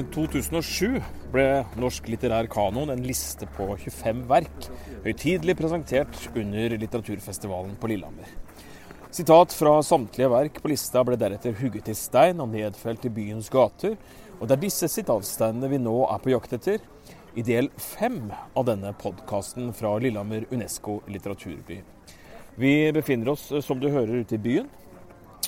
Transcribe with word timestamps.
I 0.00 0.04
2007 0.14 1.00
ble 1.28 1.42
Norsk 1.76 2.06
litterær 2.08 2.46
kanon 2.48 2.88
en 2.92 3.02
liste 3.04 3.44
på 3.52 3.66
25 3.74 4.22
verk 4.30 4.68
høytidelig 5.04 5.56
presentert 5.58 6.16
under 6.30 6.76
litteraturfestivalen 6.80 7.74
på 7.76 7.90
Lillehammer. 7.90 8.30
Sitat 9.12 9.52
fra 9.52 9.74
samtlige 9.84 10.30
verk 10.32 10.62
på 10.62 10.70
lista 10.72 11.02
ble 11.04 11.18
deretter 11.20 11.58
hugget 11.58 11.90
i 11.92 11.98
stein 11.98 12.40
og 12.40 12.48
nedfelt 12.54 13.04
i 13.04 13.12
byens 13.12 13.52
gater, 13.52 13.98
og 14.38 14.48
det 14.48 14.56
er 14.56 14.64
disse 14.64 14.88
sitatsteinene 14.88 15.68
vi 15.74 15.82
nå 15.82 15.98
er 16.06 16.24
på 16.24 16.32
jakt 16.32 16.56
etter, 16.56 16.80
i 17.36 17.44
del 17.44 17.68
fem 17.76 18.22
av 18.56 18.70
denne 18.70 18.94
podkasten 18.96 19.74
fra 19.76 19.98
Lillehammer 20.00 20.48
Unesco 20.54 21.02
litteraturby. 21.12 21.82
Vi 22.56 22.74
befinner 22.96 23.34
oss, 23.34 23.50
som 23.66 23.82
du 23.82 23.90
hører, 23.90 24.24
ute 24.24 24.38
i 24.38 24.44
byen. 24.48 24.72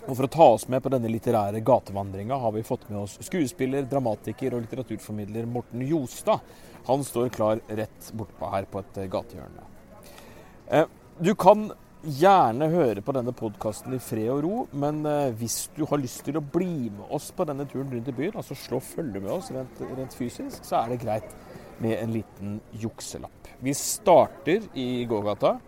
Og 0.09 0.17
For 0.17 0.27
å 0.27 0.33
ta 0.35 0.47
oss 0.57 0.65
med 0.73 0.83
på 0.83 0.91
denne 0.91 1.11
litterære 1.13 1.61
gatevandringa 1.63 2.35
har 2.43 2.55
vi 2.57 2.65
fått 2.67 2.89
med 2.91 3.05
oss 3.05 3.19
skuespiller, 3.23 3.87
dramatiker 3.87 4.57
og 4.57 4.65
litteraturformidler 4.65 5.47
Morten 5.47 5.85
Jostad. 5.87 6.43
Han 6.89 7.05
står 7.07 7.31
klar 7.35 7.63
rett 7.69 8.11
bortpå 8.19 8.51
her 8.51 8.67
på 8.67 8.83
et 8.83 8.99
gatehjørne. 9.13 9.69
Eh, 10.75 10.89
du 11.23 11.35
kan 11.39 11.69
gjerne 12.03 12.67
høre 12.73 13.03
på 13.07 13.15
denne 13.15 13.31
podkasten 13.37 13.95
i 13.95 14.03
fred 14.03 14.27
og 14.35 14.43
ro, 14.43 14.55
men 14.75 15.05
eh, 15.07 15.31
hvis 15.39 15.69
du 15.77 15.85
har 15.87 16.03
lyst 16.03 16.25
til 16.27 16.41
å 16.41 16.43
bli 16.43 16.91
med 16.91 17.07
oss 17.15 17.31
på 17.31 17.47
denne 17.47 17.69
turen 17.71 17.93
rundt 17.93 18.11
i 18.11 18.17
byen, 18.17 18.41
altså 18.43 18.59
slå 18.59 18.83
følge 18.83 19.23
med 19.23 19.31
oss 19.37 19.53
rent, 19.55 19.85
rent 19.87 20.17
fysisk, 20.19 20.65
så 20.67 20.81
er 20.83 20.93
det 20.93 21.03
greit 21.05 21.37
med 21.83 21.95
en 22.01 22.17
liten 22.19 22.57
jukselapp. 22.83 23.53
Vi 23.63 23.75
starter 23.79 24.67
i 24.75 25.05
gågata 25.07 25.61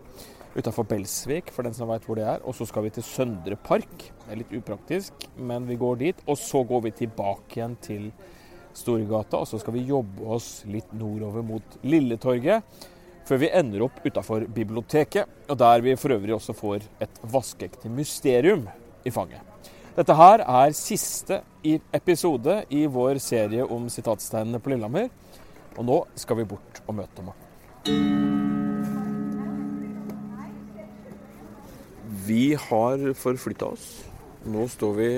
utafor 0.55 0.87
Belsvik, 0.89 1.51
for 1.53 1.67
den 1.67 1.75
som 1.77 1.91
veit 1.91 2.07
hvor 2.07 2.19
det 2.19 2.27
er. 2.29 2.43
Og 2.47 2.57
så 2.57 2.67
skal 2.69 2.87
vi 2.87 2.95
til 2.95 3.07
Søndre 3.07 3.59
Park. 3.61 4.09
Det 4.25 4.31
er 4.31 4.41
litt 4.41 4.55
upraktisk, 4.55 5.29
men 5.37 5.69
vi 5.69 5.79
går 5.81 6.01
dit. 6.01 6.25
Og 6.31 6.39
så 6.41 6.63
går 6.67 6.87
vi 6.87 6.97
tilbake 7.05 7.59
igjen 7.59 7.77
til 7.85 8.09
Storgata, 8.75 9.43
og 9.43 9.49
så 9.49 9.61
skal 9.63 9.77
vi 9.77 9.87
jobbe 9.87 10.27
oss 10.35 10.65
litt 10.71 10.91
nordover 10.99 11.45
mot 11.47 11.79
Lilletorget. 11.87 12.65
Før 13.25 13.41
vi 13.41 13.53
ender 13.57 13.87
opp 13.87 14.03
utafor 14.05 14.45
biblioteket, 14.53 15.31
og 15.49 15.59
der 15.61 15.85
vi 15.85 15.95
for 15.97 16.13
øvrig 16.17 16.35
også 16.37 16.57
får 16.57 16.85
et 17.05 17.23
vaskeekte 17.33 17.89
mysterium 17.89 18.67
i 19.05 19.13
fanget. 19.15 19.41
Dette 19.95 20.17
her 20.19 20.43
er 20.43 20.75
siste 20.75 21.39
episode 21.95 22.65
i 22.75 22.83
vår 22.91 23.23
serie 23.23 23.65
om 23.65 23.87
sitatsteinene 23.89 24.61
på 24.61 24.75
Lillehammer. 24.75 25.09
Og 25.79 25.87
nå 25.87 26.03
skal 26.19 26.43
vi 26.43 26.51
bort 26.51 26.83
og 26.85 26.99
møte 26.99 27.25
Morten. 27.25 28.14
Vi 32.25 32.55
har 32.57 33.03
forflytta 33.21 33.67
oss. 33.75 33.89
Nå 34.49 34.63
står 34.73 34.95
vi 34.97 35.09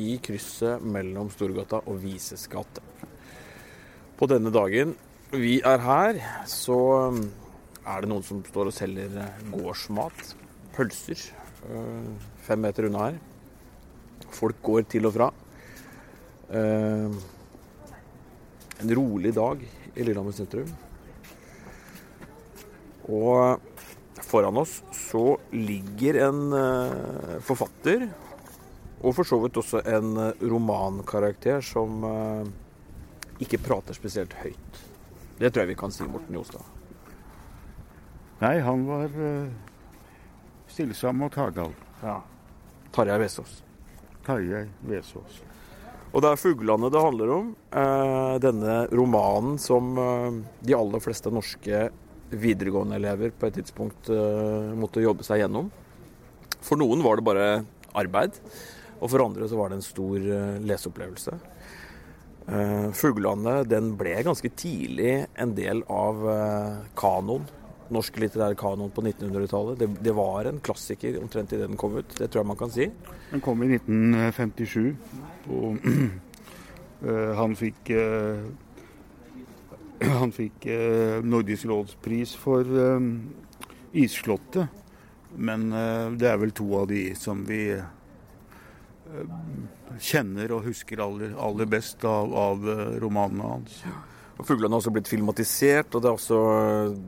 i 0.00 0.14
krysset 0.24 0.80
mellom 0.84 1.28
Storgata 1.32 1.82
og 1.84 1.98
Vises 2.00 2.46
gate. 2.48 2.80
På 4.16 4.28
denne 4.30 4.52
dagen 4.54 4.94
vi 5.36 5.58
er 5.60 5.82
her, 5.84 6.20
så 6.48 6.78
um, 7.10 7.20
er 7.84 8.00
det 8.00 8.08
noen 8.08 8.24
som 8.24 8.40
står 8.46 8.70
og 8.70 8.76
selger 8.76 9.18
uh, 9.20 9.44
gårdsmat. 9.52 10.32
Pølser. 10.76 11.26
Uh, 11.66 12.14
fem 12.46 12.64
meter 12.64 12.88
unna 12.88 13.10
her. 13.10 13.20
Folk 14.32 14.62
går 14.64 14.88
til 14.96 15.10
og 15.10 15.16
fra. 15.18 15.28
Uh, 16.48 17.12
en 18.80 18.96
rolig 18.96 19.34
dag 19.36 19.60
i 19.92 20.04
Lillehammer 20.06 20.36
sentrum. 20.36 20.72
Og 23.12 23.75
foran 24.22 24.56
oss 24.56 24.82
så 24.92 25.38
ligger 25.50 26.14
en 26.28 26.52
uh, 26.52 27.38
forfatter, 27.44 28.08
og 29.02 29.14
for 29.16 29.28
så 29.28 29.38
vidt 29.42 29.58
også 29.60 29.82
en 29.86 30.16
uh, 30.16 30.30
romankarakter 30.40 31.60
som 31.64 32.04
uh, 32.04 32.46
ikke 33.42 33.60
prater 33.64 33.96
spesielt 33.96 34.36
høyt. 34.40 34.80
Det 35.36 35.50
tror 35.50 35.64
jeg 35.64 35.74
vi 35.74 35.78
kan 35.78 35.92
si, 35.92 36.06
Morten 36.08 36.38
Jostad. 36.38 36.64
Nei, 38.40 38.58
han 38.60 38.82
var 38.84 39.12
stillsam 40.68 41.22
og 41.24 41.30
tagal. 41.32 41.72
Ja. 42.02 42.18
Tarjei 42.92 43.16
Vesaas. 43.20 43.62
Tarjei 44.24 44.66
Vesaas. 44.88 45.38
Og 46.12 46.24
det 46.24 46.32
er 46.32 46.40
fuglene 46.40 46.90
det 46.92 47.00
handler 47.00 47.32
om. 47.32 47.48
denne 48.40 48.76
romanen 48.92 49.56
som 49.60 49.96
de 50.60 50.76
aller 50.76 51.04
fleste 51.04 51.32
norske 51.32 51.80
videregående 52.30 52.98
elever 52.98 53.32
på 53.34 53.48
et 53.48 53.58
tidspunkt 53.60 54.10
uh, 54.10 54.72
måtte 54.78 55.04
jobbe 55.04 55.26
seg 55.26 55.42
gjennom. 55.44 55.70
For 56.64 56.78
noen 56.80 57.04
var 57.04 57.18
det 57.18 57.26
bare 57.26 57.50
arbeid, 57.96 58.38
og 59.00 59.10
for 59.12 59.24
andre 59.24 59.48
så 59.48 59.58
var 59.58 59.70
det 59.70 59.80
en 59.80 59.86
stor 59.86 60.16
uh, 60.16 60.56
leseopplevelse. 60.66 61.36
Uh, 62.46 62.88
Fuglelandet 62.94 63.70
den 63.70 63.92
ble 63.98 64.16
ganske 64.26 64.50
tidlig 64.58 65.26
en 65.34 65.54
del 65.56 65.82
av 65.92 66.26
uh, 66.26 66.82
kanoen. 66.98 67.46
Norsk 67.94 68.18
litterær 68.18 68.56
kanon 68.58 68.90
på 68.90 69.04
1900-tallet. 69.04 69.78
Det, 69.78 69.86
det, 70.02 70.14
var 70.18 70.48
en 70.50 70.58
klassiker 70.58 71.20
omtrent 71.20 71.52
idet 71.54 71.68
den 71.70 71.78
kom 71.78 72.00
ut. 72.00 72.16
Det 72.18 72.26
tror 72.26 72.42
jeg 72.42 72.50
man 72.50 72.58
kan 72.58 72.72
si. 72.74 72.88
Den 73.30 73.42
kom 73.44 73.62
i 73.62 73.70
1957. 73.76 74.96
og 75.54 75.86
han 77.38 77.54
fikk 77.54 77.92
Han 80.20 80.32
fikk 80.34 80.66
eh, 80.66 81.22
Nordisk 81.24 81.68
rådspris 81.70 82.34
for 82.38 82.66
eh, 82.66 83.00
Isslottet. 84.02 84.82
Men 85.36 85.70
eh, 85.72 86.08
det 86.16 86.28
er 86.30 86.40
vel 86.40 86.52
to 86.56 86.68
av 86.80 86.88
de 86.90 87.08
som 87.18 87.44
vi 87.48 87.62
kjenner 90.02 90.50
og 90.50 90.64
husker 90.66 90.98
aller, 91.00 91.36
aller 91.40 91.68
best 91.70 92.02
av, 92.08 92.32
av 92.34 92.64
romanene 93.00 93.52
hans. 93.52 93.76
Og 94.36 94.42
'Fuglene' 94.44 94.74
har 94.74 94.82
også 94.82 94.92
blitt 94.92 95.08
filmatisert, 95.08 95.94
og 95.94 96.02
det 96.02 96.10
er 96.10 96.16
også 96.18 96.40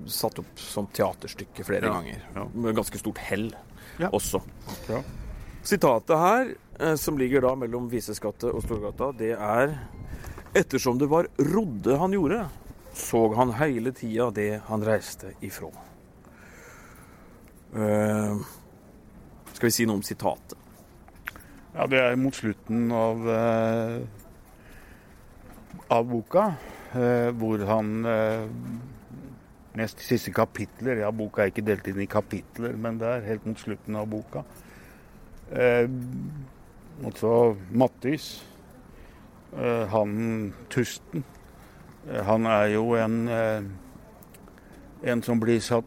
satt 0.09 0.39
opp 0.41 0.63
som 0.63 0.87
teaterstykke 0.95 1.67
flere 1.67 1.91
ja. 1.91 1.97
ganger. 1.99 2.23
Ja. 2.37 2.45
Med 2.55 2.79
ganske 2.79 3.01
stort 3.03 3.19
hell 3.27 3.51
ja. 3.99 4.13
også. 4.15 4.41
Sitatet 5.67 6.23
her, 6.23 6.55
som 7.03 7.19
ligger 7.19 7.45
da 7.45 7.53
mellom 7.59 7.91
Vises 7.91 8.23
gate 8.23 8.55
og 8.55 8.63
Storgata, 8.65 9.11
det 9.19 9.35
er 9.35 9.75
Ettersom 10.57 10.97
det 11.03 11.11
var 11.11 11.29
Rodde 11.51 11.99
han 12.01 12.15
gjorde, 12.15 12.47
så 12.99 13.35
han 13.35 13.53
hele 13.53 13.93
tida 13.93 14.31
det 14.35 14.61
han 14.67 14.85
reiste 14.85 15.33
ifra. 15.45 15.71
Uh, 17.69 18.41
skal 19.53 19.69
vi 19.69 19.75
si 19.75 19.87
noe 19.87 20.01
om 20.01 20.05
sitatet? 20.07 20.57
Ja, 21.77 21.87
det 21.87 22.01
er 22.01 22.17
mot 22.19 22.35
slutten 22.35 22.89
av, 22.95 23.23
uh, 23.29 24.01
av 25.95 26.09
boka, 26.09 26.45
uh, 26.97 27.31
hvor 27.39 27.67
han 27.69 28.09
Nest 29.79 30.01
siste 30.03 30.33
kapitler 30.35 31.05
Ja, 31.05 31.13
boka 31.15 31.45
er 31.45 31.53
ikke 31.53 31.63
delt 31.63 31.87
inn 31.87 32.01
i 32.03 32.09
kapitler, 32.11 32.73
men 32.75 32.99
det 32.99 33.07
er 33.07 33.27
helt 33.29 33.45
mot 33.47 33.61
slutten 33.61 33.95
av 34.01 34.09
boka. 34.11 34.43
også 37.07 37.35
Mattis, 37.71 38.43
han 39.93 40.17
Tusten 40.73 41.23
Eh, 41.23 41.38
han 42.09 42.47
er 42.47 42.67
jo 42.73 42.95
en, 42.97 43.29
eh, 43.29 43.63
en 45.13 45.23
som 45.23 45.41
blir 45.41 45.61
satt, 45.61 45.85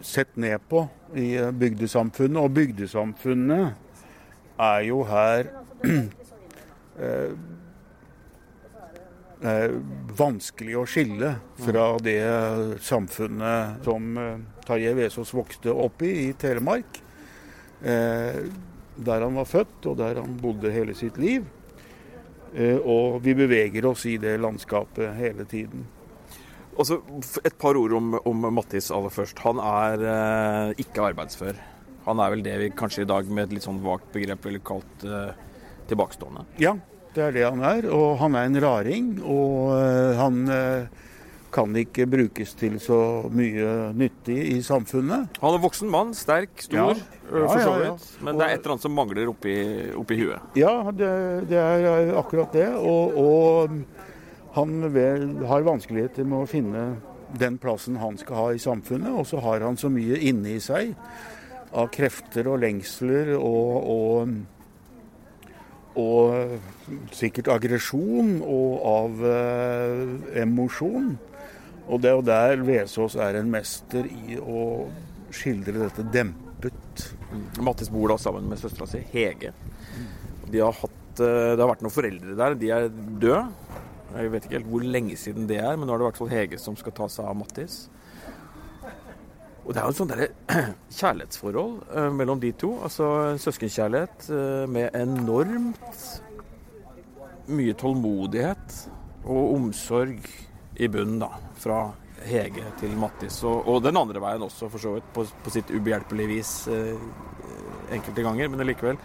sett 0.00 0.36
ned 0.36 0.60
på 0.68 0.88
i 1.14 1.36
eh, 1.36 1.50
bygdesamfunnet. 1.50 2.42
Og 2.42 2.50
bygdesamfunnet 2.54 3.72
er 4.60 4.80
jo 4.86 5.02
her 5.08 5.50
eh, 7.10 7.30
vanskelig 10.20 10.76
å 10.76 10.86
skille 10.88 11.34
fra 11.64 11.86
det 12.04 12.20
samfunnet 12.84 13.84
som 13.86 14.18
Tarjei 14.66 14.94
Vesaas 14.98 15.32
vokste 15.34 15.72
opp 15.72 16.02
i, 16.06 16.28
i 16.28 16.32
Telemark. 16.38 17.00
Eh, 17.82 18.42
der 19.00 19.22
han 19.24 19.38
var 19.38 19.48
født, 19.48 19.86
og 19.88 19.96
der 19.98 20.20
han 20.20 20.36
bodde 20.42 20.72
hele 20.72 20.94
sitt 20.94 21.16
liv. 21.18 21.46
Eh, 22.54 22.78
og 22.78 23.20
vi 23.24 23.34
beveger 23.38 23.86
oss 23.90 24.06
i 24.10 24.16
det 24.20 24.36
landskapet 24.42 25.14
hele 25.18 25.46
tiden. 25.48 25.86
Altså, 26.80 27.00
et 27.44 27.56
par 27.60 27.76
ord 27.76 27.92
om, 27.98 28.14
om 28.26 28.46
Mattis 28.54 28.90
aller 28.94 29.12
først. 29.12 29.42
Han 29.44 29.60
er 29.62 30.06
eh, 30.14 30.80
ikke 30.84 31.10
arbeidsfør. 31.10 31.58
Han 32.06 32.22
er 32.22 32.32
vel 32.32 32.44
det 32.44 32.56
vi 32.62 32.70
kanskje 32.74 33.04
i 33.04 33.10
dag 33.10 33.28
med 33.28 33.48
et 33.48 33.58
litt 33.58 33.66
sånn 33.66 33.82
vagt 33.84 34.08
begrep 34.14 34.46
ville 34.46 34.62
kalt 34.64 35.04
eh, 35.04 35.34
tilbakestående? 35.90 36.46
Ja, 36.62 36.74
det 37.14 37.26
er 37.26 37.36
det 37.36 37.44
han 37.46 37.62
er. 37.66 37.88
Og 37.92 38.16
han 38.22 38.38
er 38.38 38.48
en 38.48 38.60
raring. 38.64 39.12
Og 39.20 39.74
eh, 39.76 40.16
han 40.18 40.40
eh, 40.50 41.06
kan 41.52 41.74
ikke 41.76 42.06
brukes 42.10 42.54
til 42.58 42.76
så 42.82 42.98
mye 43.34 43.90
nyttig 43.96 44.38
i 44.52 44.58
samfunnet. 44.64 45.40
Han 45.42 45.56
er 45.56 45.62
voksen 45.62 45.90
mann, 45.90 46.12
sterk, 46.16 46.54
stor, 46.62 46.94
ja. 46.94 47.18
Ja, 47.30 47.46
for 47.46 47.62
så 47.62 47.74
vidt. 47.78 48.06
Men 48.26 48.38
det 48.38 48.46
er 48.46 48.54
et 48.54 48.60
eller 48.60 48.76
annet 48.76 48.86
som 48.86 48.94
mangler 48.96 49.30
oppi, 49.30 49.56
oppi 49.98 50.18
huet? 50.22 50.58
Ja, 50.58 50.74
det, 50.90 51.10
det, 51.50 51.58
er 51.58 52.14
akkurat 52.18 52.54
det. 52.54 52.68
Og, 52.78 53.18
og 53.20 54.54
han 54.56 54.94
vel, 54.94 55.28
har 55.50 55.66
vanskeligheter 55.66 56.26
med 56.26 56.42
å 56.42 56.50
finne 56.50 56.84
den 57.38 57.58
plassen 57.62 58.00
han 58.02 58.18
skal 58.18 58.40
ha 58.40 58.46
i 58.54 58.62
samfunnet. 58.62 59.12
Og 59.14 59.28
så 59.30 59.42
har 59.44 59.62
han 59.66 59.78
så 59.78 59.90
mye 59.92 60.18
inni 60.30 60.58
seg 60.62 60.94
av 61.70 61.90
krefter 61.94 62.48
og 62.50 62.58
lengsler 62.64 63.36
og, 63.36 63.90
og, 63.94 64.32
og 66.02 67.14
sikkert 67.14 67.52
aggresjon 67.54 68.40
og 68.42 68.86
av 68.90 69.26
eh, 69.30 70.42
emosjon. 70.42 71.12
Og 71.90 71.98
det 71.98 72.10
er 72.10 72.16
jo 72.16 72.26
der 72.26 72.62
Vesaas 72.62 73.16
er 73.18 73.40
en 73.40 73.50
mester 73.50 74.06
i 74.06 74.38
å 74.38 74.86
skildre 75.34 75.88
dette 75.88 76.04
dempet. 76.14 77.06
Mattis 77.62 77.90
bor 77.90 78.12
da 78.12 78.18
sammen 78.20 78.46
med 78.50 78.60
søstera 78.60 78.86
si, 78.90 79.02
Hege. 79.12 79.52
De 80.50 80.62
har 80.62 80.74
hatt, 80.76 81.22
eh, 81.22 81.54
det 81.54 81.62
har 81.62 81.70
vært 81.72 81.82
noen 81.82 81.94
foreldre 81.94 82.36
der. 82.38 82.54
De 82.54 82.70
er 82.74 82.88
døde. 82.90 83.42
Jeg 84.10 84.30
vet 84.32 84.46
ikke 84.46 84.58
helt 84.58 84.70
hvor 84.70 84.82
lenge 84.82 85.16
siden 85.18 85.46
det 85.46 85.60
er, 85.62 85.76
men 85.78 85.86
nå 85.86 85.94
er 85.94 86.00
det 86.00 86.06
i 86.06 86.08
hvert 86.10 86.18
fall 86.18 86.32
Hege 86.32 86.58
som 86.58 86.76
skal 86.78 86.94
ta 86.94 87.06
seg 87.10 87.26
av 87.30 87.36
Mattis. 87.38 87.84
Og 89.64 89.74
det 89.74 89.82
er 89.82 89.86
jo 89.86 89.92
et 89.92 90.00
sånt 90.00 90.14
kjærlighetsforhold 91.00 91.74
eh, 91.94 92.10
mellom 92.14 92.40
de 92.42 92.52
to. 92.58 92.72
Altså 92.86 93.36
søskenkjærlighet 93.38 94.30
eh, 94.34 94.64
med 94.70 94.94
enormt 94.98 96.06
mye 97.50 97.74
tålmodighet 97.78 98.78
og 99.26 99.54
omsorg 99.56 100.26
i 100.80 100.88
bunnen, 100.88 101.18
da. 101.20 101.28
Fra 101.60 101.80
Hege 102.24 102.64
til 102.80 102.96
Mattis. 103.00 103.42
Og, 103.48 103.68
og 103.68 103.82
den 103.84 103.98
andre 104.00 104.20
veien 104.22 104.44
også, 104.44 104.68
for 104.72 104.80
så 104.80 104.94
vidt. 104.96 105.10
På, 105.14 105.26
på 105.44 105.52
sitt 105.52 105.72
ubehjelpelige 105.72 106.30
vis 106.30 106.52
eh, 106.72 107.04
enkelte 107.92 108.24
ganger. 108.24 108.48
Men 108.48 108.64
likevel. 108.68 109.00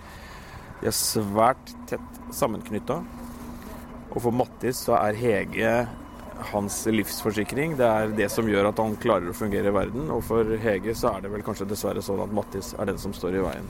De 0.80 0.88
er 0.88 0.96
svært 0.96 1.74
tett 1.90 2.20
sammenknytta. 2.36 3.00
Og 4.14 4.20
for 4.24 4.36
Mattis 4.36 4.86
så 4.88 4.96
er 5.02 5.20
Hege 5.20 5.72
hans 6.52 6.78
livsforsikring. 6.92 7.76
Det 7.80 7.88
er 7.88 8.16
det 8.16 8.30
som 8.32 8.48
gjør 8.48 8.70
at 8.70 8.80
han 8.80 8.96
klarer 9.02 9.32
å 9.32 9.36
fungere 9.36 9.72
i 9.72 9.76
verden. 9.76 10.08
Og 10.16 10.24
for 10.28 10.56
Hege 10.62 10.96
så 10.96 11.16
er 11.16 11.26
det 11.26 11.34
vel 11.34 11.44
kanskje 11.44 11.68
dessverre 11.70 12.04
sånn 12.04 12.24
at 12.24 12.36
Mattis 12.36 12.74
er 12.80 12.92
den 12.92 13.02
som 13.02 13.16
står 13.16 13.40
i 13.40 13.44
veien. 13.44 13.68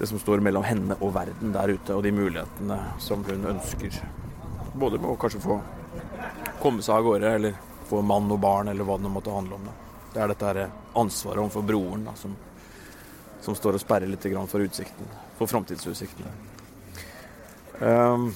Det 0.00 0.10
som 0.10 0.18
står 0.18 0.42
mellom 0.42 0.66
henne 0.66 0.98
og 0.98 1.14
verden 1.14 1.54
der 1.54 1.76
ute, 1.76 1.94
og 1.94 2.02
de 2.02 2.10
mulighetene 2.14 2.80
som 3.02 3.22
hun 3.28 3.46
ønsker. 3.52 4.00
Både 4.74 4.98
med 4.98 5.12
å 5.12 5.18
kanskje 5.20 5.42
få 5.44 5.60
komme 6.62 6.84
seg 6.84 6.94
av 6.96 7.06
gårde, 7.08 7.34
eller 7.40 7.58
få 7.88 8.00
mann 8.06 8.30
og 8.30 8.40
barn, 8.42 8.70
eller 8.70 8.86
hva 8.86 8.98
det 9.00 9.10
måtte 9.12 9.34
handle 9.34 9.58
om. 9.58 9.66
Da. 9.66 9.74
Det 10.12 10.22
er 10.22 10.32
dette 10.32 10.70
ansvaret 10.98 11.42
overfor 11.42 11.66
broren 11.66 12.06
da, 12.06 12.14
som, 12.20 12.34
som, 13.42 13.56
står 13.58 13.78
og 13.78 13.82
sperrer 13.82 14.10
litt 14.10 14.26
for 14.50 14.64
utsikten, 14.64 15.12
for 15.38 15.50
framtidsutsiktene. 15.50 16.32
Um, 17.82 18.30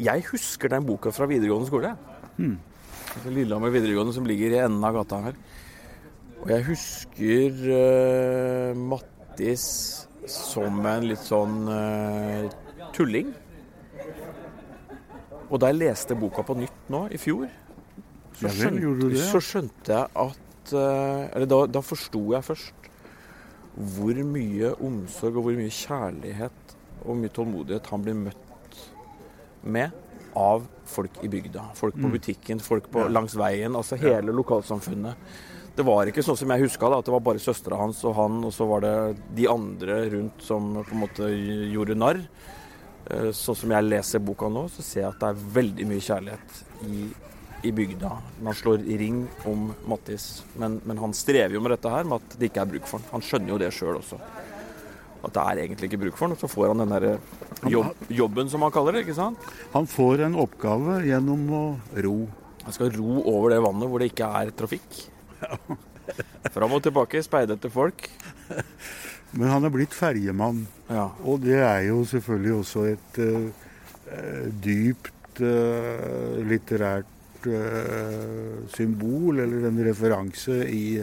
jeg 0.00 0.24
husker 0.30 0.72
den 0.72 0.86
boka 0.88 1.12
fra 1.12 1.28
videregående 1.28 1.68
skole. 1.68 1.92
Hmm. 2.38 2.56
Lillehammer 3.28 3.74
videregående 3.74 4.14
som 4.16 4.26
ligger 4.26 4.54
i 4.54 4.62
enden 4.62 4.84
av 4.86 4.96
gata 4.96 5.20
her. 5.26 5.36
Og 6.42 6.48
jeg 6.50 6.66
husker 6.70 7.60
uh, 7.68 8.78
Mattis 8.78 9.66
som 10.30 10.80
en 10.86 11.06
litt 11.10 11.22
sånn 11.26 11.58
uh, 11.68 12.48
tulling. 12.96 13.34
Og 15.52 15.60
da 15.60 15.68
jeg 15.68 15.82
leste 15.82 16.16
boka 16.16 16.44
på 16.48 16.56
nytt 16.56 16.92
nå, 16.92 17.04
i 17.12 17.20
fjor, 17.20 17.50
så 18.40 18.48
skjønte, 18.56 19.10
så 19.28 19.40
skjønte 19.44 19.92
jeg 19.92 20.08
at 20.22 20.72
uh, 20.72 21.28
Eller 21.28 21.48
da, 21.50 21.58
da 21.68 21.82
forsto 21.84 22.22
jeg 22.32 22.46
først 22.46 22.88
hvor 23.72 24.18
mye 24.28 24.72
omsorg 24.84 25.36
og 25.40 25.46
hvor 25.46 25.56
mye 25.56 25.72
kjærlighet 25.72 26.74
og 27.06 27.16
mye 27.16 27.32
tålmodighet 27.32 27.86
han 27.88 28.02
blir 28.04 28.18
møtt 28.18 28.80
med 29.62 29.94
av 30.36 30.66
folk 30.88 31.16
i 31.24 31.30
bygda. 31.32 31.70
Folk 31.76 31.96
på 31.96 32.04
mm. 32.04 32.12
butikken, 32.12 32.60
folk 32.60 32.90
på, 32.92 33.06
langs 33.12 33.34
veien. 33.38 33.72
Altså 33.76 33.96
hele 34.00 34.34
lokalsamfunnet. 34.34 35.32
Det 35.76 35.84
var 35.88 36.08
ikke 36.08 36.24
sånn 36.24 36.36
som 36.36 36.52
jeg 36.52 36.66
huska 36.66 36.90
at 36.92 37.08
det 37.08 37.14
var 37.14 37.24
bare 37.24 37.40
søstera 37.40 37.80
hans 37.80 38.02
og 38.04 38.16
han, 38.18 38.42
og 38.44 38.52
så 38.52 38.68
var 38.68 38.84
det 38.84 38.96
de 39.38 39.48
andre 39.48 40.02
rundt 40.12 40.44
som 40.44 40.74
på 40.82 40.92
en 40.92 41.02
måte 41.06 41.30
gjorde 41.72 41.96
narr. 41.96 42.20
Eh, 43.10 43.30
sånn 43.34 43.58
som 43.58 43.74
jeg 43.74 43.88
leser 43.88 44.22
boka 44.22 44.50
nå, 44.52 44.68
så 44.70 44.84
ser 44.84 45.04
jeg 45.04 45.10
at 45.10 45.20
det 45.22 45.32
er 45.32 45.44
veldig 45.58 45.88
mye 45.90 46.04
kjærlighet 46.06 46.62
i, 46.86 47.08
i 47.66 47.74
bygda. 47.74 48.12
Man 48.46 48.58
slår 48.58 48.86
ring 49.00 49.24
om 49.48 49.70
Mattis, 49.90 50.44
men, 50.60 50.78
men, 50.86 51.00
han 51.02 51.16
strever 51.16 51.56
jo 51.56 51.64
med 51.64 51.74
dette 51.76 51.92
her, 51.92 52.06
med 52.08 52.22
at 52.22 52.38
det 52.38 52.50
ikke 52.50 52.64
er 52.64 52.72
bruk 52.76 52.88
for 52.90 53.02
han. 53.02 53.10
Han 53.16 53.26
skjønner 53.26 53.54
jo 53.54 53.60
det 53.62 53.74
sjøl 53.74 53.98
også 53.98 54.20
at 55.22 55.34
det 55.36 55.42
er 55.42 55.60
egentlig 55.62 55.88
ikke 55.90 56.00
bruk 56.02 56.16
for 56.18 56.32
den. 56.32 56.38
Så 56.40 56.50
får 56.50 56.72
han 56.72 56.82
den 56.82 56.94
der 56.96 57.70
jobb, 57.70 58.06
jobben, 58.10 58.50
som 58.50 58.64
han 58.66 58.74
kaller 58.74 58.96
det. 58.96 59.04
ikke 59.06 59.18
sant? 59.18 59.50
Han 59.74 59.86
får 59.86 60.24
en 60.26 60.38
oppgave 60.42 60.98
gjennom 61.06 61.44
å 61.54 61.62
ro. 62.06 62.16
Han 62.64 62.74
skal 62.74 62.92
ro 62.96 63.22
over 63.30 63.54
det 63.54 63.62
vannet 63.62 63.90
hvor 63.90 64.02
det 64.02 64.10
ikke 64.12 64.30
er 64.42 64.52
trafikk. 64.58 64.98
Ja. 65.42 65.58
Fram 66.54 66.74
og 66.74 66.82
tilbake, 66.82 67.22
speide 67.22 67.54
etter 67.54 67.70
folk. 67.72 68.08
Men 69.32 69.48
han 69.48 69.64
er 69.64 69.72
blitt 69.72 69.94
ferjemann. 69.96 70.66
Ja. 70.90 71.08
Og 71.24 71.40
det 71.44 71.58
er 71.64 71.86
jo 71.88 72.02
selvfølgelig 72.08 72.54
også 72.58 72.84
et 72.90 73.20
uh, 73.24 73.48
dypt 74.64 75.40
uh, 75.40 76.36
litterært 76.44 77.48
uh, 77.48 78.60
symbol, 78.74 79.40
eller 79.40 79.70
en 79.70 79.82
referanse 79.88 80.58
i, 80.68 81.00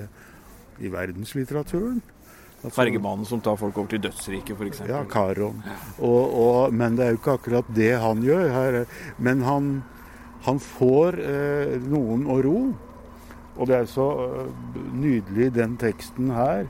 i 0.80 0.94
verdenslitteraturen. 0.94 2.02
Altså, 2.60 2.76
Fergemannen 2.76 3.26
som 3.26 3.40
tar 3.42 3.56
folk 3.56 3.78
over 3.80 3.94
til 3.94 4.02
dødsriket, 4.04 4.58
f.eks. 4.58 4.82
Ja, 4.90 5.06
Karon. 5.08 5.62
Og, 5.98 6.34
og, 6.42 6.74
men 6.76 6.98
det 6.98 7.06
er 7.06 7.14
jo 7.14 7.22
ikke 7.22 7.38
akkurat 7.40 7.70
det 7.76 7.94
han 8.04 8.24
gjør. 8.26 8.50
Her. 8.52 8.80
Men 9.18 9.46
han, 9.48 9.70
han 10.44 10.60
får 10.60 11.22
eh, 11.24 11.78
noen 11.88 12.28
å 12.28 12.36
ro. 12.44 12.58
Og 13.56 13.70
det 13.70 13.78
er 13.78 13.88
så 13.88 14.10
nydelig 14.92 15.54
den 15.56 15.78
teksten 15.80 16.34
her, 16.36 16.68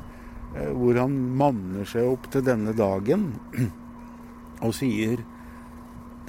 hvor 0.49 0.97
han 0.97 1.13
manner 1.37 1.85
seg 1.85 2.07
opp 2.09 2.25
til 2.33 2.41
denne 2.45 2.73
dagen 2.73 3.27
og 4.65 4.73
sier 4.73 5.21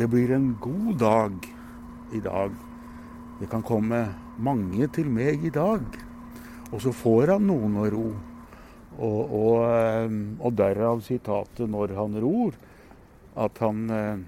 det 0.00 0.08
blir 0.08 0.30
en 0.32 0.54
god 0.60 0.94
dag 1.00 1.46
i 2.16 2.20
dag. 2.24 2.52
Det 3.40 3.48
kan 3.52 3.64
komme 3.64 3.98
mange 4.40 4.86
til 4.94 5.10
meg 5.12 5.44
i 5.44 5.52
dag. 5.52 5.84
Og 6.70 6.80
så 6.80 6.92
får 6.94 7.34
han 7.34 7.48
noen 7.50 7.76
å 7.80 7.86
ro. 7.92 8.04
Og, 9.00 9.20
og, 9.40 9.56
eh, 9.66 10.14
og 10.40 10.56
derav 10.56 11.02
sitatet 11.04 11.68
'når 11.68 11.94
han 11.96 12.16
ror', 12.20 12.56
at 13.36 13.58
han, 13.58 13.90
eh, 13.90 14.18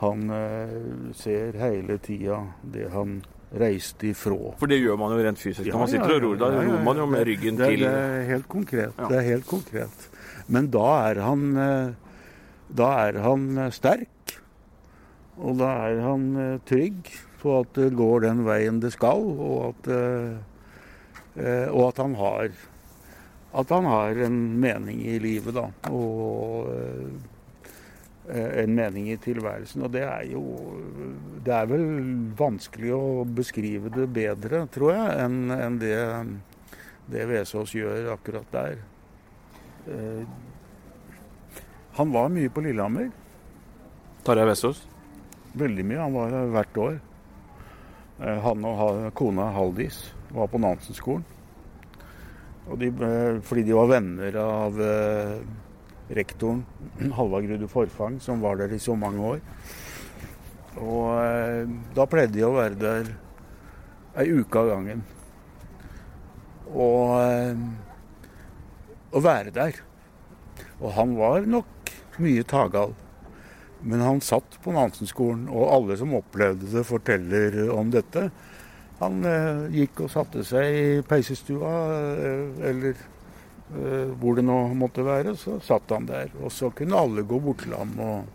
han 0.00 0.30
eh, 0.30 1.12
ser 1.12 1.56
hele 1.56 1.98
tida 1.98 2.46
det 2.62 2.90
han 2.92 3.22
reiste 3.60 4.10
ifra. 4.12 4.52
For 4.60 4.70
det 4.70 4.80
gjør 4.82 4.98
man 5.00 5.14
jo 5.14 5.22
rent 5.26 5.40
fysisk 5.40 5.68
når 5.70 5.84
man 5.84 5.92
sitter 5.92 6.16
og 6.16 6.24
ror. 6.24 6.36
Da 6.40 6.50
ja, 6.52 6.60
ja, 6.62 6.72
ror 6.72 6.84
man 6.88 7.00
jo 7.02 7.06
med 7.12 7.24
ryggen 7.28 7.60
det, 7.60 7.70
til 7.72 7.86
Det 7.86 7.94
er 7.94 8.26
helt 8.32 8.48
konkret. 8.52 9.00
Det 9.00 9.20
er 9.20 9.26
helt 9.30 9.48
konkret. 9.48 10.08
Men 10.46 10.68
da 10.74 10.90
er 11.10 11.22
han 11.24 11.48
da 12.76 12.90
er 13.06 13.20
han 13.22 13.48
sterk. 13.74 14.36
Og 15.36 15.58
da 15.60 15.72
er 15.90 16.00
han 16.04 16.28
trygg 16.68 17.10
på 17.42 17.58
at 17.60 17.74
det 17.76 17.90
går 17.96 18.24
den 18.24 18.46
veien 18.46 18.80
det 18.80 18.94
skal, 18.94 19.20
og 19.20 19.66
at, 19.68 19.90
og 21.68 21.82
at 21.90 22.00
han 22.00 22.16
har 22.16 22.48
at 23.56 23.72
han 23.72 23.84
har 23.88 24.18
en 24.26 24.38
mening 24.60 25.00
i 25.06 25.18
livet, 25.22 25.54
da. 25.56 25.68
Og 25.92 26.68
eh, 26.72 27.35
en 28.28 28.72
mening 28.74 29.10
i 29.12 29.18
tilværelsen. 29.22 29.84
Og 29.86 29.92
det 29.94 30.02
er 30.02 30.24
jo 30.32 30.42
Det 31.46 31.54
er 31.54 31.68
vel 31.70 31.84
vanskelig 32.38 32.90
å 32.96 33.24
beskrive 33.24 33.92
det 33.94 34.08
bedre, 34.10 34.64
tror 34.74 34.96
jeg, 34.96 35.12
enn 35.22 35.52
en 35.54 35.78
det, 35.78 35.98
det 37.06 37.26
Vesaas 37.30 37.74
gjør 37.74 38.10
akkurat 38.16 38.48
der. 38.50 38.80
Eh, 39.86 40.24
han 41.96 42.10
var 42.12 42.32
mye 42.34 42.50
på 42.50 42.64
Lillehammer. 42.66 43.12
Tarjei 44.26 44.48
Vesaas? 44.50 44.82
Veldig 45.56 45.86
mye. 45.86 46.02
Han 46.02 46.18
var 46.18 46.34
der 46.34 46.50
hvert 46.52 46.82
år. 46.82 46.98
Eh, 48.20 48.38
han 48.42 48.66
og 48.68 49.14
kona 49.16 49.50
Haldis 49.54 50.02
var 50.34 50.50
på 50.50 50.60
Nansen-skolen. 50.60 51.24
De, 52.66 52.86
eh, 52.90 53.38
fordi 53.46 53.62
de 53.62 53.76
var 53.76 53.86
venner 53.86 54.36
av 54.42 54.80
eh, 54.82 55.38
rektoren, 56.14 56.64
Halvard 57.18 57.48
Grude 57.48 57.68
Forfang, 57.70 58.20
som 58.20 58.42
var 58.44 58.60
der 58.60 58.74
i 58.74 58.82
så 58.82 58.96
mange 58.98 59.22
år. 59.34 59.40
Og 60.76 61.06
eh, 61.22 61.64
da 61.96 62.06
pleide 62.10 62.34
de 62.36 62.44
å 62.46 62.54
være 62.56 62.80
der 62.80 63.12
ei 64.20 64.30
uke 64.32 64.60
av 64.60 64.70
gangen. 64.74 65.02
Og, 66.66 67.12
å 69.16 69.20
være 69.22 69.52
der. 69.54 69.80
Og 70.80 70.92
han 70.96 71.14
var 71.16 71.46
nok 71.48 71.92
mye 72.22 72.44
tagal. 72.48 72.94
Men 73.86 74.02
han 74.02 74.22
satt 74.24 74.56
på 74.64 74.72
Nansen-skolen, 74.74 75.46
og 75.52 75.70
alle 75.70 75.96
som 76.00 76.14
opplevde 76.16 76.68
det, 76.72 76.84
forteller 76.88 77.58
om 77.74 77.92
dette. 77.92 78.28
Han 79.02 79.20
eh, 79.28 79.66
gikk 79.82 80.06
og 80.06 80.12
satte 80.12 80.44
seg 80.46 80.78
i 80.80 80.86
peisestua, 81.06 81.72
eh, 82.16 82.62
eller 82.70 82.94
eh, 82.94 83.04
hvor 83.68 84.36
det 84.38 84.44
nå 84.46 84.58
måtte 84.78 85.04
være. 85.06 85.34
Så 85.36 85.58
satt 85.64 85.90
han 85.90 86.06
der. 86.06 86.30
Og 86.42 86.52
så 86.52 86.70
kunne 86.70 86.98
alle 86.98 87.26
gå 87.26 87.40
bort 87.42 87.64
til 87.64 87.74
ham 87.74 87.94
og, 87.98 88.28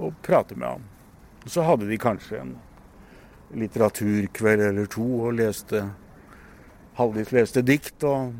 og 0.00 0.16
prate 0.24 0.56
med 0.56 0.68
ham. 0.68 0.86
Og 1.44 1.52
så 1.52 1.62
hadde 1.66 1.88
de 1.90 1.98
kanskje 2.00 2.40
en 2.40 2.56
litteraturkveld 3.54 4.64
eller 4.70 4.90
to 4.90 5.06
og 5.28 5.36
leste 5.38 5.84
Halvdis 6.96 7.32
leste 7.36 7.60
dikt, 7.60 8.04
og, 8.08 8.32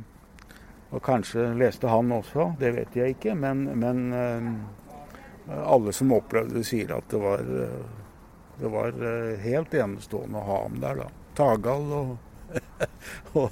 Og 0.94 1.02
kanskje 1.02 1.50
leste 1.58 1.90
han 1.90 2.12
også, 2.14 2.54
det 2.60 2.70
vet 2.72 2.94
jeg 2.96 3.16
ikke. 3.16 3.34
Men, 3.34 3.64
men 3.76 4.12
uh, 4.14 5.58
alle 5.66 5.92
som 5.92 6.14
opplevde 6.14 6.54
det, 6.54 6.62
sier 6.64 6.94
at 6.94 7.10
det 7.10 7.20
var, 7.20 7.42
uh, 7.42 8.54
det 8.56 8.70
var 8.72 8.94
helt 9.42 9.74
enestående 9.74 10.38
å 10.40 10.46
ha 10.46 10.60
ham 10.62 10.78
der. 10.80 11.02
da. 11.02 11.08
Tagal 11.36 11.90
og, 11.92 12.14
og 13.38 13.50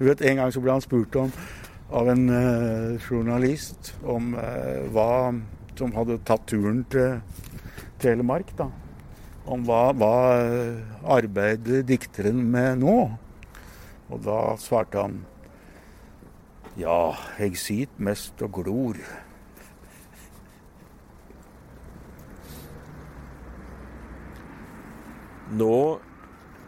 vet, 0.00 0.22
En 0.22 0.42
gang 0.42 0.52
så 0.52 0.62
ble 0.62 0.74
han 0.76 0.84
spurt 0.84 1.16
om 1.20 1.32
av 1.90 2.06
en 2.12 2.26
journalist 3.02 3.94
om 4.06 4.28
hva 4.94 5.10
som 5.74 5.94
hadde 5.96 6.20
tatt 6.28 6.44
turen 6.46 6.84
til 6.92 7.18
Telemark. 8.00 8.52
da. 8.56 8.68
Om 9.50 9.64
hva, 9.66 9.80
hva 9.96 10.14
arbeider 11.16 11.82
dikteren 11.88 12.44
med 12.52 12.84
nå? 12.84 12.96
Og 14.10 14.22
da 14.22 14.38
svarte 14.60 15.02
han 15.02 15.18
ja, 16.78 17.12
jeg 17.38 17.58
sit 17.58 17.98
mest 17.98 18.40
og 18.44 18.52
glor. 18.60 19.00
Nå 25.50 25.76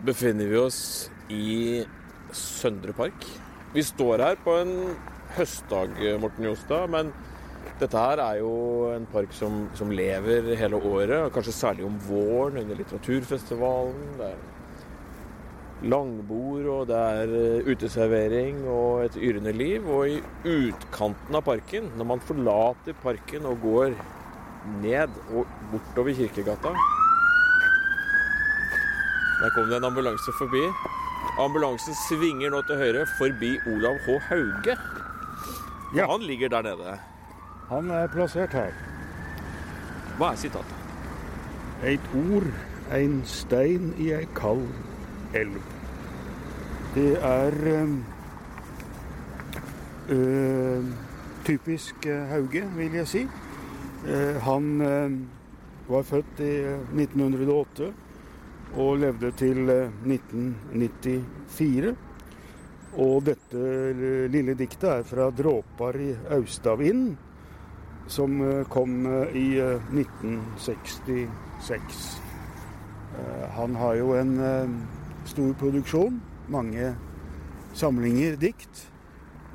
befinner 0.02 0.50
vi 0.50 0.58
oss 0.58 0.82
i 1.30 1.84
Søndre 2.32 2.94
Park. 2.96 3.26
Vi 3.74 3.82
står 3.82 4.24
her 4.24 4.40
på 4.44 4.56
en 4.62 4.72
høstdag, 5.36 5.94
Morten 6.20 6.44
Jostad, 6.48 6.90
men 6.92 7.12
dette 7.80 7.98
her 7.98 8.20
er 8.22 8.40
jo 8.42 8.54
en 8.92 9.06
park 9.10 9.32
som, 9.34 9.66
som 9.78 9.90
lever 9.90 10.52
hele 10.58 10.78
året, 10.78 11.32
kanskje 11.34 11.54
særlig 11.56 11.86
om 11.86 11.98
våren 12.06 12.60
under 12.62 12.78
litteraturfestivalen. 12.78 14.02
Det 14.18 14.28
er 14.28 14.40
langbord, 15.90 16.66
og 16.70 16.86
det 16.90 16.98
er 16.98 17.34
eh, 17.38 17.70
uteservering 17.72 18.62
og 18.70 19.04
et 19.06 19.18
yrende 19.18 19.52
liv. 19.56 19.88
Og 19.88 20.14
i 20.14 20.20
utkanten 20.46 21.38
av 21.38 21.44
parken, 21.46 21.90
når 21.98 22.10
man 22.14 22.24
forlater 22.28 22.98
parken 23.02 23.48
og 23.50 23.62
går 23.64 23.96
ned 24.82 25.22
og 25.34 25.46
bortover 25.72 26.14
Kirkegata 26.14 26.70
Der 29.40 29.50
kom 29.56 29.66
det 29.66 29.80
en 29.80 29.88
ambulanse 29.90 30.30
forbi. 30.38 30.62
Ambulansen 31.40 31.94
svinger 31.96 32.50
nå 32.52 32.60
til 32.68 32.76
høyre 32.76 33.06
forbi 33.16 33.54
Olav 33.72 33.96
H. 34.04 34.18
Hauge. 34.28 34.76
Ja. 35.96 36.06
Han 36.10 36.20
ligger 36.20 36.48
der 36.48 36.62
nede. 36.62 36.98
Han 37.70 37.90
er 37.90 38.06
plassert 38.12 38.52
her. 38.52 38.74
Hva 40.18 40.32
er 40.32 40.36
sitatet? 40.36 40.74
Eit 41.88 42.10
ord, 42.14 42.50
ein 42.92 43.22
stein 43.24 43.94
i 43.98 44.10
ei 44.12 44.26
kald 44.36 44.66
elv. 45.34 45.56
Det 46.94 47.16
er 47.24 47.56
øh, 50.08 50.84
typisk 51.44 52.06
Hauge, 52.28 52.68
vil 52.76 52.92
jeg 52.92 53.08
si. 53.08 53.24
Uh, 54.04 54.36
han 54.42 54.80
øh, 54.80 55.12
var 55.88 56.02
født 56.02 56.40
i 56.40 56.58
1908 57.00 57.92
og 58.76 58.98
levde 59.02 59.30
til 59.36 59.70
1994. 60.06 61.96
Og 62.92 63.24
dette 63.24 63.58
lille 64.32 64.54
diktet 64.54 64.90
er 64.90 65.02
fra 65.08 65.30
'Dråpar 65.30 65.96
i 65.96 66.16
Austavind', 66.36 67.16
som 68.06 68.64
kom 68.68 69.06
i 69.32 69.60
1966. 69.92 72.20
Han 73.56 73.74
har 73.74 73.94
jo 73.94 74.14
en 74.14 74.40
stor 75.24 75.54
produksjon, 75.54 76.22
mange 76.48 76.94
samlinger 77.74 78.36
dikt, 78.36 78.86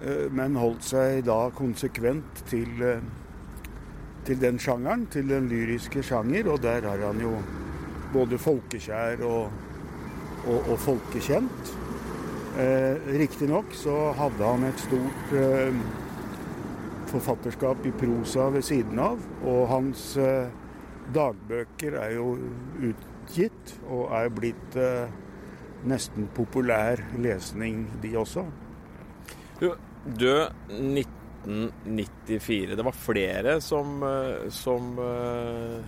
eh, 0.02 0.28
men 0.32 0.58
holdt 0.58 0.86
seg 0.88 1.24
da 1.28 1.50
konsekvent 1.56 2.44
til, 2.50 2.70
eh, 2.82 3.02
til 4.26 4.42
den 4.42 4.60
sjangeren, 4.60 5.08
til 5.12 5.28
den 5.28 5.50
lyriske 5.50 6.04
sjanger, 6.04 6.52
og 6.52 6.62
der 6.62 6.82
har 6.82 6.98
han 6.98 7.22
jo 7.22 7.38
både 8.14 8.40
folkekjær 8.42 9.24
og, 9.28 9.52
og, 10.48 10.60
og 10.60 10.78
folkekjent. 10.84 11.74
Eh, 12.58 12.96
Riktignok 13.20 13.76
så 13.78 13.96
hadde 14.18 14.48
han 14.48 14.66
et 14.68 14.82
stort 14.82 15.34
eh, 15.38 15.82
forfatterskap 17.12 17.86
i 17.86 17.92
prosa 18.00 18.50
ved 18.54 18.64
siden 18.66 19.00
av, 19.00 19.20
og 19.46 19.68
hans 19.72 20.18
eh, 20.22 20.50
dagbøker 21.16 21.94
er 22.02 22.12
jo 22.18 22.38
utgitt 22.90 23.78
og 23.86 24.12
er 24.18 24.30
blitt 24.34 24.80
eh, 24.80 25.08
nesten 25.88 26.28
populær 26.36 26.98
lesning, 27.22 27.86
de 28.02 28.18
også. 28.18 28.46
Du, 29.62 29.72
død 30.20 30.50
1994. 30.70 32.76
Det 32.76 32.86
var 32.86 32.92
flere 32.92 33.62
som, 33.62 34.04
eh, 34.04 34.50
som 34.54 35.00
uh, 35.00 35.82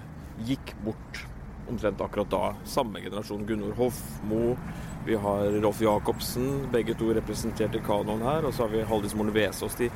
gikk 0.47 0.75
bort 0.85 1.28
omtrent 1.69 2.01
akkurat 2.01 2.31
da. 2.31 2.53
Samme 2.65 3.01
generasjon. 3.03 3.45
Gunvor 3.47 3.75
Hofmo, 3.77 4.57
vi 5.05 5.15
har 5.15 5.61
Rolf 5.61 5.81
Jacobsen, 5.81 6.67
begge 6.71 6.95
to 6.99 7.13
representert 7.17 7.75
i 7.75 7.83
kanoen 7.85 8.25
her. 8.25 8.47
Og 8.47 8.53
så 8.53 8.65
har 8.65 8.73
vi 8.73 8.83
Haldis 8.89 9.15
Moren 9.17 9.33
Vesaas. 9.35 9.77
De, 9.79 9.89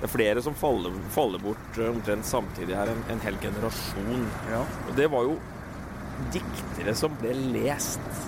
det 0.00 0.08
er 0.08 0.12
flere 0.12 0.42
som 0.44 0.56
faller, 0.56 0.94
faller 1.12 1.42
bort 1.42 1.78
uh, 1.78 1.90
omtrent 1.90 2.26
samtidig 2.26 2.76
her. 2.76 2.92
En, 2.92 3.02
en 3.12 3.24
hel 3.24 3.38
generasjon. 3.42 4.28
Ja. 4.50 4.64
Og 4.88 4.94
det 4.98 5.10
var 5.12 5.28
jo 5.28 5.38
diktere 6.34 6.94
som 6.98 7.14
ble 7.20 7.34
lest 7.54 8.24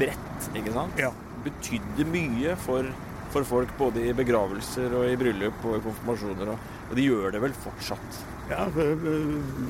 bredt, 0.00 0.50
ikke 0.56 0.74
sant? 0.74 0.98
Ja. 1.00 1.12
Betydde 1.44 2.06
mye 2.10 2.56
for, 2.60 2.88
for, 3.32 3.46
folk 3.48 3.72
både 3.78 4.04
i 4.10 4.16
begravelser 4.16 4.92
og 4.98 5.08
i 5.08 5.16
bryllup 5.20 5.64
og 5.64 5.78
i 5.78 5.84
konfirmasjoner. 5.86 6.52
Og, 6.52 6.68
og 6.90 6.98
de 6.98 7.06
gjør 7.06 7.34
det 7.34 7.42
vel 7.46 7.56
fortsatt? 7.66 8.20
Ja, 8.50 8.66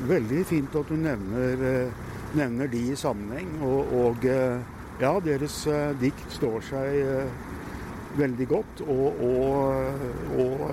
veldig 0.09 0.45
fint 0.49 0.77
at 0.81 0.89
du 0.89 0.97
nevner, 0.97 1.65
eh, 1.69 2.07
nevner 2.39 2.71
de 2.71 2.83
i 2.93 2.99
sammenheng. 2.99 3.53
Og, 3.67 3.95
og 4.05 4.27
eh, 4.29 4.61
ja, 5.03 5.15
deres 5.25 5.63
eh, 5.71 5.93
dikt 6.01 6.37
står 6.39 6.67
seg 6.71 7.01
veldig 8.19 8.47
godt 8.51 8.81
og, 8.91 9.21
og, 9.23 10.41
og 10.43 10.65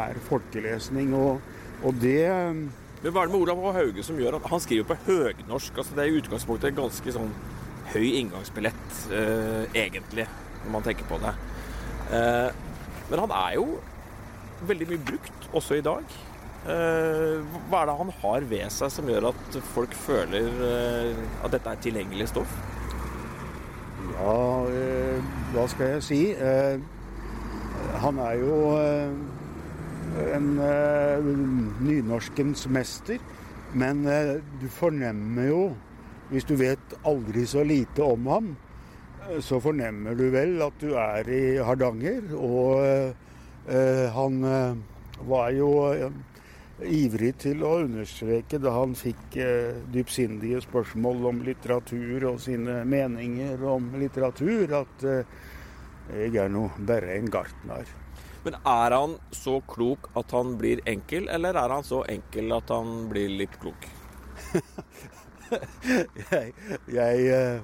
er 0.00 0.22
folkelesning. 0.30 1.12
Og 1.14 2.00
det 2.00 2.24
men 3.04 3.12
hva 3.12 3.20
er 3.20 3.28
det 3.28 3.34
med 3.34 3.42
Olav 3.44 3.58
H. 3.60 3.70
Hauge 3.76 4.02
som 4.06 4.16
gjør 4.16 4.38
at 4.38 4.46
han 4.48 4.60
skriver 4.64 4.86
på 4.88 4.94
høgnorsk? 5.04 5.76
altså 5.76 5.92
Det 5.92 6.00
er 6.00 6.08
i 6.08 6.20
utgangspunktet 6.22 6.70
en 6.70 6.78
ganske 6.78 7.12
sånn 7.12 7.34
høy 7.92 8.06
inngangsbillett, 8.16 8.94
eh, 9.12 9.66
egentlig, 9.76 10.24
når 10.62 10.72
man 10.72 10.86
tenker 10.86 11.04
på 11.10 11.18
det. 11.20 11.34
Eh, 12.16 12.48
men 13.10 13.22
han 13.26 13.34
er 13.36 13.58
jo 13.58 13.66
veldig 14.64 14.88
mye 14.88 15.02
brukt, 15.10 15.50
også 15.52 15.76
i 15.76 15.84
dag. 15.84 16.16
Eh, 16.64 17.42
hva 17.68 17.82
er 17.82 17.90
det 17.90 17.94
han 17.98 18.10
har 18.22 18.44
ved 18.48 18.70
seg 18.72 18.92
som 18.92 19.08
gjør 19.10 19.26
at 19.34 19.56
folk 19.74 19.92
føler 20.00 20.46
eh, 20.64 21.18
at 21.44 21.52
dette 21.52 21.74
er 21.74 21.82
tilgjengelig 21.84 22.30
stoff? 22.30 22.54
Ja, 24.14 24.36
eh, 24.72 25.26
hva 25.52 25.66
skal 25.68 25.92
jeg 25.92 26.06
si? 26.08 26.20
Han 28.00 28.22
er 28.24 28.40
jo 28.40 28.56
en 30.32 30.48
nynorskens 31.84 32.64
mester. 32.72 33.20
Men 33.74 34.04
du 34.60 34.68
fornemmer 34.70 35.48
jo 35.48 35.62
hvis 36.30 36.46
du 36.46 36.54
vet 36.56 36.92
aldri 37.04 37.42
så 37.48 37.64
lite 37.66 38.04
om 38.06 38.28
ham, 38.30 38.52
så 39.42 39.58
fornemmer 39.60 40.14
du 40.16 40.28
vel 40.32 40.62
at 40.64 40.76
du 40.80 40.94
er 41.00 41.28
i 41.28 41.42
Hardanger. 41.58 42.28
Og 42.38 42.78
han 44.14 44.38
var 45.26 45.50
jo 45.56 45.72
ivrig 46.82 47.36
til 47.44 47.62
å 47.62 47.76
understreke 47.84 48.58
da 48.62 48.72
han 48.74 48.96
fikk 48.98 49.36
eh, 49.38 49.76
dypsindige 49.94 50.62
spørsmål 50.64 51.28
om 51.30 51.42
litteratur 51.46 52.30
og 52.32 52.40
sine 52.42 52.80
meninger 52.88 53.62
om 53.68 53.92
litteratur, 54.00 54.80
at 54.82 55.04
eh, 55.06 55.36
jeg 56.14 56.34
er 56.42 56.50
nå 56.52 56.68
bare 56.78 57.14
en 57.18 57.30
gartner. 57.32 57.86
Men 58.44 58.58
er 58.68 58.92
han 58.92 59.14
så 59.32 59.60
klok 59.68 60.10
at 60.20 60.34
han 60.36 60.58
blir 60.60 60.82
enkel, 60.90 61.30
eller 61.32 61.56
er 61.56 61.72
han 61.72 61.86
så 61.86 62.02
enkel 62.12 62.52
at 62.52 62.68
han 62.74 63.06
blir 63.08 63.30
litt 63.38 63.56
klok? 63.62 63.86
jeg, 66.32 66.52
jeg 66.92 67.24
eh, 67.32 67.62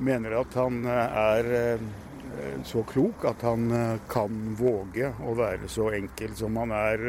mener 0.00 0.36
at 0.42 0.56
han 0.60 0.82
eh, 0.84 1.22
er 1.22 1.50
eh, 1.60 1.86
så 2.64 2.84
klok 2.86 3.24
at 3.26 3.42
han 3.42 3.64
kan 4.08 4.52
våge 4.56 5.08
å 5.26 5.32
være 5.36 5.66
så 5.68 5.88
enkel 5.96 6.36
som 6.38 6.54
han 6.60 6.70
er 6.72 7.02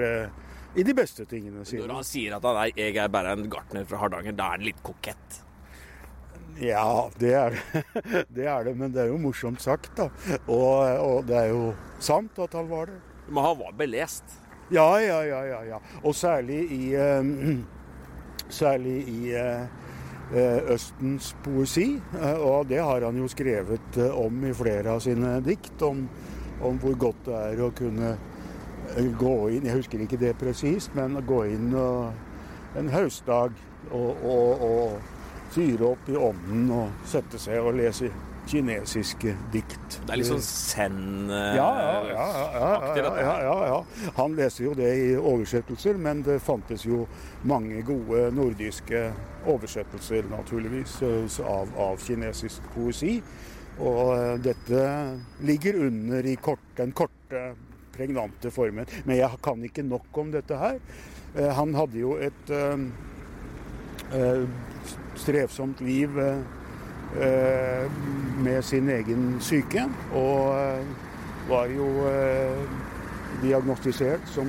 i 0.75 0.83
de 0.87 0.93
beste 0.95 1.25
tingene 1.27 1.65
sine. 1.67 1.85
Når 1.89 2.01
han 2.01 2.07
sier 2.07 2.35
at 2.37 2.45
han 2.47 2.59
er, 2.61 2.73
jeg 2.77 2.99
er 3.01 3.11
bare 3.11 3.35
en 3.35 3.49
gartner 3.51 3.87
fra 3.87 3.99
Hardanger, 4.05 4.35
da 4.37 4.51
er 4.51 4.59
han 4.59 4.67
litt 4.69 4.83
kokett? 4.85 5.41
Ja, 6.61 7.09
det 7.19 7.33
er 7.35 7.55
det. 7.55 7.83
det 8.35 8.47
er 8.47 8.67
det, 8.67 8.75
men 8.77 8.93
det 8.93 9.05
er 9.05 9.11
jo 9.11 9.19
morsomt 9.21 9.61
sagt, 9.63 9.91
da. 9.97 10.09
Og, 10.45 10.79
og, 11.01 11.19
det 11.27 11.37
er 11.39 11.51
jo 11.51 11.71
sant 12.03 12.39
at 12.43 12.55
han 12.57 12.69
var 12.71 12.91
det. 12.91 12.99
Men 13.31 13.45
han 13.47 13.59
var 13.59 13.75
belest? 13.79 14.37
Ja, 14.71 14.87
ja, 15.03 15.21
ja. 15.27 15.43
ja, 15.47 15.61
ja. 15.73 15.79
Og 16.03 16.15
særlig 16.15 16.63
i 16.71 16.95
uh, 16.95 17.23
Særlig 18.61 18.97
i 19.07 19.31
uh, 19.35 20.71
Østens 20.71 21.33
poesi. 21.43 21.93
Eh, 22.15 22.39
og 22.39 22.67
det 22.67 22.79
har 22.79 23.03
han 23.03 23.17
jo 23.19 23.27
skrevet 23.31 23.97
om 24.15 24.43
i 24.47 24.53
flere 24.55 24.93
av 24.95 25.01
sine 25.03 25.37
dikt. 25.43 25.75
Om, 25.83 26.05
om 26.63 26.79
hvor 26.79 26.95
godt 26.99 27.25
det 27.27 27.39
er 27.51 27.63
å 27.63 27.71
kunne 27.75 28.13
gå 29.19 29.35
inn 29.55 29.65
Jeg 29.65 29.77
husker 29.81 30.03
ikke 30.03 30.19
det 30.21 30.35
presist, 30.39 30.95
men 30.97 31.19
gå 31.27 31.43
inn 31.51 31.71
en 32.79 32.89
høstdag 32.91 33.55
og, 33.91 34.23
og, 34.23 34.65
og 34.65 34.99
fyre 35.51 35.93
opp 35.93 36.11
i 36.11 36.15
ovnen 36.15 36.69
og 36.75 37.07
sette 37.11 37.39
seg 37.41 37.59
og 37.59 37.75
lese 37.79 38.11
kinesiske 38.49 39.33
dikt. 39.53 39.97
Det 40.05 40.13
er 40.13 40.19
litt 40.19 40.29
sånn 40.29 40.43
zen-aktig, 40.43 41.57
ja, 41.59 41.67
ja, 41.81 42.25
ja, 43.21 43.35
ja, 43.45 43.55
ja, 43.69 44.09
Han 44.17 44.35
leser 44.37 44.65
jo 44.65 44.73
det 44.77 44.89
i 44.97 45.07
oversettelser, 45.15 45.99
men 46.01 46.23
det 46.25 46.39
fantes 46.43 46.85
jo 46.87 47.05
mange 47.47 47.83
gode 47.87 48.29
nordiske 48.35 49.03
oversettelser, 49.51 50.27
naturligvis, 50.31 50.99
av, 51.45 51.71
av 51.79 52.01
kinesisk 52.01 52.65
poesi. 52.75 53.19
Og 53.81 54.41
dette 54.43 54.81
ligger 55.47 55.79
under 55.87 56.25
i 56.27 56.35
kort, 56.41 56.65
den 56.77 56.91
korte, 56.97 57.51
pregnante 57.93 58.51
formen. 58.53 58.89
Men 59.05 59.19
jeg 59.19 59.41
kan 59.43 59.63
ikke 59.67 59.85
nok 59.87 60.17
om 60.23 60.31
dette 60.33 60.57
her. 60.57 60.79
Han 61.55 61.75
hadde 61.77 61.99
jo 62.01 62.17
et 62.19 62.49
uh, 62.51 64.43
strevsomt 65.15 65.79
liv. 65.85 66.19
Eh, 67.19 67.91
med 68.43 68.63
sin 68.63 68.89
egen 68.89 69.39
syke. 69.39 69.83
Og 70.15 70.55
eh, 70.55 70.85
var 71.49 71.67
jo 71.67 71.87
eh, 72.07 72.61
diagnostisert 73.41 74.23
som 74.31 74.47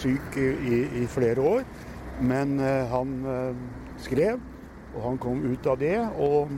syk 0.00 0.36
i, 0.36 0.80
i 1.02 1.06
flere 1.06 1.40
år. 1.40 1.62
Men 2.20 2.58
han 2.90 3.12
skrev, 3.96 4.40
og 4.92 5.04
han 5.06 5.18
kom 5.18 5.38
ut 5.40 5.66
av 5.72 5.78
det. 5.80 5.96
Og, 6.20 6.50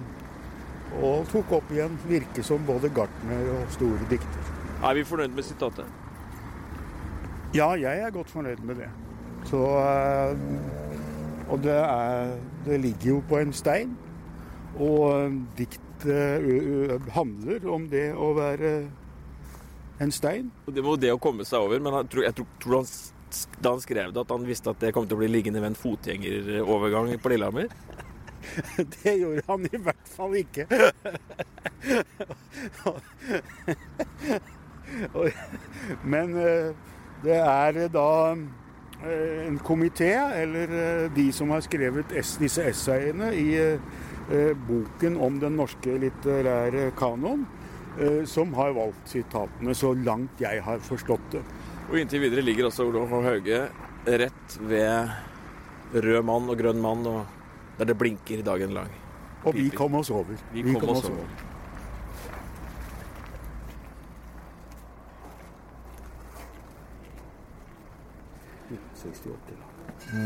og 0.98 1.28
tok 1.30 1.52
opp 1.60 1.70
igjen 1.70 1.94
virke 2.08 2.42
som 2.42 2.64
både 2.66 2.90
gartner 2.90 3.50
og 3.54 3.70
store 3.70 4.08
dikter. 4.10 4.50
Er 4.82 4.98
vi 4.98 5.04
fornøyd 5.06 5.36
med 5.36 5.46
sitatet? 5.46 5.86
Ja, 7.52 7.74
jeg 7.76 7.98
er 8.00 8.10
godt 8.10 8.30
fornøyd 8.32 8.56
med 8.64 8.74
det. 8.80 8.88
Så 9.44 9.58
Og 11.48 11.58
det, 11.62 11.72
er, 11.72 12.38
det 12.64 12.80
ligger 12.80 13.08
jo 13.08 13.22
på 13.28 13.38
en 13.38 13.52
stein. 13.52 13.96
Og 14.80 15.32
diktet 15.58 16.40
handler 17.12 17.66
om 17.68 17.88
det 17.92 18.14
å 18.16 18.32
være 18.38 18.70
en 20.00 20.12
stein. 20.12 20.48
Det 20.64 20.80
var 20.80 20.96
jo 20.96 21.02
det 21.02 21.12
å 21.12 21.18
komme 21.20 21.44
seg 21.44 21.60
over, 21.66 21.82
men 21.84 21.92
jeg 21.98 22.08
tror, 22.14 22.24
jeg 22.24 22.34
tror 22.64 22.76
han, 22.78 22.88
da 23.60 23.74
han 23.74 23.84
skrev 23.84 24.14
det, 24.14 24.24
at 24.24 24.32
han 24.32 24.48
visste 24.48 24.72
at 24.72 24.80
det 24.80 24.94
kom 24.96 25.04
til 25.06 25.18
å 25.18 25.20
bli 25.20 25.28
liggende 25.28 25.60
ved 25.60 25.74
en 25.74 25.82
fotgjengerovergang 25.82 27.12
på 27.20 27.34
Lillehammer? 27.34 27.68
det 28.96 29.14
gjorde 29.20 29.44
han 29.50 29.68
i 29.68 29.82
hvert 29.84 30.08
fall 30.16 30.32
ikke. 30.40 30.64
men 36.14 36.28
det 37.22 37.38
er 37.38 37.88
da 37.92 38.34
en 39.02 39.58
komité, 39.64 40.12
eller 40.38 41.08
de 41.14 41.24
som 41.34 41.50
har 41.50 41.62
skrevet 41.64 42.12
disse 42.38 42.62
essayene 42.70 43.32
i 43.34 43.48
Eh, 44.30 44.56
boken 44.68 45.16
om 45.20 45.38
den 45.40 45.56
norske 45.58 45.96
litterære 45.98 46.90
kanon, 46.96 47.46
eh, 47.98 48.24
som 48.24 48.54
har 48.54 48.70
valgt 48.72 49.10
sitatene, 49.10 49.74
så 49.74 49.92
langt 49.98 50.40
jeg 50.40 50.62
har 50.62 50.78
forstått 50.78 51.26
det. 51.34 51.42
Og 51.90 51.98
inntil 51.98 52.22
videre 52.22 52.44
ligger 52.44 52.70
også 52.70 52.86
Olof 52.86 53.10
Hauge 53.10 53.66
rett 54.06 54.58
ved 54.60 55.10
rød 55.92 56.24
mann 56.24 56.48
og 56.48 56.58
grønn 56.58 56.80
mann, 56.80 57.06
og 57.06 57.26
der 57.78 57.90
det 57.90 57.98
blinker 57.98 58.44
dagen 58.46 58.72
lang. 58.72 58.88
Og 59.44 59.58
vi 59.58 59.68
kom 59.74 59.98
oss 59.98 60.10
over. 60.10 60.38
Vi 60.52 60.62
kom, 60.62 60.70
vi 60.70 60.80
kom 60.80 60.96
oss 60.96 61.10
over. 61.10 61.51
Over. 69.06 69.62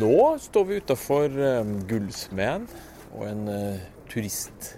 Nå 0.00 0.18
står 0.42 0.64
vi 0.68 0.80
utafor 0.80 1.30
um, 1.30 1.72
Gullsmeden 1.88 2.66
og 3.14 3.24
en 3.28 3.48
uh, 3.48 3.86
turist, 4.10 4.76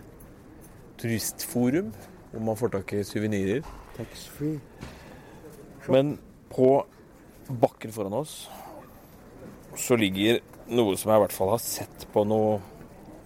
turistforum 1.00 1.92
hvor 2.32 2.44
man 2.44 2.58
får 2.60 2.74
tak 2.76 2.92
i 2.92 3.04
suvenirer. 3.06 3.66
Men 5.88 6.18
på 6.52 6.70
bakken 7.48 7.92
foran 7.94 8.18
oss 8.20 8.42
så 9.78 9.96
ligger 9.96 10.42
noe 10.68 10.96
som 10.98 11.12
jeg 11.12 11.20
i 11.20 11.24
hvert 11.24 11.36
fall 11.36 11.52
har 11.54 11.62
sett 11.62 12.04
på 12.12 12.24
noe 12.28 12.58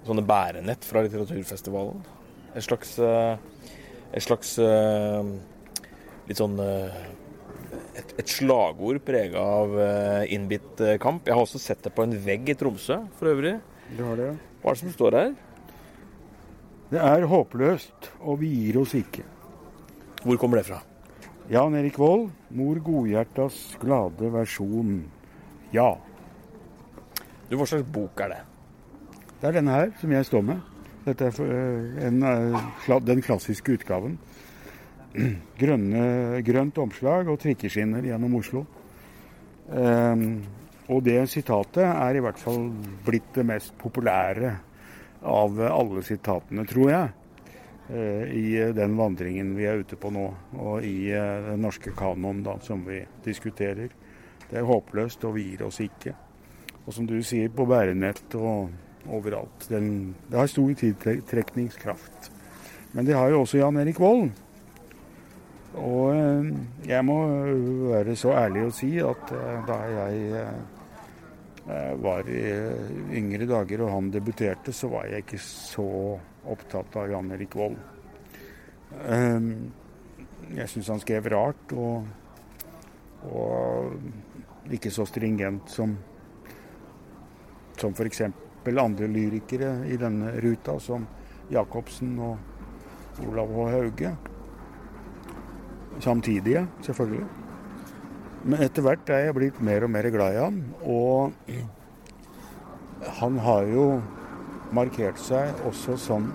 sånne 0.07 0.25
bærenett 0.27 0.85
fra 0.87 1.03
litteraturfestivalen. 1.05 2.03
Et 2.55 2.65
slags, 2.65 2.95
eh, 2.99 3.37
et 4.13 4.23
slags 4.23 4.57
eh, 4.63 5.33
litt 6.29 6.39
sånn 6.39 6.59
et, 7.99 8.15
et 8.23 8.29
slagord 8.31 9.03
prega 9.05 9.43
av 9.43 9.75
innbitt 10.33 10.81
kamp. 11.03 11.27
Jeg 11.29 11.37
har 11.37 11.45
også 11.45 11.61
sett 11.61 11.83
det 11.85 11.93
på 11.95 12.07
en 12.07 12.15
vegg 12.25 12.49
i 12.53 12.57
Tromsø 12.59 13.03
for 13.19 13.33
øvrig. 13.33 13.57
Det 13.93 14.07
har 14.07 14.21
det, 14.21 14.31
ja. 14.33 14.53
Hva 14.63 14.71
er 14.71 14.79
det 14.79 14.83
som 14.85 14.95
står 14.95 15.19
her? 15.19 15.35
Det 16.93 17.01
er 17.01 17.25
håpløst, 17.25 18.09
og 18.21 18.41
vi 18.43 18.51
gir 18.53 18.77
oss 18.83 18.93
ikke. 18.99 19.25
Hvor 20.23 20.39
kommer 20.41 20.61
det 20.61 20.67
fra? 20.69 20.83
Jan 21.51 21.75
Erik 21.75 21.97
Vold, 21.99 22.29
Mor 22.55 22.79
Godhjertas 22.85 23.57
glade 23.81 24.29
versjon. 24.33 25.03
Ja. 25.73 25.97
Du, 27.49 27.57
Hva 27.57 27.67
slags 27.67 27.89
bok 27.89 28.21
er 28.23 28.35
det? 28.37 28.43
Det 29.41 29.49
er 29.49 29.57
denne 29.59 29.75
her 29.75 29.91
som 29.99 30.13
jeg 30.15 30.29
står 30.29 30.45
med. 30.53 30.61
Dette 31.09 31.33
er 31.33 31.41
eh, 31.43 32.05
en, 32.07 32.23
eh, 32.23 32.93
den 33.03 33.25
klassiske 33.25 33.75
utgaven. 33.75 34.19
Grønne, 35.63 36.41
grønt 36.47 36.79
omslag 36.83 37.29
og 37.29 37.41
trikkeskinner 37.43 38.05
gjennom 38.07 38.37
Oslo. 38.41 38.65
Um, 39.73 40.43
og 40.93 41.03
det 41.07 41.21
sitatet 41.31 41.85
er 41.87 42.19
i 42.19 42.23
hvert 42.23 42.41
fall 42.41 42.67
blitt 43.07 43.31
det 43.37 43.45
mest 43.49 43.75
populære 43.81 44.51
av 45.23 45.61
alle 45.69 46.03
sitatene, 46.05 46.65
tror 46.67 46.91
jeg, 46.91 47.11
eh, 47.95 48.25
i 48.35 48.73
den 48.75 48.97
vandringen 48.99 49.55
vi 49.57 49.69
er 49.71 49.79
ute 49.85 49.97
på 49.97 50.11
nå, 50.11 50.25
og 50.59 50.85
i 50.85 51.13
eh, 51.15 51.47
den 51.47 51.63
norske 51.63 51.95
kanoen 51.97 52.43
da, 52.43 52.57
som 52.67 52.83
vi 52.89 52.99
diskuterer. 53.25 53.95
Det 54.51 54.59
er 54.59 54.69
håpløst, 54.69 55.25
og 55.25 55.37
vi 55.39 55.53
gir 55.53 55.63
oss 55.69 55.79
ikke. 55.81 56.17
Og 56.83 56.93
som 56.93 57.07
du 57.07 57.21
sier, 57.23 57.53
på 57.55 57.65
bærenett 57.71 58.35
og 58.35 58.73
overalt. 59.07 59.69
Den, 59.71 60.17
det 60.29 60.41
har 60.41 60.51
stor 60.51 60.75
tiltrekningskraft. 60.83 62.33
Men 62.93 63.07
det 63.07 63.17
har 63.17 63.31
jo 63.31 63.45
også 63.47 63.63
Jan 63.63 63.79
Erik 63.81 64.03
Vold. 64.03 64.33
Og 65.81 66.13
eh, 66.13 66.51
jeg 66.91 67.07
må 67.09 67.19
være 67.93 68.17
så 68.19 68.35
ærlig 68.37 68.67
å 68.67 68.75
si 68.77 68.93
at 69.01 69.33
da 69.69 69.79
jeg 69.89 70.45
var 72.03 72.27
i 72.27 72.43
yngre 73.15 73.47
dager 73.47 73.85
og 73.85 73.93
han 73.95 74.11
debuterte, 74.11 74.75
så 74.75 74.91
var 74.91 75.07
jeg 75.07 75.23
ikke 75.23 75.39
så 75.41 75.87
opptatt 76.51 76.97
av 76.99 77.11
Jan 77.13 77.31
Erik 77.37 77.55
Vold. 77.55 77.79
Ehm, 79.09 79.73
jeg 80.53 80.69
syns 80.69 80.91
han 80.93 81.03
skrev 81.03 81.29
rart 81.33 81.75
og, 81.79 82.09
og 83.31 84.73
ikke 84.75 84.93
så 84.93 85.07
stringent 85.09 85.71
som, 85.73 85.95
som 87.79 87.95
f.eks. 87.95 88.23
andre 88.67 89.09
lyrikere 89.11 89.75
i 89.91 89.99
denne 90.01 90.35
ruta, 90.43 90.79
som 90.81 91.07
Jacobsen 91.53 92.19
og 92.23 93.25
Olav 93.29 93.55
H. 93.57 93.71
Hauge. 93.77 94.15
Samtidige, 96.01 96.67
selvfølgelig. 96.83 97.27
Men 98.45 98.63
etter 98.65 98.83
hvert 98.83 99.11
er 99.13 99.29
jeg 99.29 99.37
blitt 99.37 99.61
mer 99.63 99.85
og 99.87 99.93
mer 99.95 100.09
glad 100.11 100.35
i 100.35 100.41
ham. 100.43 100.59
Og 100.83 101.33
han 103.21 103.39
har 103.39 103.69
jo 103.71 103.87
markert 104.75 105.21
seg 105.21 105.63
også 105.69 105.97
som 106.01 106.29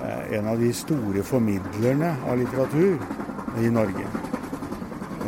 eh, 0.00 0.38
en 0.38 0.48
av 0.52 0.60
de 0.60 0.70
store 0.76 1.24
formidlerne 1.26 2.14
av 2.28 2.38
litteratur 2.40 3.00
i 3.60 3.72
Norge. 3.72 4.08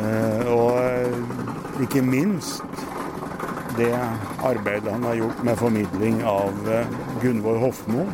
Eh, 0.01 0.51
og 0.53 0.79
eh, 0.81 1.83
ikke 1.85 2.03
minst 2.05 2.63
det 3.75 3.91
arbeidet 4.45 4.91
han 4.93 5.03
har 5.03 5.19
gjort 5.19 5.41
med 5.43 5.59
formidling 5.59 6.21
av 6.23 6.69
Gunvor 7.19 7.59
Hofmo, 7.59 8.05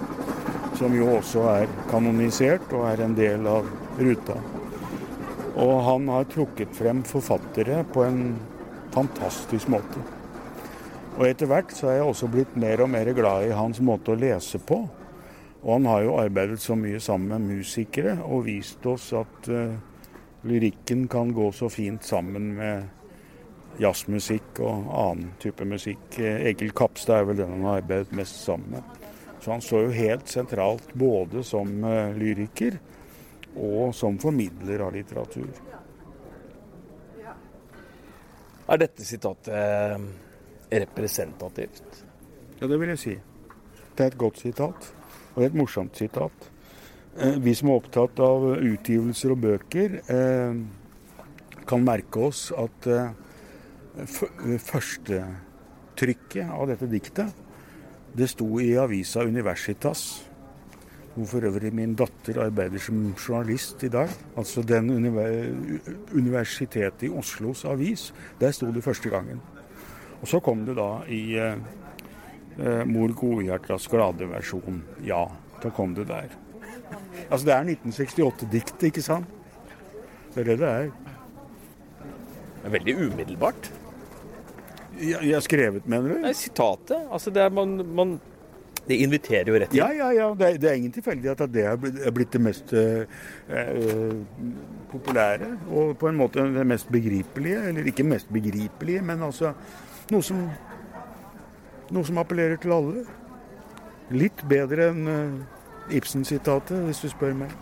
som 0.80 0.96
jo 0.98 1.12
også 1.20 1.44
er 1.52 1.76
kanonisert 1.92 2.74
og 2.74 2.88
er 2.90 3.06
en 3.06 3.14
del 3.14 3.46
av 3.46 3.70
ruta. 4.00 4.40
Og 5.62 5.76
han 5.86 6.10
har 6.10 6.30
trukket 6.32 6.74
frem 6.74 7.04
forfattere 7.06 7.84
på 7.94 8.06
en 8.08 8.24
fantastisk 8.94 9.70
måte. 9.72 10.02
Og 11.20 11.28
etter 11.28 11.50
hvert 11.50 11.74
så 11.76 11.92
er 11.92 12.00
jeg 12.00 12.08
også 12.08 12.30
blitt 12.32 12.56
mer 12.60 12.82
og 12.82 12.90
mer 12.94 13.12
glad 13.14 13.50
i 13.50 13.56
hans 13.56 13.82
måte 13.84 14.14
å 14.14 14.20
lese 14.20 14.62
på. 14.64 14.80
Og 15.62 15.74
han 15.76 15.86
har 15.86 16.06
jo 16.06 16.18
arbeidet 16.18 16.62
så 16.64 16.76
mye 16.80 17.02
sammen 17.04 17.30
med 17.36 17.60
musikere 17.60 18.16
og 18.26 18.48
vist 18.48 18.86
oss 18.90 19.12
at 19.14 19.52
uh, 19.52 19.76
lyrikken 20.50 21.06
kan 21.12 21.34
gå 21.36 21.52
så 21.54 21.70
fint 21.70 22.06
sammen 22.08 22.56
med 22.58 23.82
jazzmusikk 23.82 24.64
og 24.66 24.90
annen 24.90 25.36
type 25.42 25.66
musikk. 25.68 26.18
Egil 26.18 26.74
Kapstad 26.76 27.22
er 27.22 27.30
vel 27.30 27.44
den 27.44 27.54
han 27.54 27.68
har 27.70 27.84
arbeidet 27.84 28.16
mest 28.18 28.42
sammen 28.42 28.80
med. 28.80 28.98
Så 29.42 29.54
han 29.54 29.62
står 29.62 29.86
jo 29.88 30.00
helt 30.00 30.32
sentralt 30.32 30.90
både 30.98 31.46
som 31.46 31.70
uh, 31.86 32.10
lyriker 32.18 32.80
og 33.56 33.96
som 33.96 34.18
formidler 34.22 34.80
av 34.86 34.94
litteratur. 34.96 35.50
Er 38.72 38.80
dette 38.80 39.04
sitatet 39.04 39.52
eh, 39.52 40.00
representativt? 40.80 42.06
Ja, 42.62 42.68
det 42.70 42.78
vil 42.80 42.90
jeg 42.94 43.02
si. 43.02 43.16
Det 43.92 44.06
er 44.06 44.10
et 44.14 44.22
godt 44.22 44.40
sitat, 44.40 44.94
og 45.36 45.44
et 45.44 45.58
morsomt 45.58 45.98
sitat. 46.00 46.32
Eh, 47.18 47.36
vi 47.44 47.56
som 47.58 47.68
er 47.68 47.82
opptatt 47.82 48.20
av 48.24 48.40
utgivelser 48.56 49.30
og 49.36 49.42
bøker, 49.44 49.90
eh, 50.06 50.54
kan 51.68 51.84
merke 51.86 52.20
oss 52.32 52.52
at 52.58 52.88
førstetrykket 54.66 56.48
av 56.48 56.68
dette 56.72 56.88
diktet, 56.90 57.30
det 58.16 58.28
sto 58.32 58.60
i 58.60 58.78
avisa 58.80 59.24
Universitas 59.28 60.31
hvor 61.16 61.28
for 61.28 61.46
øvrig 61.48 61.74
min 61.76 61.96
datter 61.96 62.40
arbeider 62.46 62.80
som 62.80 63.14
journalist 63.16 63.84
i 63.84 63.90
dag. 63.92 64.10
Altså 64.38 64.64
den 64.64 64.90
Universitetet 66.16 67.04
i 67.04 67.10
Oslos 67.10 67.66
avis. 67.66 68.14
Der 68.40 68.52
sto 68.52 68.72
det 68.72 68.84
første 68.84 69.10
gangen. 69.10 69.42
Og 70.22 70.28
så 70.28 70.40
kom 70.40 70.66
det 70.66 70.78
da 70.78 71.02
i 71.10 71.36
eh, 71.36 71.58
eh 72.60 72.86
Mor 72.86 73.12
Godhjertas 73.18 73.88
glade-versjon. 73.88 74.84
Ja, 75.04 75.26
da 75.64 75.70
kom 75.70 75.96
det 75.96 76.08
der. 76.08 76.30
Altså 77.30 77.46
det 77.46 77.54
er 77.54 77.64
1968-diktet, 77.64 78.84
ikke 78.84 79.02
sant? 79.02 79.28
Det 80.34 80.42
er 80.42 80.52
det 80.52 80.60
det 80.60 80.68
er. 80.70 80.92
Det 82.62 82.66
er 82.70 82.76
veldig 82.78 82.96
umiddelbart. 82.96 83.72
Jeg 85.02 85.34
har 85.34 85.42
skrevet, 85.42 85.88
mener 85.90 86.14
du? 86.14 86.20
Nei, 86.22 86.34
sitatet. 86.38 87.08
Altså 87.12 87.32
det 87.34 87.42
er 87.42 87.50
man, 87.50 87.80
man 87.96 88.20
det 88.88 88.98
inviterer 88.98 89.50
jo 89.50 89.60
rett 89.62 89.74
inn. 89.76 89.78
Ja, 89.78 89.92
ja, 89.94 90.10
ja. 90.16 90.28
Det 90.36 90.48
er, 90.48 90.58
det 90.62 90.70
er 90.70 90.80
ingen 90.80 90.94
tilfeldighet 90.96 91.44
at 91.46 91.54
det 91.54 91.66
er 91.70 92.14
blitt 92.16 92.34
det 92.34 92.42
mest 92.42 92.74
eh, 92.74 93.06
populære. 94.92 95.52
Og 95.70 95.94
på 96.02 96.10
en 96.10 96.18
måte 96.18 96.48
det 96.56 96.66
mest 96.68 96.90
begripelige. 96.92 97.62
Eller 97.70 97.88
ikke 97.92 98.08
mest 98.08 98.32
begripelige, 98.34 99.04
men 99.06 99.22
altså 99.28 99.54
noe 100.12 100.26
som, 100.26 100.48
noe 101.94 102.08
som 102.08 102.22
appellerer 102.24 102.58
til 102.62 102.74
alle. 102.76 103.04
Litt 104.12 104.42
bedre 104.50 104.90
enn 104.92 105.06
uh, 105.08 105.94
Ibsen-sitatet, 105.96 106.82
hvis 106.88 107.00
du 107.00 107.08
spør 107.14 107.38
meg. 107.38 107.54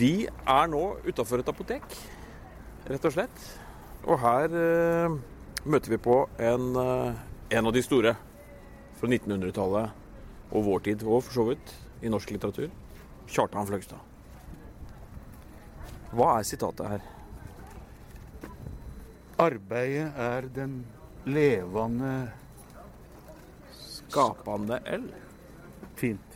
Vi 0.00 0.14
er 0.26 0.72
nå 0.72 0.82
utafor 1.06 1.44
et 1.44 1.52
apotek, 1.52 1.94
rett 2.90 3.06
og 3.06 3.14
slett. 3.14 3.44
Og 4.08 4.18
her 4.24 4.56
uh 4.56 5.20
møter 5.64 5.90
vi 5.90 5.98
på 6.00 6.28
en, 6.38 6.76
eh, 6.76 7.14
en 7.50 7.66
av 7.66 7.72
de 7.72 7.82
store 7.82 8.14
fra 9.00 9.08
1900-tallet 9.08 9.90
og 10.50 10.64
vår 10.64 10.84
tid, 10.88 11.02
og 11.02 11.22
for 11.24 11.32
så 11.32 11.46
vidt 11.50 11.74
i 12.02 12.08
norsk 12.08 12.30
litteratur. 12.30 12.70
Kjartan 13.30 13.66
Fløgstad. 13.68 14.00
Hva 16.10 16.38
er 16.38 16.46
sitatet 16.48 16.88
her? 16.88 17.00
Arbeidet 19.40 20.10
er 20.18 20.48
den 20.52 20.84
levende 21.24 22.32
Skapende 24.10 24.80
L. 24.90 25.06
Fint. 25.94 26.30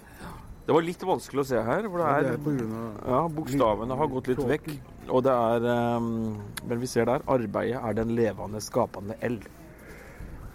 Det 0.64 0.72
var 0.72 0.84
litt 0.86 1.02
vanskelig 1.02 1.42
å 1.42 1.48
se 1.48 1.60
her. 1.60 1.88
for 1.90 1.98
det 1.98 2.06
er, 2.06 2.28
ja, 2.30 2.36
det 2.36 2.52
er 2.62 3.10
ja, 3.10 3.22
Bokstavene 3.28 3.96
har 3.98 4.06
gått 4.12 4.30
litt 4.30 4.44
vekk. 4.48 4.70
Og 5.12 5.24
det 5.24 5.32
er 5.32 5.66
um, 5.98 6.40
Men 6.68 6.80
vi 6.80 6.88
ser 6.88 7.08
der 7.08 7.24
arbeidet 7.28 7.80
er 7.80 7.96
den 7.96 8.14
levende, 8.16 8.60
skapende 8.62 9.16
eld. 9.22 9.42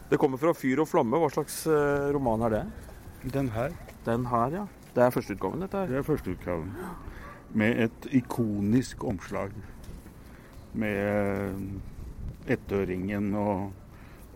Det 0.10 0.18
kommer 0.18 0.42
fra 0.42 0.56
Fyr 0.58 0.82
og 0.82 0.90
flamme. 0.90 1.20
Hva 1.22 1.30
slags 1.34 1.62
uh, 1.70 2.10
roman 2.16 2.48
er 2.48 2.56
det? 2.56 2.64
Den 3.36 3.52
her. 3.54 3.76
Den 4.08 4.26
her, 4.32 4.56
ja. 4.62 4.66
Det 4.96 5.04
er 5.06 5.14
førsteutgaven, 5.14 5.62
dette 5.62 5.84
her? 5.84 5.92
Det 5.92 6.00
er 6.00 6.08
førsteutgaven. 6.08 6.72
Med 7.54 7.84
et 7.86 8.10
ikonisk 8.18 9.04
omslag. 9.06 9.54
Med 10.74 11.54
uh, 11.54 12.50
ettøringen 12.50 13.30
og, 13.38 13.70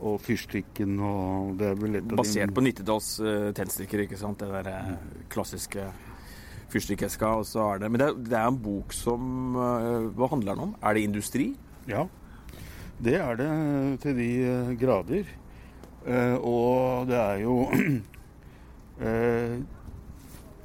og 0.04 0.21
fyrstikken 0.21 0.99
og 1.02 1.56
det 1.58 1.71
er 1.71 1.80
vel 1.80 1.97
et 1.97 2.12
av 2.12 2.21
Basert 2.21 2.54
på 2.54 2.65
90-talls 2.65 3.13
uh, 3.26 3.49
tennstikker, 3.58 4.06
ikke 4.06 4.19
sant? 4.19 4.43
Det 4.43 4.65
der 4.69 4.97
klassiske 5.34 5.89
fyrstikkeska. 6.74 7.30
Og 7.40 7.48
så 7.50 7.68
er 7.74 7.84
det, 7.84 7.92
men 7.92 8.02
det 8.02 8.10
er, 8.10 8.18
det 8.32 8.40
er 8.40 8.50
en 8.50 8.60
bok 8.64 8.94
som 8.96 9.56
uh, 9.58 10.10
Hva 10.18 10.30
handler 10.34 10.56
den 10.56 10.66
om? 10.70 10.76
Er 10.82 10.98
det 10.98 11.06
industri? 11.08 11.54
Ja, 11.90 12.08
det 13.04 13.16
er 13.20 13.40
det 13.40 13.52
til 14.04 14.18
de 14.20 14.30
uh, 14.48 14.74
grader. 14.80 15.30
Uh, 16.04 16.36
og 16.44 17.08
det 17.08 17.20
er 17.20 17.38
jo 17.46 17.56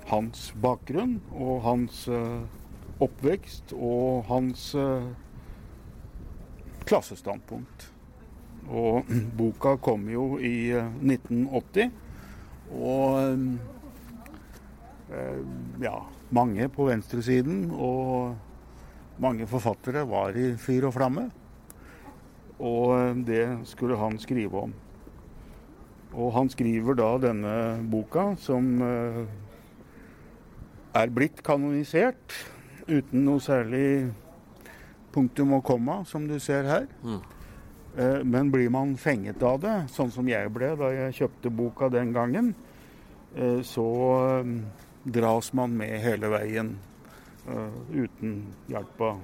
hans 0.08 0.42
bakgrunn 0.62 1.14
og 1.32 1.62
hans 1.64 2.02
oppvekst 3.00 3.72
og 3.72 4.26
hans 4.28 4.66
klassestandpunkt. 6.86 7.88
Og 8.68 9.08
boka 9.38 9.74
kom 9.82 10.04
jo 10.12 10.36
i 10.38 10.70
1980. 10.76 11.90
Og 12.68 13.08
Eh, 13.18 13.36
ja, 15.80 15.94
mange 16.36 16.66
på 16.68 16.84
venstresiden 16.88 17.70
og 17.72 18.36
mange 19.22 19.46
forfattere 19.50 20.04
var 20.08 20.36
i 20.38 20.52
fyr 20.60 20.86
og 20.88 20.94
flamme. 20.94 21.28
Og 22.58 22.94
eh, 22.98 23.16
det 23.26 23.44
skulle 23.70 23.98
han 23.98 24.18
skrive 24.18 24.68
om. 24.68 24.74
Og 26.18 26.32
han 26.34 26.48
skriver 26.50 26.96
da 26.98 27.10
denne 27.22 27.56
boka, 27.90 28.32
som 28.40 28.70
eh, 28.82 29.24
er 30.98 31.12
blitt 31.14 31.42
kanonisert 31.46 32.34
uten 32.88 33.26
noe 33.26 33.42
særlig 33.44 34.08
punktum 35.12 35.58
og 35.58 35.66
komma, 35.66 36.00
som 36.08 36.24
du 36.28 36.38
ser 36.40 36.64
her. 36.68 36.86
Mm. 37.02 37.20
Men 38.30 38.50
blir 38.52 38.68
man 38.70 38.92
fenget 39.00 39.42
av 39.42 39.56
det, 39.60 39.74
sånn 39.90 40.12
som 40.14 40.28
jeg 40.30 40.52
ble 40.54 40.68
da 40.78 40.88
jeg 40.94 41.16
kjøpte 41.16 41.50
boka 41.50 41.88
den 41.90 42.12
gangen, 42.14 42.52
så 43.66 43.86
dras 45.12 45.52
man 45.56 45.76
med 45.76 46.00
hele 46.02 46.30
veien 46.32 46.72
uh, 47.48 47.74
uten 47.92 48.40
hjelp 48.70 49.04
av 49.04 49.20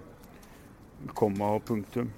komma 1.17 1.55
og 1.59 1.65
punktum. 1.69 2.11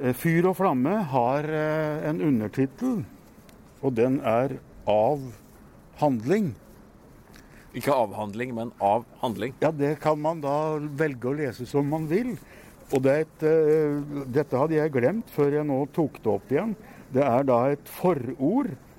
Uh, 0.00 0.12
Fyr 0.16 0.50
og 0.50 0.58
flamme 0.60 0.96
har 1.12 1.48
uh, 1.48 2.08
en 2.10 2.22
undertittel, 2.30 3.04
og 3.80 3.94
den 3.96 4.20
er 4.20 4.58
'Av 4.86 5.20
handling'. 6.00 6.54
Ikke 7.76 7.94
avhandling, 7.94 8.54
men 8.54 8.72
av 8.80 9.04
handling? 9.20 9.54
Ja, 9.60 9.70
det 9.70 10.00
kan 10.00 10.18
man 10.18 10.40
da 10.40 10.80
velge 10.80 11.28
å 11.28 11.36
lese 11.38 11.66
som 11.66 11.86
man 11.86 12.08
vil. 12.10 12.32
Og 12.90 13.04
det 13.04 13.12
et, 13.20 13.44
dette 14.26 14.58
hadde 14.58 14.74
jeg 14.74 14.90
glemt 14.90 15.30
før 15.30 15.52
jeg 15.54 15.66
nå 15.68 15.86
tok 15.94 16.18
det 16.18 16.32
opp 16.32 16.50
igjen. 16.50 16.74
Det 17.14 17.22
er 17.22 17.44
da 17.46 17.60
et 17.70 17.86
forord 17.86 18.72
Eh, 18.72 18.89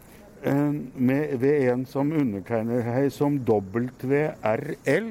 med, 0.41 1.35
ved 1.37 1.67
en 1.69 1.85
som 1.85 2.09
undertegner 2.17 2.81
seg 2.81 3.11
som 3.13 3.35
WRL. 3.45 5.09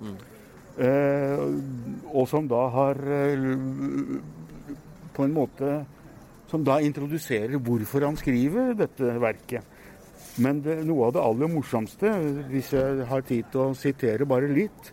Mm. 0.00 0.14
Eh, 0.80 1.40
og 2.14 2.28
som 2.30 2.46
da 2.48 2.60
har 2.72 3.00
eh, 3.04 3.42
på 5.12 5.26
en 5.26 5.34
måte 5.34 5.80
Som 6.48 6.62
da 6.64 6.78
introduserer 6.80 7.60
hvorfor 7.62 8.02
han 8.02 8.16
skriver 8.18 8.72
dette 8.74 9.12
verket. 9.22 9.62
Men 10.42 10.58
det, 10.64 10.80
noe 10.82 11.06
av 11.06 11.12
det 11.14 11.22
aller 11.22 11.50
morsomste, 11.52 12.10
hvis 12.50 12.72
jeg 12.74 13.04
har 13.06 13.22
tid 13.28 13.52
til 13.52 13.68
å 13.68 13.76
sitere 13.78 14.26
bare 14.26 14.48
litt, 14.50 14.90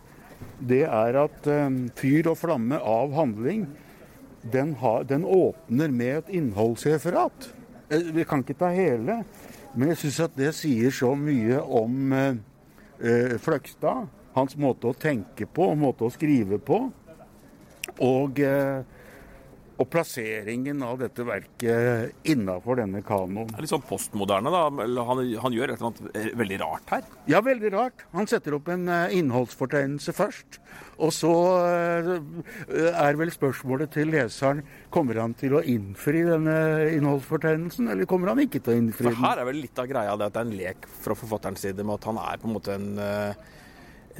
det 0.70 0.84
er 0.86 1.18
at 1.18 1.48
eh, 1.50 1.80
fyr 1.98 2.30
og 2.30 2.38
flamme 2.38 2.78
av 2.78 3.16
handling, 3.16 3.64
den, 4.54 4.76
ha, 4.78 5.00
den 5.02 5.26
åpner 5.26 5.90
med 5.90 6.20
et 6.20 6.30
innholdsreferat. 6.38 7.50
Eh, 7.90 8.06
vi 8.14 8.26
kan 8.28 8.46
ikke 8.46 8.58
ta 8.62 8.70
hele, 8.74 9.24
men 9.78 9.92
jeg 9.92 10.00
syns 10.00 10.16
at 10.26 10.38
det 10.38 10.48
sier 10.58 10.94
så 10.94 11.12
mye 11.14 11.60
om 11.62 12.14
eh, 12.16 12.38
eh, 12.98 13.34
Fløgstad. 13.38 14.08
Hans 14.34 14.56
måte 14.58 14.90
å 14.90 14.96
tenke 14.98 15.46
på, 15.46 15.68
måte 15.78 16.06
å 16.06 16.10
skrive 16.10 16.58
på. 16.58 16.80
Og, 18.02 18.40
eh, 18.42 18.82
og 19.78 19.86
plasseringen 19.92 20.80
av 20.82 20.98
dette 20.98 21.22
verket 21.26 22.26
innafor 22.26 22.80
denne 22.80 23.02
kanoen. 23.06 23.50
Litt 23.62 23.70
sånn 23.70 23.84
postmoderne, 23.86 24.50
da. 24.50 24.64
Han, 25.06 25.22
han 25.44 25.54
gjør 25.54 25.72
et 25.72 25.78
eller 25.78 25.90
annet 25.92 26.16
eh, 26.18 26.30
veldig 26.38 26.58
rart 26.64 26.94
her? 26.96 27.04
Ja, 27.30 27.42
veldig 27.46 27.70
rart. 27.76 28.02
Han 28.16 28.26
setter 28.30 28.56
opp 28.58 28.70
en 28.74 28.88
uh, 28.90 29.06
innholdsfortegnelse 29.14 30.14
først. 30.16 30.58
Og 30.98 31.12
så 31.14 31.30
uh, 31.30 32.10
er 32.90 33.20
vel 33.20 33.30
spørsmålet 33.30 33.94
til 33.94 34.10
leseren 34.14 34.64
kommer 34.94 35.20
han 35.22 35.36
til 35.38 35.54
å 35.54 35.62
innfri 35.62 36.24
denne 36.26 36.56
innholdsfortegnelsen, 36.96 37.92
eller 37.94 38.10
kommer 38.10 38.32
han 38.32 38.42
ikke 38.42 38.64
til 38.64 38.74
å 38.74 38.80
innfri 38.82 39.06
den? 39.06 39.14
For 39.14 39.28
her 39.28 39.44
er 39.44 39.50
vel 39.52 39.62
litt 39.62 39.78
av 39.78 39.90
greia 39.90 40.18
det 40.18 40.26
at 40.32 40.34
det 40.34 40.42
er 40.42 40.50
en 40.50 40.58
lek 40.58 40.90
fra 41.04 41.14
forfatterens 41.18 41.62
side 41.68 41.86
med 41.86 42.00
at 42.00 42.10
han 42.10 42.18
er 42.24 42.42
på 42.42 42.50
en 42.50 42.58
måte 42.58 42.74
en 42.74 42.90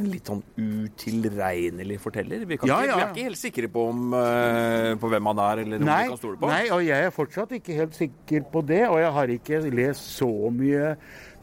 en 0.02 0.08
litt 0.12 0.28
sånn 0.30 0.40
utilregnelig 0.56 1.98
forteller. 2.02 2.44
Vi, 2.48 2.58
ja, 2.58 2.78
ikke, 2.80 2.88
ja. 2.88 2.96
vi, 2.96 3.02
er 3.02 3.12
ikke 3.12 3.26
helt 3.28 3.40
sikre 3.40 3.70
på, 3.72 3.84
om, 3.92 4.14
uh, 4.14 4.94
på 5.00 5.10
hvem 5.12 5.30
han 5.32 5.42
er, 5.44 5.62
eller 5.64 5.82
om 5.82 5.88
nei, 5.88 5.98
vi 6.04 6.12
kan 6.12 6.20
stole 6.20 6.40
på. 6.40 6.50
Nei, 6.50 6.62
og 6.74 6.82
jeg 6.86 7.08
er 7.08 7.14
fortsatt 7.14 7.54
ikke 7.58 7.78
helt 7.78 7.98
sikker 7.98 8.46
på 8.52 8.62
det. 8.68 8.82
Og 8.88 8.98
jeg 9.02 9.14
har 9.18 9.34
ikke 9.34 9.62
lest 9.68 10.12
så 10.16 10.30
mye 10.54 10.94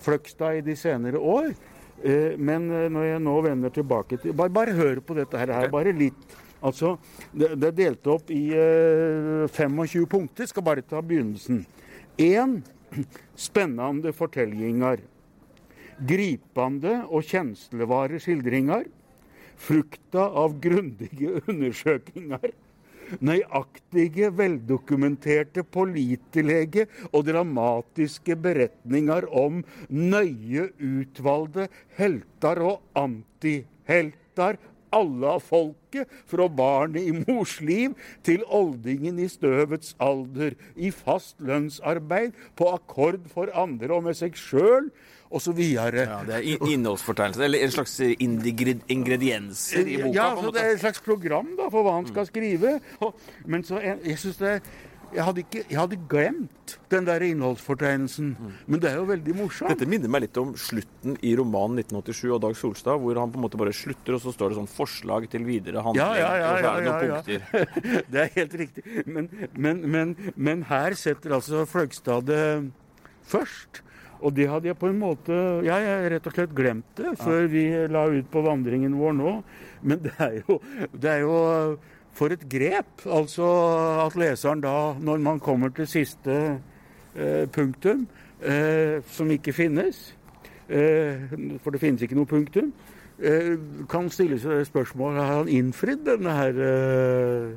Fløgstad 0.05 0.59
i 0.59 0.65
de 0.65 0.75
senere 0.79 1.21
år. 1.21 1.51
Uh, 2.03 2.35
men 2.37 2.69
uh, 2.71 2.85
når 2.91 3.09
jeg 3.09 3.25
nå 3.25 3.35
vender 3.45 3.73
tilbake 3.73 4.19
til 4.21 4.35
Bare, 4.37 4.53
bare 4.53 4.75
hør 4.77 4.99
på 5.05 5.15
dette 5.17 5.39
her, 5.39 5.53
okay. 5.55 5.71
bare 5.73 5.95
litt. 5.95 6.37
Altså, 6.65 6.95
det, 7.31 7.53
det 7.61 7.71
er 7.71 7.79
delt 7.79 8.07
opp 8.09 8.31
i 8.33 8.45
uh, 8.53 9.45
25 9.51 10.07
punkter. 10.11 10.49
Skal 10.49 10.65
bare 10.65 10.85
ta 10.85 11.01
begynnelsen. 11.01 11.65
Én 12.21 12.61
spennende 13.47 14.13
fortellinger. 14.15 15.03
Gripende 16.03 16.99
og 17.07 17.23
kjenslevare 17.23 18.19
skildringer. 18.19 18.85
Frukta 19.55 20.27
av 20.35 20.57
grundige 20.63 21.39
undersøkinger. 21.51 22.51
Nøyaktige, 23.21 24.31
veldokumenterte, 24.33 25.61
pålitelige 25.63 26.87
og 27.11 27.27
dramatiske 27.27 28.35
beretninger 28.41 29.27
om 29.29 29.61
nøye 29.93 30.71
utvalgte 30.81 31.67
helter 31.99 32.63
og 32.65 32.81
antihelter 32.97 34.57
alle 34.95 35.35
av 35.37 35.43
folket, 35.45 36.11
fra 36.27 36.47
barnet 36.51 37.05
i 37.07 37.13
mors 37.15 37.57
liv 37.63 37.93
til 38.25 38.43
oldingen 38.51 39.19
i 39.23 39.29
støvets 39.31 39.93
alder, 40.03 40.57
i 40.75 40.91
fast 40.91 41.37
lønnsarbeid, 41.43 42.35
på 42.55 42.71
akkord 42.73 43.27
for 43.31 43.51
andre 43.55 43.93
og 43.95 44.07
med 44.09 44.17
seg 44.19 44.35
sjøl, 44.39 44.89
osv. 45.35 45.59
Ja, 45.59 45.89
det 45.91 46.35
er 46.37 46.65
innholdsfortegnelse, 46.69 47.43
eller 47.43 47.65
en 47.65 47.71
slags 47.73 47.95
ingredienser 48.89 49.87
i 49.87 49.97
boka? 50.03 50.15
Ja, 50.15 50.27
så 50.39 50.51
det 50.55 50.63
er 50.63 50.75
et 50.75 50.83
slags 50.83 51.01
program 51.03 51.55
da, 51.57 51.69
for 51.73 51.85
hva 51.85 51.97
han 51.97 52.09
skal 52.09 52.27
skrive. 52.29 52.77
Men 53.45 53.65
så, 53.67 53.81
jeg, 53.83 53.99
jeg 54.05 54.21
synes 54.21 54.37
det 54.43 54.53
jeg 55.13 55.23
hadde, 55.27 55.43
ikke, 55.45 55.61
jeg 55.69 55.77
hadde, 55.79 55.97
glemt 56.09 56.75
den 56.91 57.07
der 57.07 57.23
innholdsfortegnelsen. 57.25 58.31
Mm. 58.39 58.53
Men 58.71 58.81
det 58.83 58.89
er 58.91 58.97
jo 58.99 59.05
veldig 59.09 59.35
morsomt. 59.37 59.71
Dette 59.73 59.87
minner 59.89 60.11
meg 60.11 60.25
litt 60.25 60.39
om 60.41 60.53
slutten 60.59 61.17
i 61.25 61.33
romanen 61.37 61.81
1987 61.83 62.33
av 62.35 62.41
Dag 62.45 62.57
Solstad, 62.59 63.01
hvor 63.03 63.21
han 63.21 63.33
på 63.33 63.39
en 63.39 63.45
måte 63.45 63.59
bare 63.61 63.75
slutter, 63.75 64.17
og 64.17 64.23
så 64.23 64.33
står 64.35 64.51
det 64.51 64.59
sånn 64.59 64.71
'forslag 64.71 65.29
til 65.31 65.45
videre 65.47 65.83
handling'. 65.85 66.01
Ja, 66.01 66.11
ja, 66.17 66.31
ja, 66.41 66.51
ja, 66.59 66.73
ja, 66.81 67.21
ja. 67.21 67.65
det 68.11 68.21
er 68.25 68.29
helt 68.35 68.55
riktig. 68.63 68.85
Men, 69.05 69.29
men, 69.53 69.83
men, 69.91 70.15
men 70.35 70.63
her 70.71 70.97
setter 70.99 71.37
altså 71.39 71.65
Fløgstad 71.69 72.25
det 72.29 72.45
først. 73.25 73.81
Og 74.25 74.33
det 74.33 74.47
hadde 74.49 74.69
jeg 74.69 74.77
på 74.79 74.87
en 74.89 74.99
måte 74.99 75.35
ja, 75.65 75.75
Jeg 75.83 76.11
rett 76.13 76.27
og 76.29 76.35
slett 76.37 76.53
glemt 76.55 76.87
det 76.97 77.17
før 77.19 77.49
vi 77.51 77.65
la 77.91 78.05
ut 78.07 78.29
på 78.31 78.43
vandringen 78.45 78.95
vår 78.97 79.17
nå. 79.17 79.33
Men 79.85 80.01
det 80.05 80.15
er 80.17 80.39
jo, 80.39 80.59
det 80.93 81.11
er 81.11 81.25
jo 81.25 81.35
for 82.15 82.33
et 82.33 82.45
grep! 82.49 83.05
Altså 83.05 83.45
at 84.05 84.15
leseren 84.19 84.63
da, 84.63 84.93
når 84.99 85.23
man 85.23 85.41
kommer 85.43 85.73
til 85.75 85.87
siste 85.89 86.35
eh, 87.15 87.45
punktum, 87.51 88.05
eh, 88.41 89.01
som 89.11 89.31
ikke 89.31 89.53
finnes, 89.55 90.13
eh, 90.69 91.27
for 91.63 91.75
det 91.75 91.83
finnes 91.83 92.05
ikke 92.05 92.17
noe 92.17 92.29
punktum, 92.29 92.71
eh, 93.19 93.53
kan 93.91 94.09
stille 94.09 94.39
seg 94.41 94.65
spørsmål 94.69 95.19
har 95.19 95.31
han 95.41 95.51
innfridd 95.51 96.05
denne 96.07 96.35
her 96.39 96.59
eh, 96.71 97.53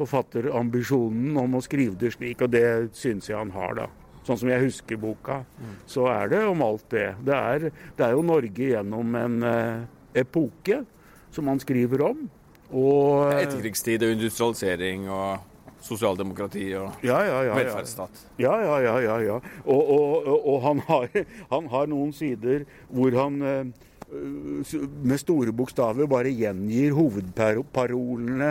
forfatterambisjonen 0.00 1.36
om 1.36 1.58
å 1.58 1.64
skrive 1.64 1.98
det 2.00 2.14
slik, 2.16 2.40
og 2.40 2.54
det 2.54 2.66
syns 2.96 3.28
jeg 3.28 3.36
han 3.36 3.52
har, 3.52 3.76
da. 3.82 3.88
Sånn 4.24 4.36
som 4.42 4.50
jeg 4.52 4.66
husker 4.66 4.98
boka, 5.00 5.40
så 5.88 6.04
er 6.12 6.28
det 6.28 6.40
om 6.46 6.60
alt 6.62 6.84
det. 6.92 7.06
Det 7.24 7.36
er, 7.36 7.70
det 7.96 8.04
er 8.04 8.12
jo 8.12 8.24
Norge 8.24 8.66
gjennom 8.72 9.16
en 9.16 9.38
eh, 9.48 9.86
epoke 10.20 10.82
som 11.32 11.48
han 11.48 11.60
skriver 11.62 12.04
om. 12.10 12.28
Og, 12.70 13.32
Etterkrigstid 13.34 14.04
og 14.06 14.14
industrialisering 14.14 15.08
og 15.10 15.46
sosialdemokrati 15.84 16.66
og 16.78 17.04
ja, 17.04 17.18
ja, 17.24 17.38
ja, 17.48 17.54
velferdsstat. 17.56 18.24
Ja, 18.38 18.54
ja, 18.62 18.76
ja. 18.84 18.96
ja, 19.00 19.16
ja. 19.24 19.38
Og, 19.64 19.90
og, 19.90 20.28
og 20.52 20.58
han, 20.66 20.82
har, 20.88 21.08
han, 21.54 21.70
har, 21.72 21.88
noen 21.90 22.12
sider 22.16 22.66
hvor 22.88 23.16
han 23.16 23.40
eh, 23.42 23.86
med 24.10 25.20
store 25.20 25.52
bokstaver 25.54 26.08
bare 26.10 26.32
gjengir 26.34 26.94
hovedparolene 26.96 28.50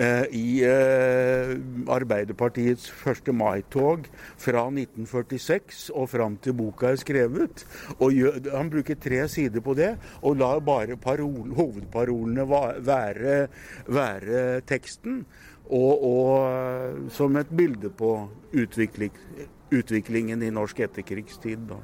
eh, 0.00 0.24
i 0.32 0.46
eh, 0.64 1.52
Arbeiderpartiets 1.92 2.88
1. 3.04 3.28
mai-tog 3.36 4.08
fra 4.40 4.64
1946 4.70 5.90
og 5.92 6.08
fram 6.14 6.38
til 6.40 6.56
boka 6.56 6.94
er 6.94 7.00
skrevet. 7.00 7.66
Gjør, 8.00 8.40
Han 8.56 8.72
bruker 8.72 8.96
tre 8.96 9.26
sider 9.28 9.60
på 9.64 9.76
det, 9.76 9.94
og 10.22 10.38
lar 10.40 10.64
bare 10.64 10.96
parol, 10.96 11.52
hovedparolene 11.52 12.48
være, 12.48 13.48
være 13.86 14.60
teksten. 14.64 15.24
Og, 15.64 16.04
og, 16.04 17.10
som 17.12 17.36
et 17.40 17.48
bilde 17.48 17.88
på 17.88 18.10
utvikling, 18.52 19.12
utviklingen 19.72 20.42
i 20.44 20.52
norsk 20.52 20.84
etterkrigstid. 20.84 21.68
da. 21.70 21.80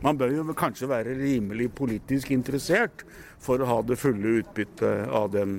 Man 0.00 0.16
bør 0.16 0.32
jo 0.32 0.54
kanskje 0.56 0.88
være 0.88 1.12
rimelig 1.18 1.68
politisk 1.76 2.30
interessert 2.32 3.04
for 3.40 3.60
å 3.60 3.68
ha 3.68 3.76
det 3.84 3.98
fulle 4.00 4.38
utbyttet 4.40 5.10
av 5.12 5.28
den, 5.34 5.58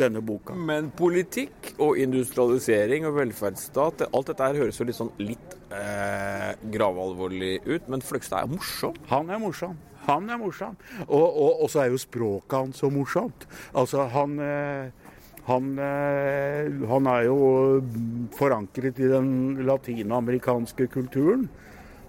denne 0.00 0.22
boka. 0.24 0.56
Men 0.58 0.90
politikk 0.98 1.76
og 1.78 2.00
industrialisering 2.02 3.06
og 3.06 3.20
velferdsstat, 3.20 4.08
alt 4.10 4.32
dette 4.32 4.48
her 4.48 4.58
høres 4.64 4.80
jo 4.80 4.88
litt 4.88 4.98
sånn 4.98 5.12
litt 5.22 5.54
eh, 5.70 6.56
gravalvorlig 6.74 7.60
ut. 7.68 7.86
Men 7.86 8.02
Fløgstad 8.02 8.48
er 8.48 8.50
morsom? 8.50 8.98
Han 9.12 9.30
er 9.30 9.42
morsom. 9.42 9.78
Han 10.08 10.26
er 10.32 10.40
morsom. 10.40 10.74
Og, 11.06 11.26
og, 11.28 11.62
og 11.62 11.70
så 11.70 11.84
er 11.84 11.92
jo 11.92 12.02
språket 12.02 12.58
hans 12.58 12.82
så 12.82 12.90
morsomt. 12.90 13.46
Altså, 13.78 14.08
han 14.10 14.40
eh, 14.42 15.06
han, 15.48 15.70
eh, 15.80 16.66
han, 16.90 17.06
er 17.08 17.22
jo 17.24 17.36
forankret 18.36 18.98
i 19.00 19.06
den 19.08 19.30
latinamerikanske 19.64 20.90
kulturen 20.92 21.46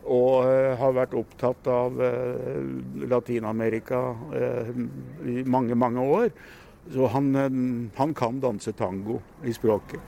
og 0.05 0.45
uh, 0.45 0.75
har 0.79 0.95
vært 0.95 1.17
opptatt 1.17 1.67
av 1.69 1.99
uh, 1.99 2.61
Latin-Amerika 3.09 3.99
uh, 4.33 4.71
i 5.27 5.43
mange, 5.45 5.75
mange 5.75 6.05
år. 6.05 6.31
Så 6.89 7.09
han, 7.13 7.35
han, 7.97 8.13
kan 8.17 8.39
danse 8.41 8.71
tango 8.73 9.19
i 9.45 9.53
språket. 9.53 10.01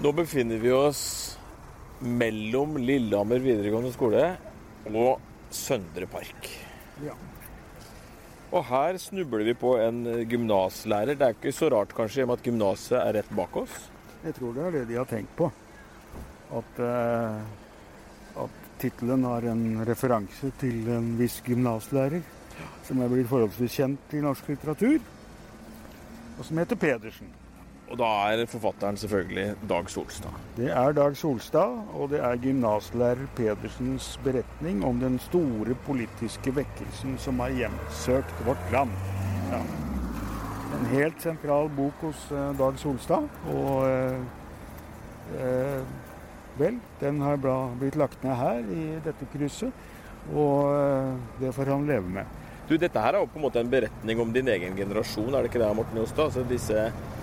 Nå 0.00 0.12
befinner 0.16 0.62
vi 0.62 0.72
oss 0.72 1.04
mellom 2.00 2.78
Lillehammer 2.80 3.40
videregående 3.44 3.92
skole 3.92 4.24
og 4.92 5.20
Søndre 5.54 6.08
Park. 6.10 6.50
Ja. 7.04 7.16
Og 8.54 8.62
her 8.68 8.98
snubler 9.02 9.42
vi 9.48 9.56
på 9.58 9.72
en 9.82 10.04
gymnaslærer. 10.30 11.18
Det 11.18 11.26
er 11.26 11.34
ikke 11.34 11.52
så 11.54 11.72
rart 11.74 11.94
kanskje, 11.96 12.26
at 12.30 12.44
gymnaset 12.44 13.00
er 13.00 13.16
rett 13.18 13.32
bak 13.34 13.56
oss? 13.58 13.80
Jeg 14.22 14.36
tror 14.36 14.54
det 14.54 14.62
er 14.62 14.76
det 14.76 14.84
de 14.92 14.98
har 15.00 15.08
tenkt 15.10 15.34
på. 15.36 15.50
At, 16.54 16.78
eh, 16.78 18.44
at 18.44 18.60
tittelen 18.78 19.26
har 19.26 19.48
en 19.50 19.82
referanse 19.88 20.52
til 20.60 20.86
en 20.94 21.16
viss 21.18 21.40
gymnaslærer 21.42 22.22
som 22.84 23.00
er 23.02 23.10
blitt 23.10 23.30
forholdsvis 23.30 23.78
kjent 23.80 24.14
i 24.14 24.22
norsk 24.22 24.52
litteratur, 24.52 25.00
og 26.38 26.44
som 26.46 26.60
heter 26.60 26.78
Pedersen. 26.78 27.30
Og 27.92 27.98
da 28.00 28.10
er 28.32 28.46
forfatteren 28.48 28.96
selvfølgelig 28.96 29.68
Dag 29.68 29.88
Solstad. 29.92 30.36
Det 30.56 30.70
er 30.72 30.94
Dag 30.96 31.16
Solstad, 31.20 31.82
og 31.92 32.08
det 32.14 32.20
er 32.24 32.40
gymnaslærer 32.40 33.26
Pedersens 33.36 34.14
beretning 34.24 34.80
om 34.88 35.00
den 35.02 35.18
store 35.20 35.76
politiske 35.86 36.54
vekkelsen 36.56 37.18
som 37.20 37.42
har 37.44 37.52
hjemsøkt 37.52 38.40
vårt 38.46 38.72
land. 38.72 38.94
Ja. 39.52 39.60
En 40.74 40.88
helt 40.94 41.20
sentral 41.22 41.68
bok 41.76 42.00
hos 42.06 42.24
uh, 42.32 42.54
Dag 42.58 42.80
Solstad. 42.80 43.28
Og 43.52 43.84
eh, 43.86 44.16
uh, 45.36 46.58
vel, 46.58 46.78
den 47.02 47.20
har 47.20 47.36
blitt 47.78 47.98
lagt 48.00 48.24
ned 48.24 48.34
her 48.38 48.64
i 48.64 48.84
dette 49.04 49.28
krysset, 49.32 49.84
og 50.32 51.18
det 51.40 51.50
får 51.52 51.68
han 51.74 51.84
leve 51.86 52.08
med. 52.08 52.40
Du, 52.68 52.78
Dette 52.80 53.00
her 53.02 53.12
er 53.12 53.20
jo 53.20 53.28
på 53.28 53.36
en 53.36 53.44
måte 53.44 53.60
en 53.60 53.68
beretning 53.68 54.22
om 54.22 54.30
din 54.32 54.48
egen 54.48 54.78
generasjon, 54.78 55.34
er 55.34 55.44
det 55.44 55.50
ikke 55.50 55.60
det, 55.60 55.72
Morten 55.76 55.98
Jostad? 56.00 56.30
Altså 56.30 56.46
disse 56.48 56.86
Eh, 56.86 57.13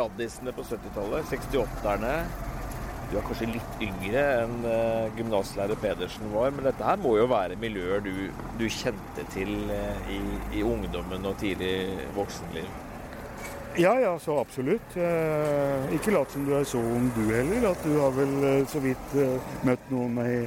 raddisene 0.00 0.52
på 0.56 0.64
70-tallet, 0.68 1.28
68-erne. 1.30 2.14
Du 3.10 3.16
er 3.18 3.24
kanskje 3.26 3.48
litt 3.50 3.80
yngre 3.82 4.20
enn 4.44 4.60
uh, 4.62 5.08
gymnaslærer 5.18 5.78
Pedersen 5.82 6.28
var, 6.30 6.52
men 6.54 6.68
dette 6.68 6.86
her 6.86 7.00
må 7.02 7.16
jo 7.18 7.24
være 7.30 7.56
miljøer 7.58 8.04
du, 8.04 8.12
du 8.60 8.68
kjente 8.70 9.24
til 9.34 9.50
uh, 9.66 10.12
i, 10.14 10.20
i, 10.54 10.62
ungdommen 10.62 11.26
og 11.26 11.34
tidlig 11.40 11.72
voksenliv? 12.14 12.68
Ja, 13.78 13.96
ja, 14.02 14.12
så 14.18 14.36
absolutt. 14.38 14.96
Ikke 15.94 16.10
lat 16.10 16.32
som 16.34 16.42
du 16.46 16.56
er 16.58 16.64
så 16.66 16.80
ung 16.82 17.06
du 17.14 17.20
heller. 17.30 17.68
At 17.70 17.84
du 17.86 17.92
har 18.00 18.10
vel 18.16 18.64
så 18.66 18.82
vidt 18.82 19.12
møtt 19.62 19.84
noen 19.94 20.18
i, 20.24 20.40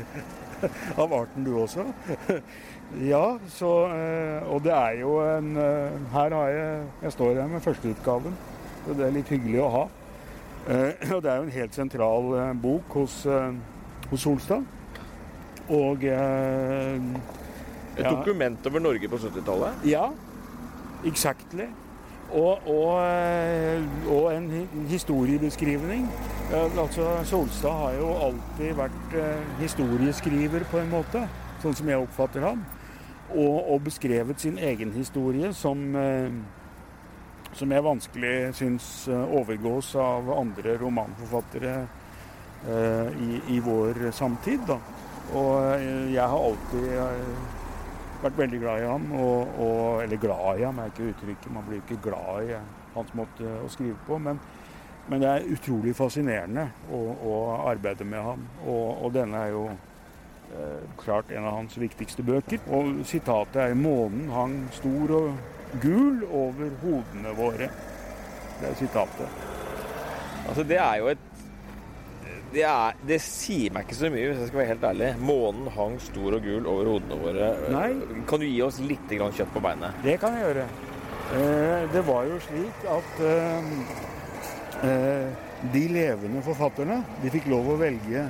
av 1.01 1.15
arten 1.15 1.47
du 1.47 1.53
også. 1.55 1.85
ja, 3.13 3.23
så 3.55 3.71
Og 4.51 4.59
det 4.67 4.75
er 4.75 4.99
jo 4.99 5.15
en 5.23 5.55
Her 6.11 6.35
har 6.35 6.51
jeg 6.51 6.83
Jeg 7.07 7.15
står 7.15 7.39
her 7.39 7.47
med 7.55 7.63
førsteutgaven. 7.63 8.35
Så 8.83 8.95
det 8.97 9.05
er 9.07 9.13
litt 9.15 9.29
hyggelig 9.31 9.61
å 9.63 9.69
ha. 9.71 9.83
Eh, 10.63 11.13
og 11.15 11.21
det 11.23 11.31
er 11.31 11.39
jo 11.39 11.47
en 11.47 11.57
helt 11.57 11.75
sentral 11.75 12.33
eh, 12.39 12.51
bok 12.63 12.97
hos, 12.99 13.15
eh, 13.27 13.51
hos 14.11 14.23
Solstad. 14.23 14.63
Og 15.71 16.03
Et 16.03 18.03
dokument 18.03 18.65
over 18.67 18.81
Norge 18.83 19.07
på 19.07 19.17
70-tallet? 19.21 19.85
Ja, 19.87 20.09
exactly. 21.05 21.69
og, 22.33 22.67
og, 22.67 22.99
og, 24.09 24.33
en 24.33 24.67
historiebeskrivning. 24.89 26.09
Altså, 26.51 27.23
Solstad 27.23 27.71
har 27.71 27.93
jo 27.93 28.09
alltid 28.27 28.75
vært 28.75 29.15
historieskriver 29.61 30.67
på 30.71 30.81
en 30.81 30.91
måte, 30.91 31.23
sånn 31.63 31.75
som 31.79 31.93
jeg 31.93 32.03
oppfatter 32.03 32.43
ham. 32.43 32.65
Og, 33.29 33.71
og 33.71 33.81
beskrevet 33.87 34.41
sin 34.41 34.59
egen 34.59 34.91
historie 34.97 35.53
som, 35.55 35.95
som 37.55 37.71
jeg 37.71 37.85
vanskelig 37.85 38.35
syns 38.57 38.87
overgås 39.09 39.93
av 40.01 40.31
andre 40.35 40.77
romanforfattere 40.81 41.75
i, 43.19 43.41
i 43.55 43.57
vår 43.63 44.11
samtid. 44.15 44.63
Da. 44.67 44.77
Og 45.35 45.83
jeg 46.13 46.23
har 46.23 46.45
alltid 46.47 46.93
vært 48.23 48.39
veldig 48.39 48.59
glad 48.61 48.81
i 48.81 48.89
ham. 48.89 49.07
Og, 49.19 49.55
og, 49.59 50.03
eller 50.03 50.21
glad 50.21 50.59
i 50.59 50.67
ham 50.67 50.79
er 50.79 50.91
ikke 50.91 51.09
uttrykket, 51.11 51.53
man 51.53 51.65
blir 51.67 51.81
ikke 51.81 52.01
glad 52.03 52.49
i 52.49 52.59
hans 52.95 53.15
måte 53.17 53.55
å 53.61 53.71
skrive 53.71 53.97
på. 54.07 54.19
Men, 54.23 54.39
men 55.09 55.23
det 55.23 55.31
er 55.31 55.49
utrolig 55.55 55.95
fascinerende 55.97 56.69
å, 56.91 57.01
å 57.13 57.39
arbeide 57.71 58.07
med 58.07 58.23
ham. 58.23 58.45
Og, 58.63 58.85
og 59.05 59.15
denne 59.15 59.41
er 59.45 59.55
jo 59.55 59.65
eh, 59.71 60.85
klart 61.01 61.33
en 61.33 61.49
av 61.49 61.59
hans 61.59 61.77
viktigste 61.79 62.25
bøker. 62.25 62.63
Og 62.71 63.03
sitatet 63.09 63.61
er 63.65 63.75
'Månen 63.75 64.31
hang 64.33 64.57
stor 64.71 65.17
og 65.19 65.33
gul 65.81 66.23
over 66.29 66.69
hodene 66.83 67.35
våre'. 67.37 67.69
Det 68.59 68.69
er 68.69 68.75
sitatet. 68.75 69.29
Altså, 70.47 70.63
det 70.63 70.77
er 70.77 70.97
jo 70.99 71.07
et 71.07 71.29
det, 72.53 72.63
er, 72.63 72.97
det, 73.07 73.17
sier 73.21 73.73
meg 73.73 73.87
ikke 73.87 73.97
så 73.97 74.09
mye, 74.13 74.27
hvis 74.29 74.41
jeg 74.43 74.49
skal 74.51 74.59
være 74.59 74.71
helt 74.73 74.83
ærlig. 74.83 75.09
Månen 75.25 75.69
hang 75.73 75.95
stor 76.01 76.37
og 76.37 76.45
gul 76.45 76.67
over 76.69 76.89
hodene 76.91 77.19
våre. 77.23 77.51
Nei. 77.73 77.87
Kan 78.29 78.43
du 78.43 78.45
gi 78.45 78.59
oss 78.61 78.79
litt 78.83 79.09
kjøtt 79.09 79.53
på 79.55 79.63
beinet? 79.63 80.03
Det 80.05 80.19
kan 80.21 80.37
jeg 80.37 80.45
gjøre. 80.47 80.67
Eh, 81.33 81.93
det 81.93 82.03
var 82.05 82.27
jo 82.29 82.39
slik 82.45 82.83
at 82.93 83.21
eh, 83.25 83.69
eh, 84.85 85.47
de 85.73 85.83
levende 85.95 86.43
forfatterne 86.45 86.99
de 87.23 87.31
fikk 87.33 87.47
lov 87.49 87.71
å 87.73 87.79
velge 87.79 88.27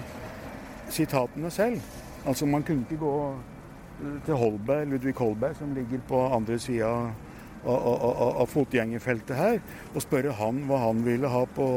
sitatene 0.93 1.51
selv. 1.51 1.81
Altså 2.23 2.47
Man 2.47 2.63
kunne 2.63 2.87
ikke 2.87 3.01
gå 3.01 3.15
til 4.25 4.39
Holberg, 4.39 4.87
Ludvig 4.87 5.15
Holberg, 5.17 5.57
som 5.59 5.73
ligger 5.75 5.99
på 6.07 6.21
andre 6.35 6.59
sida 6.61 6.87
av, 6.87 7.11
av, 7.65 7.87
av, 7.87 8.31
av, 8.43 8.47
fotgjengerfeltet 8.51 9.37
her, 9.37 9.61
og 9.93 10.03
spørre 10.03 10.35
han 10.39 10.63
hva 10.67 10.81
han 10.87 11.03
ville 11.05 11.31
ha 11.31 11.45
på 11.55 11.67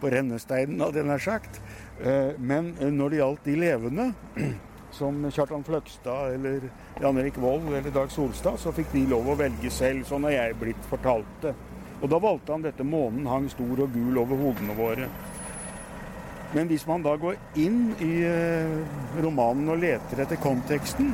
på 0.00 0.10
rennesteinen, 0.12 0.80
hadde 0.82 1.00
jeg 1.00 1.08
nær 1.08 1.22
sagt. 1.22 1.60
Eh, 1.98 2.34
men 2.38 2.72
eh, 2.78 2.90
når 2.94 3.10
det 3.10 3.20
gjaldt 3.22 3.48
de 3.48 3.54
levende, 3.58 4.08
som 4.98 5.20
Kjartan 5.30 5.64
Fløgstad 5.66 6.34
eller 6.38 6.68
Jan 7.02 7.18
Erik 7.20 7.38
Vold 7.42 7.68
eller 7.68 7.90
Dag 7.94 8.12
Solstad, 8.12 8.58
så 8.58 8.72
fikk 8.74 8.92
de 8.94 9.06
lov 9.10 9.28
å 9.28 9.38
velge 9.38 9.70
selv. 9.74 10.06
Sånn 10.08 10.26
har 10.26 10.36
jeg 10.36 10.60
blitt 10.62 10.86
fortalt 10.90 11.42
det. 11.44 11.54
Og 11.98 12.06
da 12.10 12.20
valgte 12.22 12.54
han 12.54 12.62
dette 12.62 12.86
'Månen 12.86 13.26
hang 13.26 13.48
stor 13.50 13.82
og 13.84 13.92
gul 13.92 14.22
over 14.22 14.38
hodene 14.38 14.76
våre'. 14.78 15.10
Men 16.54 16.68
hvis 16.70 16.86
man 16.86 17.02
da 17.02 17.16
går 17.16 17.36
inn 17.60 17.92
i 18.00 18.22
eh, 18.24 18.78
romanen 19.20 19.68
og 19.68 19.82
leter 19.82 20.22
etter 20.22 20.40
konteksten 20.40 21.12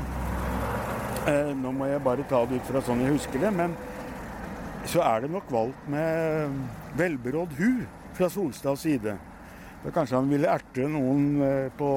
Nå 1.25 1.71
må 1.73 1.87
jeg 1.89 2.03
bare 2.05 2.25
ta 2.29 2.43
det 2.45 2.59
ut 2.61 2.67
fra 2.69 2.83
sånn 2.85 3.01
jeg 3.01 3.15
husker 3.15 3.41
det, 3.41 3.53
men 3.57 3.73
så 4.85 5.01
er 5.01 5.23
det 5.25 5.31
nok 5.33 5.49
valgt 5.49 5.87
med 5.89 6.59
velberådd 6.99 7.55
hu 7.57 7.71
fra 8.15 8.29
Solstads 8.29 8.85
side. 8.85 9.17
Da 9.85 9.93
kanskje 9.93 10.19
han 10.19 10.29
ville 10.29 10.49
erte 10.49 10.89
noen 10.89 11.41
eh, 11.45 11.71
på 11.77 11.89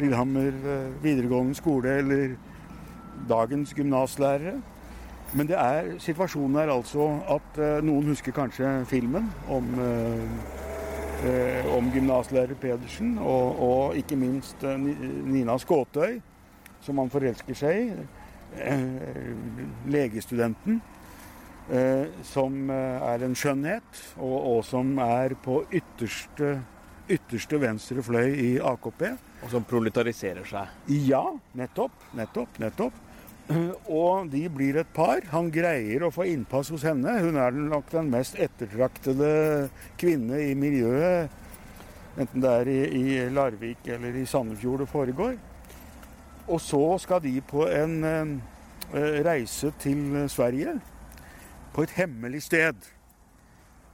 Lillehammer 0.00 0.54
eh, 0.54 0.94
videregående 1.02 1.54
skole 1.58 1.98
eller 2.00 2.36
dagens 3.30 3.74
gymnaslærere. 3.74 4.56
Men 5.34 5.50
det 5.50 5.58
er, 5.58 5.94
situasjonen 6.02 6.58
er 6.62 6.72
altså 6.74 7.08
at 7.34 7.58
eh, 7.58 7.78
noen 7.86 8.10
husker 8.10 8.34
kanskje 8.34 8.76
filmen 8.90 9.30
om, 9.50 9.70
om 11.74 11.86
gymnaslærer 11.94 12.58
Pedersen, 12.60 13.16
og, 13.18 13.62
og, 13.62 13.96
ikke 13.96 14.18
minst 14.20 14.62
Nina 14.62 15.56
Skåtøy, 15.58 16.20
som 16.84 17.00
han 17.00 17.10
forelsker 17.10 17.56
seg 17.58 17.80
i. 17.80 18.04
Legestudenten. 19.90 20.82
Eh, 21.72 22.10
som 22.28 22.68
eh, 22.68 23.04
er 23.08 23.22
en 23.24 23.34
skjønnhet, 23.38 24.00
og, 24.18 24.34
og, 24.36 24.58
som 24.68 24.98
er 25.00 25.32
på 25.40 25.62
ytterste, 25.72 26.58
ytterste 27.08 27.60
venstre 27.60 28.04
fløy 28.04 28.34
i 28.36 28.50
AKP. 28.60 29.06
Og 29.46 29.48
som 29.52 29.64
proletariserer 29.68 30.44
seg? 30.48 30.74
Ja, 31.08 31.24
nettopp. 31.56 31.96
Nettopp. 32.18 32.60
nettopp. 32.60 32.98
Eh, 33.48 33.72
og 34.02 34.28
de 34.34 34.42
blir 34.52 34.76
et 34.82 34.92
par. 34.92 35.24
Han 35.32 35.48
greier 35.54 36.04
å 36.04 36.12
få 36.12 36.28
innpass 36.28 36.68
hos 36.74 36.84
henne. 36.84 37.16
Hun 37.24 37.40
er 37.40 37.56
nok 37.56 37.88
den 37.94 38.12
mest 38.12 38.36
ettertraktede 38.36 39.32
kvinne 40.00 40.44
i 40.44 40.52
miljøet, 40.58 41.32
enten 42.20 42.44
det 42.44 42.52
er 42.60 42.68
i, 42.70 42.78
i 42.84 43.16
Larvik 43.32 43.88
eller 43.90 44.20
i 44.20 44.28
Sandefjord 44.28 44.84
det 44.84 44.92
foregår. 44.92 45.40
Og 46.48 46.60
så 46.60 46.82
skal 47.00 47.22
de 47.24 47.38
på 47.40 47.66
en 47.68 48.04
eh, 48.04 49.22
reise 49.24 49.72
til 49.80 50.26
Sverige 50.28 50.76
på 51.74 51.82
et 51.82 51.96
hemmelig 51.96 52.42
sted. 52.42 52.74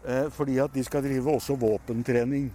Eh, 0.09 0.31
fordi 0.33 0.59
at 0.59 0.75
de 0.75 0.85
skal 0.85 1.05
drive 1.05 1.31
også 1.31 1.57
våpentrening. 1.61 2.51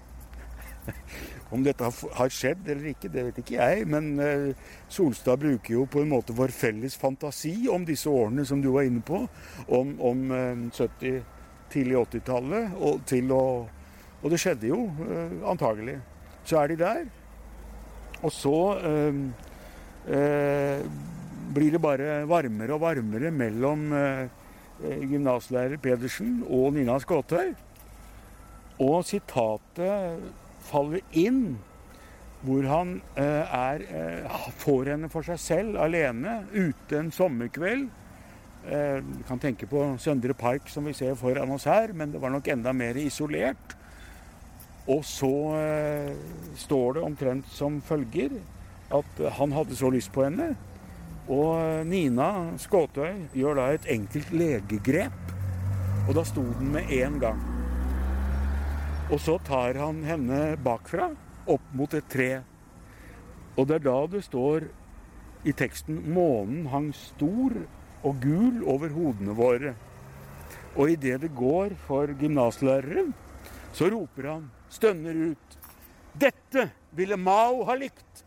Om 1.53 1.63
dette 1.63 1.89
har 2.17 2.31
skjedd 2.33 2.67
eller 2.67 2.89
ikke, 2.89 3.09
det 3.13 3.25
vet 3.27 3.39
ikke 3.41 3.57
jeg. 3.59 3.85
Men 3.89 4.19
eh, 4.19 4.71
Solstad 4.89 5.37
bruker 5.41 5.73
jo 5.73 5.85
på 5.85 6.01
en 6.01 6.09
måte 6.09 6.33
vår 6.33 6.53
felles 6.53 6.97
fantasi 6.97 7.67
om 7.71 7.85
disse 7.85 8.09
årene 8.09 8.45
som 8.45 8.61
du 8.61 8.71
var 8.73 8.89
inne 8.89 9.03
på. 9.05 9.21
Om, 9.67 9.95
om 10.01 10.25
70-, 10.73 11.05
eh, 11.05 11.21
tidlig 11.73 11.99
80-tallet. 12.01 12.73
Og, 12.81 13.69
og 14.21 14.33
det 14.33 14.41
skjedde 14.41 14.71
jo, 14.71 14.87
antagelig. 15.45 15.99
Så 16.45 16.57
er 16.61 16.73
de 16.73 16.81
der. 16.81 17.05
Og 18.25 18.31
så 18.33 18.57
blir 20.05 21.71
det 21.73 21.79
bare 21.81 22.17
varmere 22.29 22.75
og 22.75 22.81
varmere 22.83 23.31
mellom 23.33 23.85
øh, 23.93 24.27
Eh, 24.83 25.05
gymnaslærer 25.07 25.79
Pedersen 25.79 26.41
og 26.51 26.73
Nina 26.75 26.97
Skåtøy. 26.99 27.53
Og 28.83 29.05
sitatet 29.07 30.25
faller 30.67 31.05
inn 31.15 31.55
hvor 32.45 32.65
han 32.67 32.97
eh, 33.17 33.53
er, 33.55 33.85
eh, 33.87 34.41
får 34.61 34.91
henne 34.91 35.09
for 35.09 35.25
seg 35.25 35.39
selv, 35.41 35.77
alene, 35.81 36.41
ute 36.51 36.99
en 36.99 37.13
sommerkveld. 37.15 37.87
Eh, 38.67 38.99
kan 39.29 39.41
tenke 39.41 39.69
på 39.69 39.85
Søndre 40.01 40.35
Park 40.37 40.67
som 40.69 40.85
vi 40.85 40.93
ser 40.93 41.15
foran 41.17 41.55
oss 41.55 41.65
her, 41.69 41.93
men 41.93 42.11
det 42.11 42.21
var 42.21 42.33
nok 42.35 42.51
enda 42.51 42.75
mer 42.75 42.99
isolert. 42.99 43.77
Og 44.91 45.07
så 45.07 45.31
eh, 45.57 46.11
står 46.59 46.99
det 46.99 47.07
omtrent 47.07 47.47
som 47.55 47.79
følger 47.81 48.35
at 48.93 49.21
han 49.39 49.53
hadde 49.55 49.75
så 49.75 49.89
lyst 49.89 50.11
på 50.13 50.23
henne 50.27 50.53
og 51.25 51.87
Nina 51.89 52.53
Skåtøy 52.61 53.31
gjør 53.33 53.57
da 53.57 53.69
et 53.73 53.87
enkelt 53.89 54.29
legegrep, 54.35 55.31
og 56.05 56.11
da 56.13 56.23
sto 56.27 56.43
den 56.59 56.69
med 56.75 56.91
én 56.93 57.17
gang. 57.21 57.39
Og 59.09 59.17
så 59.21 59.39
tar 59.45 59.77
han 59.81 60.03
henne 60.05 60.53
bakfra, 60.61 61.09
opp 61.49 61.65
mot 61.73 61.93
et 61.97 62.05
tre. 62.09 62.43
Og 63.57 63.65
det 63.65 63.79
er 63.79 63.85
da 63.87 63.97
det 64.09 64.21
står 64.25 64.67
i 65.45 65.53
teksten 65.53 66.01
'Månen 66.05 66.67
hang 66.69 66.93
stor 66.93 67.53
og 68.03 68.21
gul 68.21 68.61
over 68.65 68.89
hodene 68.89 69.33
våre'. 69.33 69.73
Og 70.75 70.89
idet 70.89 71.21
det 71.21 71.35
går 71.35 71.73
for 71.87 72.07
gymnaslæreren, 72.07 73.13
så 73.73 73.89
roper 73.89 74.29
han, 74.29 74.51
stønner 74.69 75.31
ut 75.31 75.57
'Dette 76.13 76.69
ville 76.91 77.17
Mao 77.17 77.63
ha 77.65 77.73
likt'. 77.73 78.24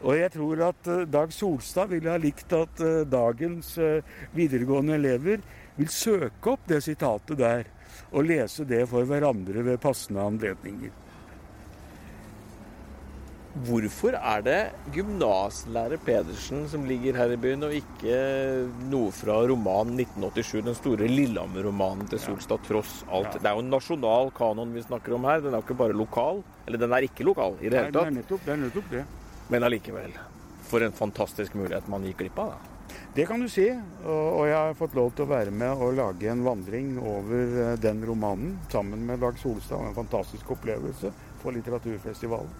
Og 0.00 0.14
jeg 0.16 0.32
tror 0.34 0.64
at 0.70 0.90
eh, 0.92 1.06
Dag 1.08 1.34
Solstad 1.34 1.92
ville 1.92 2.12
ha 2.12 2.20
likt 2.20 2.52
at 2.56 2.82
eh, 2.84 3.02
dagens 3.08 3.74
eh, 3.80 4.16
videregående 4.36 4.96
elever 5.00 5.44
vil 5.78 5.92
søke 5.92 6.54
opp 6.54 6.66
det 6.68 6.82
sitatet 6.84 7.38
der, 7.40 7.68
og 8.10 8.26
lese 8.28 8.66
det 8.68 8.84
for 8.90 9.06
hverandre 9.08 9.64
ved 9.64 9.80
passende 9.82 10.24
anledninger. 10.32 10.92
Hvorfor 13.66 14.14
er 14.14 14.42
det 14.46 14.58
gymnaslærer 14.94 15.98
Pedersen 16.06 16.68
som 16.70 16.84
ligger 16.86 17.16
her 17.18 17.32
i 17.34 17.38
byen, 17.40 17.64
og 17.66 17.74
ikke 17.74 18.18
noe 18.92 19.10
fra 19.14 19.40
romanen 19.50 19.98
1987, 19.98 20.60
den 20.68 20.76
store 20.78 21.08
Lillehammer-romanen 21.10 22.06
til 22.12 22.22
Solstad, 22.22 22.62
tross 22.68 23.00
alt? 23.10 23.34
Ja. 23.34 23.40
Det 23.40 23.50
er 23.50 23.58
jo 23.58 23.64
en 23.64 23.72
nasjonal 23.74 24.30
kanon 24.36 24.76
vi 24.76 24.84
snakker 24.86 25.16
om 25.18 25.26
her, 25.26 25.42
den 25.42 25.56
er 25.56 25.64
ikke 25.66 25.80
bare 25.82 25.98
lokal. 25.98 26.44
Eller 26.68 26.84
den 26.84 26.94
er 26.94 27.08
ikke 27.08 27.26
lokal 27.26 27.58
i 27.58 27.66
det 27.66 27.80
hele 27.80 27.90
tatt. 27.90 28.06
Nei, 28.06 28.06
det 28.06 28.12
er 28.12 28.18
nettopp 28.20 28.46
det. 28.46 28.54
Er 28.54 28.62
nettopp 28.68 28.94
det. 28.94 29.04
Men 29.50 29.66
allikevel, 29.66 30.14
for 30.70 30.84
en 30.86 30.94
fantastisk 30.94 31.56
mulighet 31.58 31.88
man 31.90 32.04
gikk 32.06 32.22
glipp 32.22 32.38
av. 32.38 32.52
da. 32.54 32.96
Det 33.14 33.26
kan 33.26 33.42
du 33.42 33.48
si, 33.50 33.66
og 34.06 34.44
jeg 34.46 34.54
har 34.54 34.76
fått 34.78 34.94
lov 34.94 35.10
til 35.14 35.26
å 35.26 35.30
være 35.30 35.50
med 35.54 35.82
og 35.82 35.96
lage 35.98 36.30
en 36.30 36.44
vandring 36.46 36.92
over 36.98 37.56
eh, 37.64 37.72
den 37.82 38.04
romanen 38.06 38.56
sammen 38.70 39.02
med 39.06 39.18
Dag 39.22 39.38
Solstad. 39.38 39.82
En 39.88 39.96
fantastisk 39.96 40.50
opplevelse 40.54 41.10
for 41.42 41.54
litteraturfestivalen. 41.54 42.50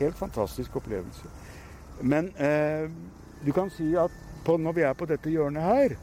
Helt 0.00 0.18
fantastisk 0.18 0.80
opplevelse. 0.82 1.30
Men 2.02 2.32
eh, 2.42 2.90
du 3.44 3.52
kan 3.54 3.70
si 3.70 3.92
at 3.98 4.14
på, 4.44 4.56
når 4.58 4.78
vi 4.78 4.86
er 4.88 4.98
på 4.98 5.06
dette 5.10 5.30
hjørnet 5.30 5.66
her, 5.66 5.98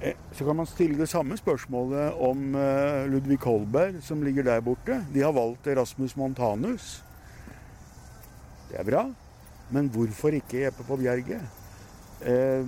Eh, 0.00 0.12
så 0.32 0.44
kan 0.44 0.56
man 0.56 0.66
stille 0.66 0.98
det 0.98 1.08
samme 1.08 1.36
spørsmålet 1.36 2.12
om 2.20 2.54
eh, 2.54 3.06
Ludvig 3.08 3.38
Holberg, 3.44 4.02
som 4.02 4.22
ligger 4.22 4.44
der 4.44 4.60
borte. 4.60 5.00
De 5.14 5.22
har 5.22 5.32
valgt 5.32 5.66
Erasmus 5.66 6.16
Montanus. 6.16 7.02
Det 8.68 8.76
er 8.80 8.84
bra, 8.84 9.06
men 9.74 9.90
hvorfor 9.92 10.36
ikke 10.36 10.62
Jeppe 10.62 10.86
på 10.86 10.98
Bjerget? 11.00 11.42
Eh, 12.26 12.66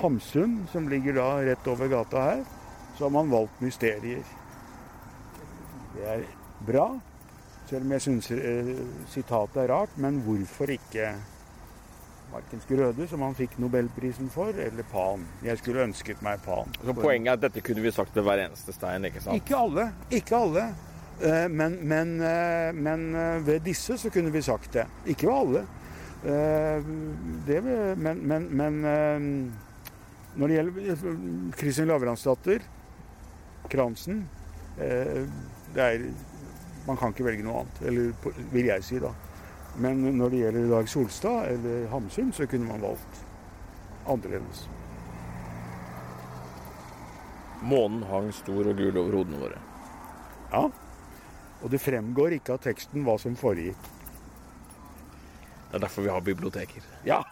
Hamsun, 0.00 0.66
som 0.72 0.88
ligger 0.88 1.18
da 1.18 1.28
rett 1.44 1.70
over 1.70 1.90
gata 1.90 2.24
her, 2.24 2.44
så 2.98 3.06
har 3.06 3.14
man 3.14 3.30
valgt 3.30 3.62
mysterier. 3.62 4.24
Det 5.94 6.06
er 6.06 6.24
bra, 6.66 6.92
selv 7.70 7.86
om 7.86 7.94
jeg 7.96 8.04
syns 8.06 8.30
eh, 8.34 8.74
sitatet 9.10 9.62
er 9.64 9.72
rart. 9.72 9.94
Men 10.00 10.20
hvorfor 10.26 10.70
ikke 10.74 11.14
Markens 12.30 12.66
Grøde, 12.68 13.06
som 13.10 13.22
han 13.26 13.34
fikk 13.34 13.56
nobelprisen 13.62 14.30
for, 14.30 14.54
eller 14.54 14.86
Pan? 14.92 15.24
Jeg 15.46 15.58
skulle 15.62 15.86
ønsket 15.88 16.22
meg 16.22 16.42
Pan. 16.44 16.70
Så 16.78 16.94
Poenget 16.94 17.32
er 17.32 17.40
at 17.40 17.48
dette 17.48 17.64
kunne 17.66 17.82
vi 17.82 17.94
sagt 17.94 18.14
ved 18.16 18.26
hver 18.26 18.44
eneste 18.46 18.74
stein, 18.74 19.06
ikke 19.08 19.22
sant? 19.24 19.38
Ikke 19.38 19.58
alle. 19.58 19.90
Ikke 20.14 20.38
alle. 20.38 20.70
Eh, 21.20 21.48
men, 21.48 21.74
men, 21.88 22.14
eh, 22.20 22.70
men 22.72 23.10
eh, 23.14 23.42
ved 23.46 23.66
disse 23.66 23.98
så 23.98 24.10
kunne 24.10 24.32
vi 24.32 24.42
sagt 24.42 24.72
det. 24.72 24.86
Ikke 25.06 25.26
ved 25.28 25.34
alle. 25.34 25.66
Det, 26.20 27.60
men, 27.96 28.18
men, 28.28 28.48
men 28.52 28.74
når 30.36 30.50
det 30.50 30.58
gjelder 30.58 31.14
Kristin 31.56 31.88
Lavransdatter, 31.88 32.66
Kransen 33.72 34.26
det 34.76 35.80
er, 35.80 36.04
Man 36.84 36.98
kan 37.00 37.14
ikke 37.14 37.24
velge 37.24 37.44
noe 37.44 37.62
annet, 37.62 37.80
eller 37.88 38.12
vil 38.52 38.68
jeg 38.68 38.84
si, 38.84 39.00
da. 39.00 39.12
Men 39.80 40.02
når 40.16 40.32
det 40.32 40.42
gjelder 40.42 40.68
Dag 40.74 40.88
Solstad 40.90 41.50
eller 41.54 41.88
Hamsun, 41.92 42.32
så 42.36 42.46
kunne 42.50 42.68
man 42.68 42.82
valgt 42.82 43.24
annerledes. 44.10 44.64
Månen 47.62 48.02
hang 48.08 48.30
stor 48.32 48.72
og 48.72 48.76
gul 48.80 48.96
over 48.96 49.18
hodene 49.20 49.40
våre. 49.40 49.60
Ja. 50.50 50.64
Og 51.60 51.70
det 51.70 51.82
fremgår 51.84 52.38
ikke 52.38 52.56
av 52.56 52.62
teksten 52.64 53.04
hva 53.04 53.18
som 53.20 53.36
foregikk. 53.38 53.99
Det 55.70 55.78
er 55.78 55.84
derfor 55.86 56.02
vi 56.02 56.10
har 56.10 56.20
biblioteker. 56.20 56.86
Ja. 57.06 57.22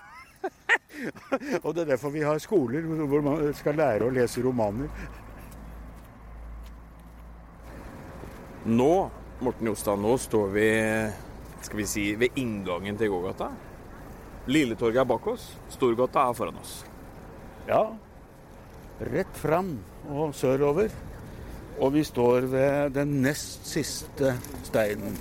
og 1.64 1.74
det 1.74 1.82
er 1.82 1.95
derfor 1.95 2.14
vi 2.14 2.22
har 2.22 2.39
skoler 2.39 2.86
hvor 2.86 3.24
man 3.26 3.49
skal 3.59 3.78
lære 3.78 4.07
å 4.07 4.14
lese 4.14 4.43
romaner. 4.45 4.91
Nå, 8.68 8.93
Morten 9.41 9.70
Jostad, 9.70 9.99
nå 10.03 10.14
står 10.20 10.53
vi 10.55 10.68
skal 11.62 11.80
vi 11.80 11.86
si, 11.86 12.05
ved 12.18 12.39
inngangen 12.39 12.99
til 12.99 13.11
gågata. 13.11 13.51
Lilletorget 14.49 15.03
er 15.03 15.09
bak 15.09 15.26
oss, 15.28 15.51
Storgata 15.72 16.28
er 16.28 16.36
foran 16.39 16.61
oss. 16.61 16.78
Ja. 17.68 17.82
Rett 19.11 19.36
fram 19.36 19.74
og 20.09 20.34
sørover. 20.34 20.95
Og 21.78 21.93
vi 21.95 22.03
står 22.03 22.49
ved 22.51 22.97
den 22.97 23.20
nest 23.22 23.66
siste 23.68 24.32
steinen 24.66 25.14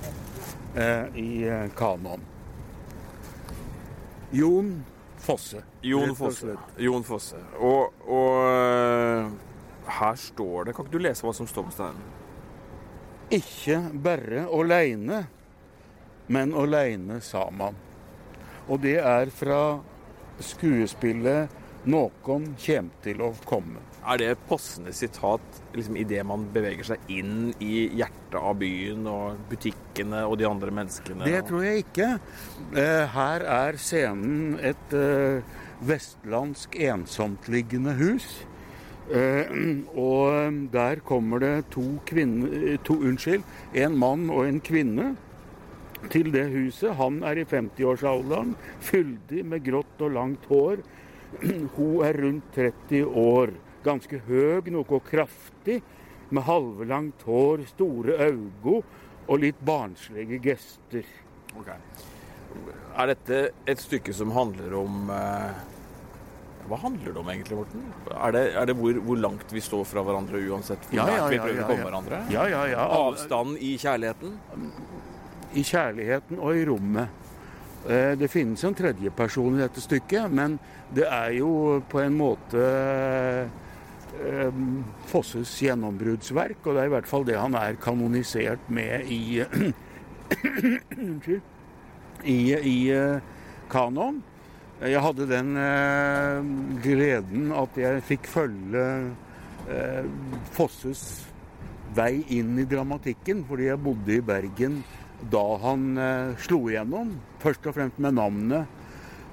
eh, 0.74 1.06
i 1.14 1.30
eh, 1.46 1.68
kanoen. 1.78 2.24
Jon 4.32 4.86
Fosse. 5.18 5.64
Jon 5.82 6.16
Fosse. 6.16 6.58
Jon 6.78 7.04
Fosse. 7.04 7.40
Og, 7.60 7.94
og, 8.08 8.34
eh, 8.52 9.30
her 9.88 10.16
står 10.20 10.68
det 10.68 10.76
Kan 10.76 10.86
ikke 10.86 10.98
du 10.98 11.04
lese 11.04 11.26
hva 11.26 11.34
som 11.36 11.48
står 11.48 11.68
på 11.70 11.76
steinen? 11.78 12.08
Ikke 13.32 13.80
bare 13.92 14.46
åleine, 14.56 15.26
men 16.32 16.54
åleine 16.56 17.20
sa 17.24 17.50
man. 17.52 17.76
Og 18.68 18.80
det 18.84 18.98
er 19.00 19.32
fra 19.32 19.80
skuespillet 20.40 21.50
'Nokon 21.88 22.56
kjem 22.60 22.90
til 23.04 23.22
å 23.24 23.34
komme'. 23.48 23.84
Er 24.08 24.20
det 24.22 24.28
et 24.32 24.44
passende 24.48 24.94
sitat 24.96 25.58
liksom, 25.76 25.98
idet 26.00 26.22
man 26.28 26.46
beveger 26.54 26.94
seg 26.94 27.10
inn 27.12 27.50
i 27.60 27.90
hjertet 28.00 28.38
av 28.40 28.56
byen 28.62 29.04
og 29.12 29.42
butikkene 29.50 30.22
og 30.24 30.38
de 30.40 30.48
andre 30.48 30.72
menneskene? 30.72 31.28
Det 31.28 31.42
tror 31.50 31.66
jeg 31.66 31.84
ikke. 31.84 32.08
Eh, 32.72 33.04
her 33.18 33.44
er 33.52 33.80
scenen 33.82 34.56
et 34.64 34.96
eh, 34.96 35.44
vestlandsk 35.84 36.80
ensomtliggende 36.88 37.98
hus. 38.00 38.30
Eh, 39.12 39.52
og 40.00 40.56
der 40.72 41.04
kommer 41.08 41.44
det 41.44 41.54
to 41.76 41.86
kvinner 42.08 42.80
to, 42.88 42.96
Unnskyld, 43.12 43.44
en 43.76 44.00
mann 44.00 44.30
og 44.32 44.48
en 44.48 44.64
kvinne 44.64 45.12
til 46.14 46.32
det 46.32 46.48
huset. 46.56 46.96
Han 46.96 47.20
er 47.28 47.44
i 47.44 47.48
50-årsalderen, 47.48 48.56
fyldig 48.80 49.44
med 49.52 49.68
grått 49.68 50.00
og 50.00 50.16
langt 50.16 50.48
hår. 50.48 50.80
Hun 51.76 52.04
er 52.08 52.24
rundt 52.24 52.54
30 52.56 53.04
år 53.12 53.58
ganske 53.88 54.20
høg, 54.28 54.72
noe 54.74 55.02
kraftig, 55.08 55.82
med 56.30 56.44
halvlangt 56.44 57.24
hår, 57.28 57.64
store 57.72 58.18
øyne 58.28 58.82
og 59.28 59.42
litt 59.44 59.60
barnslige 59.66 60.40
gester. 60.44 61.08
Okay. 61.58 61.80
Er 62.98 63.12
dette 63.12 63.42
et 63.70 63.82
stykke 63.82 64.14
som 64.16 64.32
handler 64.36 64.74
om 64.80 65.12
eh, 65.14 65.60
Hva 66.68 66.80
handler 66.82 67.14
det 67.14 67.22
om 67.22 67.30
egentlig, 67.32 67.60
Morten? 67.60 67.84
Er 68.12 68.34
det, 68.36 68.44
er 68.60 68.70
det 68.70 68.76
hvor, 68.80 69.00
hvor, 69.06 69.20
langt 69.22 69.54
vi 69.54 69.62
står 69.64 69.86
fra 69.88 70.04
hverandre 70.08 70.42
uansett 70.48 70.88
hvor 70.90 71.00
ja, 71.00 71.06
ja, 71.20 71.28
vi 71.32 71.40
prøver 71.44 71.62
å 71.64 71.70
komme 71.70 71.88
hverandre? 71.88 72.24
Ja, 72.34 72.48
ja, 72.52 72.64
ja. 72.72 72.88
Avstanden 72.98 73.60
i 73.64 73.76
kjærligheten? 73.80 74.36
I 75.54 75.64
kjærligheten 75.68 76.42
og 76.42 76.58
i 76.60 76.66
rommet. 76.68 77.24
Eh, 77.88 78.18
det 78.20 78.32
finnes 78.32 78.64
en 78.68 78.76
tredjeperson 78.76 79.60
i 79.60 79.64
dette 79.64 79.84
stykket, 79.84 80.34
men 80.34 80.58
det 80.96 81.06
er 81.08 81.38
jo 81.38 81.52
på 81.92 82.02
en 82.04 82.18
måte 82.18 82.66
Eh, 84.18 84.54
Fosses 85.08 85.52
gjennombruddsverk, 85.62 86.64
og 86.66 86.74
det 86.76 86.82
er 86.82 86.90
i 86.90 86.94
hvert 86.96 87.10
fall 87.10 87.26
det 87.28 87.38
han 87.38 87.56
er 87.58 87.78
kanonisert 87.82 88.64
med 88.74 89.06
i 89.14 89.44
Unnskyld. 90.98 91.44
I, 92.26 92.38
i 92.58 92.78
uh, 92.98 93.22
kanon. 93.70 94.24
Jeg 94.82 95.02
hadde 95.02 95.26
den 95.30 95.56
eh, 95.58 96.50
gleden 96.84 97.48
at 97.58 97.78
jeg 97.82 98.04
fikk 98.06 98.28
følge 98.30 98.84
eh, 99.74 100.10
Fosses 100.54 101.02
vei 101.98 102.20
inn 102.36 102.52
i 102.62 102.66
dramatikken, 102.70 103.42
fordi 103.50 103.72
jeg 103.72 103.82
bodde 103.82 104.14
i 104.14 104.22
Bergen 104.22 104.84
da 105.34 105.42
han 105.64 105.88
slo 106.46 106.60
igjennom. 106.70 107.16
Først 107.42 107.66
og 107.66 107.74
fremst 107.80 107.98
med 107.98 108.20
navnet 108.20 108.77
Eh, 108.77 108.77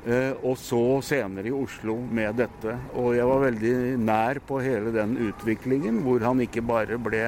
og 0.04 0.58
så 0.60 1.00
senere 1.00 1.48
i 1.48 1.54
Oslo 1.56 1.94
med 1.96 2.36
dette. 2.36 2.74
Og 3.00 3.14
jeg 3.16 3.24
var 3.24 3.44
veldig 3.46 3.74
nær 4.04 4.40
på 4.44 4.58
hele 4.60 4.92
den 4.92 5.14
utviklingen, 5.30 6.02
hvor 6.04 6.20
han 6.26 6.42
ikke 6.44 6.60
bare 6.60 6.98
ble 7.00 7.22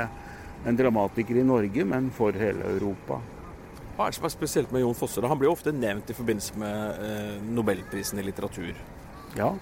en 0.66 0.76
dramatiker 0.76 1.38
i 1.40 1.46
Norge, 1.46 1.86
men 1.88 2.10
for 2.12 2.36
hele 2.36 2.66
Europa. 2.74 3.20
Hva 3.96 4.06
er 4.06 4.12
det 4.12 4.18
som 4.18 4.26
er 4.28 4.34
spesielt 4.34 4.72
med 4.74 4.82
Jon 4.82 4.98
Fosse? 4.98 5.24
Han 5.24 5.40
blir 5.40 5.48
ofte 5.48 5.72
nevnt 5.72 6.10
i 6.12 6.16
forbindelse 6.16 6.58
med 6.60 7.00
eh, 7.06 7.38
Nobelprisen 7.56 8.20
i 8.20 8.26
litteratur. 8.26 8.76
Ja, 9.38 9.54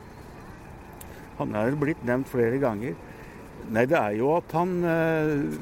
han 1.38 1.54
er 1.58 1.76
blitt 1.78 2.02
nevnt 2.06 2.30
flere 2.30 2.58
ganger. 2.62 2.96
Nei, 3.74 3.86
det 3.90 3.98
er 3.98 4.16
jo 4.18 4.34
at 4.36 4.50
han 4.52 4.74
eh, 4.84 5.54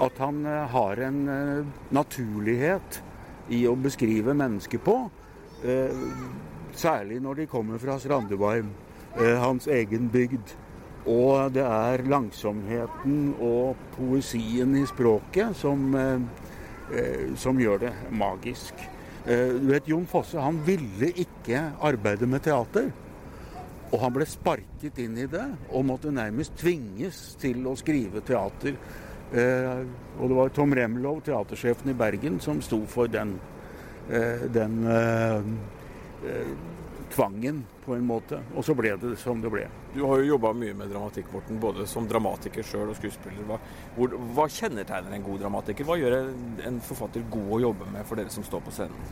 At 0.00 0.20
han 0.22 0.44
eh, 0.46 0.68
har 0.70 1.00
en 1.08 1.18
eh, 1.28 1.72
naturlighet 1.92 3.00
i 3.52 3.64
å 3.68 3.74
beskrive 3.76 4.36
mennesket 4.36 4.84
på 4.84 4.96
Eh, 5.02 5.21
særlig 6.74 7.20
når 7.22 7.34
de 7.34 7.46
kommer 7.46 7.78
fra 7.78 7.98
Strandebarm, 7.98 8.70
eh, 9.20 9.38
hans 9.38 9.66
egen 9.66 10.10
bygd. 10.10 10.54
Og 11.06 11.52
det 11.54 11.64
er 11.66 12.04
langsomheten 12.06 13.34
og 13.42 13.76
poesien 13.96 14.76
i 14.78 14.86
språket 14.86 15.56
som, 15.56 15.94
eh, 15.94 17.34
som 17.36 17.58
gjør 17.58 17.78
det 17.78 17.92
magisk. 18.10 18.74
Du 19.24 19.68
vet, 19.70 19.86
Jon 19.86 20.06
Fosse 20.06 20.40
han 20.40 20.56
ville 20.66 21.12
ikke 21.14 21.72
arbeide 21.80 22.26
med 22.26 22.42
teater. 22.42 22.90
Og 23.92 24.00
han 24.00 24.12
ble 24.12 24.26
sparket 24.26 24.98
inn 24.98 25.16
i 25.18 25.26
det, 25.26 25.44
og 25.70 25.84
måtte 25.84 26.10
nærmest 26.10 26.56
tvinges 26.56 27.36
til 27.38 27.66
å 27.68 27.76
skrive 27.76 28.20
teater. 28.20 28.74
Eh, 29.32 29.84
og 30.18 30.28
det 30.28 30.36
var 30.36 30.48
Tom 30.48 30.72
Remlov, 30.72 31.22
teatersjefen 31.22 31.90
i 31.90 31.94
Bergen, 31.94 32.40
som 32.40 32.60
sto 32.60 32.84
for 32.86 33.06
den 33.06 33.38
Eh, 33.38 33.51
den 34.08 34.86
eh, 34.86 35.36
eh, 36.30 36.48
tvangen, 37.14 37.64
på 37.84 37.94
en 37.94 38.06
måte. 38.06 38.40
Og 38.56 38.64
så 38.64 38.74
ble 38.74 38.94
det 38.96 39.16
som 39.20 39.40
det 39.42 39.50
ble. 39.52 39.66
Du 39.92 40.02
har 40.06 40.22
jo 40.22 40.32
jobba 40.32 40.52
mye 40.56 40.74
med 40.76 40.92
dramatikk, 40.92 41.28
Morten, 41.32 41.58
både 41.60 41.86
som 41.90 42.06
dramatiker 42.08 42.64
sjøl 42.64 42.92
og 42.92 42.96
skuespiller. 42.96 43.42
Hva, 43.48 43.58
hvor, 43.96 44.14
hva, 44.36 44.46
kjennetegner 44.48 45.16
en 45.16 45.26
god 45.26 45.42
dramatiker? 45.44 45.88
Hva 45.88 45.98
gjør 46.00 46.18
en 46.68 46.80
forfatter 46.84 47.26
god 47.32 47.56
å 47.58 47.62
jobbe 47.66 47.90
med 47.92 48.06
for 48.08 48.20
dere 48.20 48.32
som 48.32 48.46
står 48.46 48.64
på 48.64 48.74
scenen? 48.78 49.10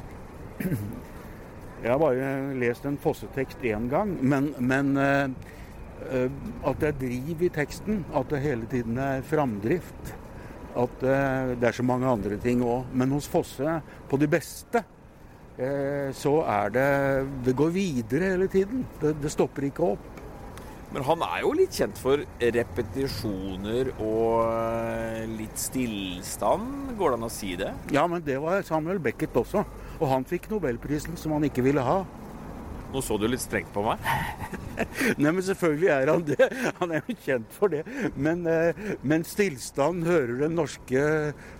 Jeg 1.83 1.91
har 1.91 2.01
bare 2.01 2.33
lest 2.61 2.85
en 2.89 2.99
fossetekst 3.01 3.63
én 3.65 3.89
gang, 3.89 4.11
men, 4.21 4.51
men 4.61 4.91
at 5.01 6.81
det 6.81 6.91
er 6.91 6.99
driv 7.01 7.45
i 7.47 7.49
teksten. 7.53 8.03
At 8.13 8.29
det 8.33 8.43
hele 8.45 8.69
tiden 8.69 9.01
er 9.01 9.25
framdrift 9.25 10.13
at 10.79 11.03
eh, 11.03 11.53
det 11.59 11.69
er 11.71 11.77
så 11.77 11.87
mange 11.87 12.09
andre 12.09 12.39
ting 12.43 12.63
òg. 12.65 12.89
Men 12.95 13.13
hos 13.17 13.29
Fosse, 13.31 13.81
på 14.11 14.21
de 14.21 14.29
beste, 14.31 14.85
eh, 15.59 16.11
så 16.17 16.41
er 16.47 16.75
det 16.75 16.89
Det 17.47 17.57
går 17.57 17.71
videre 17.75 18.35
hele 18.37 18.49
tiden. 18.49 18.87
Det, 19.01 19.17
det 19.23 19.33
stopper 19.33 19.69
ikke 19.71 19.95
opp. 19.95 20.21
Men 20.91 21.05
han 21.07 21.21
er 21.23 21.43
jo 21.45 21.53
litt 21.55 21.77
kjent 21.79 21.99
for 22.03 22.23
repetisjoner 22.43 23.93
og 24.03 24.49
eh, 24.51 25.27
litt 25.39 25.61
stillstand, 25.61 26.97
går 26.99 27.13
det 27.13 27.21
an 27.21 27.29
å 27.29 27.31
si 27.31 27.53
det? 27.59 27.71
Ja, 27.95 28.09
men 28.11 28.25
det 28.27 28.41
var 28.43 28.67
Samuel 28.67 28.99
Beckett 29.03 29.37
også. 29.39 29.63
Og 30.01 30.09
han 30.11 30.27
fikk 30.27 30.49
nobelprisen 30.51 31.19
som 31.21 31.37
han 31.37 31.47
ikke 31.47 31.63
ville 31.63 31.85
ha. 31.87 32.01
Nå 32.91 33.03
så 33.07 33.17
du 33.21 33.27
litt 33.31 33.43
strengt 33.43 33.71
på 33.75 33.85
meg. 33.87 34.03
Nei, 35.23 35.31
men 35.31 35.43
selvfølgelig 35.47 35.91
er 35.95 36.11
han 36.11 36.25
det. 36.27 36.49
Han 36.81 36.95
er 36.95 37.05
jo 37.07 37.17
kjent 37.23 37.55
for 37.55 37.71
det. 37.73 37.85
Men, 38.19 38.43
eh, 38.51 38.81
men 39.07 39.27
stillstand 39.27 40.07
hører 40.09 40.41
den 40.43 40.57
norske 40.59 41.05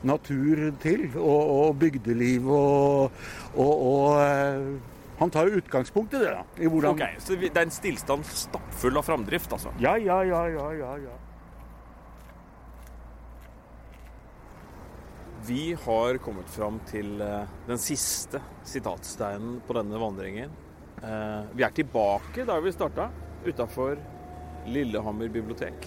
natur 0.07 0.65
til. 0.83 1.07
Og, 1.15 1.53
og 1.55 1.79
bygdeliv 1.81 2.49
og, 2.51 3.21
og, 3.55 3.75
og 3.93 4.21
eh, 4.25 4.71
Han 5.21 5.31
tar 5.33 5.51
jo 5.51 5.61
utgangspunkt 5.61 6.15
i 6.17 6.23
det. 6.23 6.31
da. 6.33 6.45
I 6.59 6.69
hvordan... 6.71 6.97
Ok, 6.97 7.19
Så 7.23 7.37
det 7.37 7.53
er 7.53 7.67
en 7.67 7.75
stillstand 7.75 8.25
stappfull 8.25 8.97
av 8.97 9.05
framdrift, 9.07 9.53
altså? 9.53 9.75
Ja, 9.83 9.93
ja, 10.01 10.23
ja, 10.25 10.47
ja, 10.49 10.71
ja, 10.81 10.95
ja. 11.05 11.19
Vi 15.47 15.77
har 15.85 16.19
kommet 16.25 16.51
fram 16.53 16.81
til 16.89 17.21
eh, 17.25 17.53
den 17.69 17.79
siste 17.81 18.43
sitatsteinen 18.67 19.61
på 19.67 19.77
denne 19.79 20.01
vandringen. 20.01 20.53
Eh, 21.01 21.43
Vi 21.57 21.65
er 21.65 21.73
tilbake 21.73 22.45
der 22.47 22.61
vi 22.61 22.73
starta, 22.75 23.09
utafor 23.47 23.97
Lillehammer 24.69 25.31
bibliotek. 25.33 25.87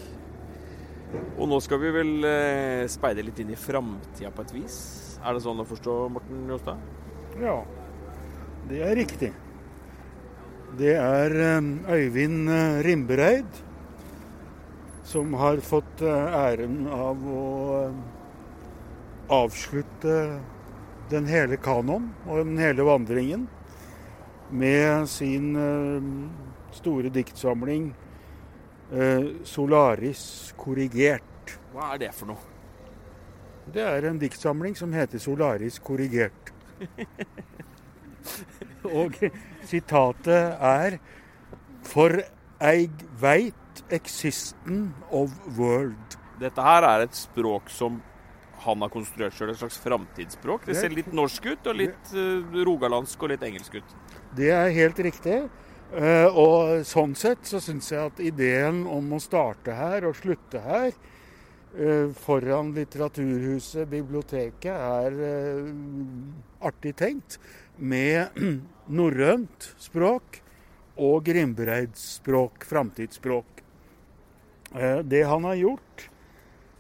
Og 1.38 1.45
nå 1.49 1.59
skal 1.61 1.82
vi 1.84 1.91
vel 1.93 2.14
eh, 2.26 2.86
speide 2.89 3.26
litt 3.26 3.38
inn 3.43 3.53
i 3.53 3.59
framtida 3.59 4.32
på 4.34 4.41
et 4.41 4.53
vis. 4.55 4.78
Er 5.22 5.36
det 5.38 5.43
sånn 5.45 5.61
å 5.61 5.68
forstå, 5.70 5.97
Morten 6.16 6.47
Jostad? 6.49 6.82
Ja, 7.41 7.59
det 8.70 8.82
er 8.82 8.97
riktig. 8.97 9.30
Det 10.80 10.95
er 10.97 11.38
eh, 11.38 11.70
Øyvind 11.93 12.49
Rimbereid 12.88 13.61
som 15.05 15.36
har 15.38 15.59
fått 15.61 16.01
æren 16.01 16.88
av 16.89 17.20
å 17.30 17.41
avslutte 19.30 20.16
den 21.11 21.28
hele 21.30 21.59
kanon 21.61 22.07
og 22.26 22.39
den 22.47 22.57
hele 22.57 22.86
vandringen 22.88 23.43
med 24.53 25.09
sin 25.09 25.55
eh, 25.57 26.01
store 26.77 27.09
diktsamling 27.09 27.89
eh, 28.91 29.25
'Solaris 29.43 30.53
korrigert'. 30.57 31.57
Hva 31.73 31.93
er 31.95 32.05
det 32.05 32.13
for 32.13 32.33
noe? 32.33 32.51
Det 33.73 33.81
er 33.81 34.09
en 34.09 34.19
diktsamling 34.21 34.77
som 34.77 34.93
heter 34.93 35.19
'Solaris 35.19 35.79
korrigert'. 35.79 36.53
Og 39.01 39.15
sitatet 39.63 40.57
er 40.59 40.99
For 41.83 42.21
eig 42.63 42.91
veit 43.19 43.83
existen 43.91 44.93
of 45.11 45.33
world. 45.57 46.15
Dette 46.39 46.63
her 46.63 46.85
er 46.87 47.03
et 47.03 47.15
språk 47.15 47.67
som 47.69 47.99
han 48.63 48.85
har 48.85 48.91
konstruert 48.93 49.35
sjøl, 49.35 49.51
et 49.51 49.59
slags 49.59 49.81
framtidsspråk. 49.83 50.63
Det 50.69 50.77
ser 50.77 50.93
litt 50.95 51.11
norsk 51.11 51.49
ut, 51.51 51.67
og 51.67 51.75
litt 51.75 52.13
eh, 52.15 52.61
rogalandsk 52.63 53.25
og 53.25 53.33
litt 53.33 53.43
engelsk 53.43 53.75
ut. 53.81 53.95
Det 54.34 54.49
er 54.49 54.71
helt 54.73 54.99
riktig. 55.05 55.43
Eh, 55.93 56.25
og 56.25 56.81
sånn 56.89 57.11
sett 57.13 57.45
så 57.45 57.59
syns 57.61 57.91
jeg 57.91 58.01
at 58.01 58.21
ideen 58.23 58.81
om 58.89 59.11
å 59.13 59.21
starte 59.21 59.75
her 59.77 60.07
og 60.09 60.15
slutte 60.17 60.61
her 60.63 60.88
eh, 60.89 62.09
foran 62.17 62.71
Litteraturhuset, 62.73 63.86
biblioteket, 63.91 64.73
er 64.73 65.19
eh, 65.27 65.67
artig 66.65 66.95
tenkt. 66.97 67.38
Med 67.77 68.34
norrønt 68.97 69.69
språk 69.81 70.41
og 70.97 71.21
Grimbreids 71.29 72.15
språk, 72.17 72.65
framtidsspråk. 72.69 73.61
Det 75.05 75.19
han 75.29 75.43
har 75.45 75.57
gjort, 75.57 76.03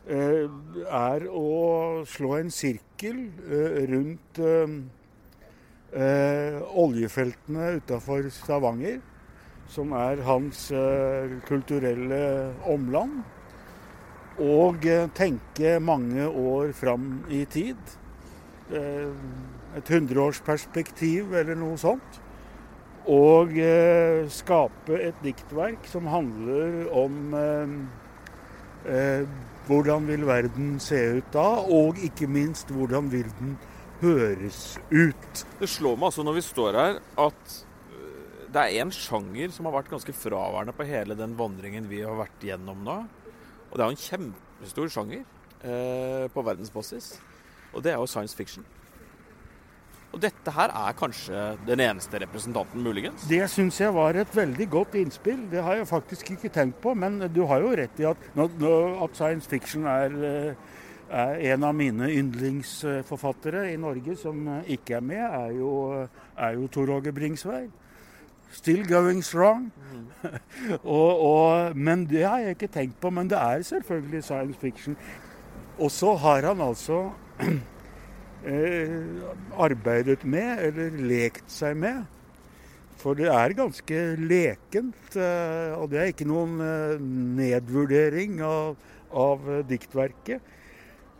er 0.09 1.25
å 1.29 1.49
slå 2.09 2.31
en 2.39 2.49
sirkel 2.53 3.19
rundt 3.89 4.39
eh, 5.95 6.59
oljefeltene 6.79 7.77
utafor 7.79 8.29
Stavanger, 8.33 8.99
som 9.71 9.93
er 9.97 10.21
hans 10.27 10.67
eh, 10.71 11.37
kulturelle 11.47 12.53
omland. 12.69 13.21
Og 14.41 14.85
eh, 14.89 15.07
tenke 15.15 15.77
mange 15.79 16.27
år 16.27 16.73
fram 16.77 17.23
i 17.29 17.43
tid. 17.45 17.77
Eh, 18.73 19.09
et 19.77 19.89
hundreårsperspektiv 19.89 21.33
eller 21.33 21.57
noe 21.57 21.77
sånt. 21.81 22.19
Og 23.09 23.57
eh, 23.59 24.23
skape 24.31 24.99
et 25.09 25.17
diktverk 25.25 25.89
som 25.91 26.07
handler 26.07 26.85
om 26.95 27.35
eh, 27.35 29.25
hvordan 29.67 30.07
vil 30.07 30.25
verden 30.27 30.79
se 30.83 30.99
ut 31.19 31.29
da, 31.33 31.47
og 31.63 31.99
ikke 32.03 32.27
minst 32.27 32.71
hvordan 32.71 33.11
vil 33.11 33.29
den 33.39 33.57
høres 34.01 34.77
ut. 34.91 35.43
Det 35.59 35.69
slår 35.69 35.97
meg 35.99 36.09
altså 36.09 36.25
når 36.25 36.37
vi 36.39 36.45
står 36.45 36.79
her 36.79 36.99
at 37.25 37.57
øh, 37.93 38.45
det 38.53 38.63
er 38.63 38.79
en 38.81 38.93
sjanger 38.95 39.53
som 39.53 39.69
har 39.69 39.77
vært 39.77 39.91
ganske 39.93 40.15
fraværende 40.17 40.75
på 40.77 40.87
hele 40.89 41.17
den 41.19 41.37
vandringen 41.39 41.89
vi 41.91 42.03
har 42.05 42.17
vært 42.19 42.47
gjennom 42.49 42.83
nå. 42.85 42.97
Og 43.69 43.77
det 43.77 43.83
er 43.83 43.89
jo 43.89 43.97
en 43.97 44.05
kjempestor 44.05 44.93
sjanger 44.93 45.23
eh, 45.65 46.25
på 46.33 46.45
verdensbasis. 46.45 47.15
Og 47.73 47.81
det 47.83 47.93
er 47.93 48.01
jo 48.01 48.09
science 48.09 48.37
fiction. 48.37 48.65
Og 50.13 50.21
dette 50.21 50.51
her 50.53 50.69
er 50.77 50.93
kanskje 50.93 51.39
den 51.65 51.81
eneste 51.81 52.19
representanten, 52.21 52.83
muligens? 52.85 53.23
Det 53.25 53.41
syns 53.49 53.79
jeg 53.81 53.93
var 53.95 54.13
et 54.21 54.35
veldig 54.35 54.67
godt 54.69 54.97
innspill. 54.99 55.39
Det 55.49 55.63
har 55.65 55.79
jeg 55.79 55.89
faktisk 55.89 56.35
ikke 56.35 56.51
tenkt 56.53 56.77
på. 56.83 56.93
Men 56.93 57.17
du 57.33 57.41
har 57.49 57.65
jo 57.65 57.73
rett 57.79 58.01
i 58.01 58.05
at, 58.05 58.27
at 58.37 59.17
science 59.17 59.49
fiction 59.49 59.89
er, 59.89 60.13
eh, 60.29 60.82
en 61.13 61.63
av 61.63 61.75
mine 61.77 62.09
yndlingsforfattere 62.09 63.67
i 63.71 63.77
Norge 63.77 64.15
som 64.17 64.47
eh, 64.47 64.73
ikke 64.77 64.97
er 64.97 65.03
med, 65.05 65.21
er 65.23 65.51
jo, 65.59 65.71
er 66.37 66.55
jo 66.57 66.67
Tor 66.73 66.89
Åge 66.95 67.13
Bringsvær. 67.13 67.67
Still 68.53 68.85
going 68.89 69.23
strong. 69.25 69.71
og, 70.83 71.11
og, 71.19 71.77
men 71.77 72.05
det 72.09 72.23
har 72.25 72.39
jeg 72.41 72.57
ikke 72.57 72.71
tenkt 72.73 72.97
på. 73.01 73.09
Men 73.09 73.29
det 73.29 73.37
er 73.37 73.61
selvfølgelig 73.61 74.23
science 74.23 74.59
fiction. 74.59 74.97
Og 75.79 75.91
så 75.91 76.15
har 76.15 76.45
han 76.47 76.61
altså 76.61 77.11
eh, 78.45 78.97
arbeidet 79.57 80.25
med, 80.25 80.65
eller 80.67 80.97
lekt 80.97 81.49
seg 81.53 81.77
med. 81.77 82.03
For 83.03 83.17
det 83.19 83.27
er 83.27 83.57
ganske 83.57 84.01
lekent, 84.21 85.15
eh, 85.19 85.73
og 85.75 85.89
det 85.91 85.99
er 85.99 86.11
ikke 86.13 86.29
noen 86.29 86.59
eh, 86.63 87.01
nedvurdering 87.41 88.37
av, 88.47 88.77
av 89.11 89.49
eh, 89.49 89.63
diktverket. 89.67 90.53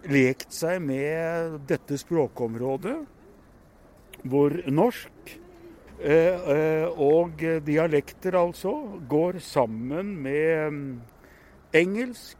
Lekt 0.04 0.52
seg 0.52 0.82
med 0.84 1.62
dette 1.70 1.96
språkområdet, 1.96 2.98
hvor 4.28 4.56
norsk 4.68 5.32
eh, 6.04 6.40
eh, 6.54 6.88
og 7.00 7.40
dialekter 7.64 8.36
altså 8.36 8.74
går 9.08 9.40
sammen 9.40 10.10
med 10.26 10.72
mm, 10.76 10.90
engelsk, 11.80 12.38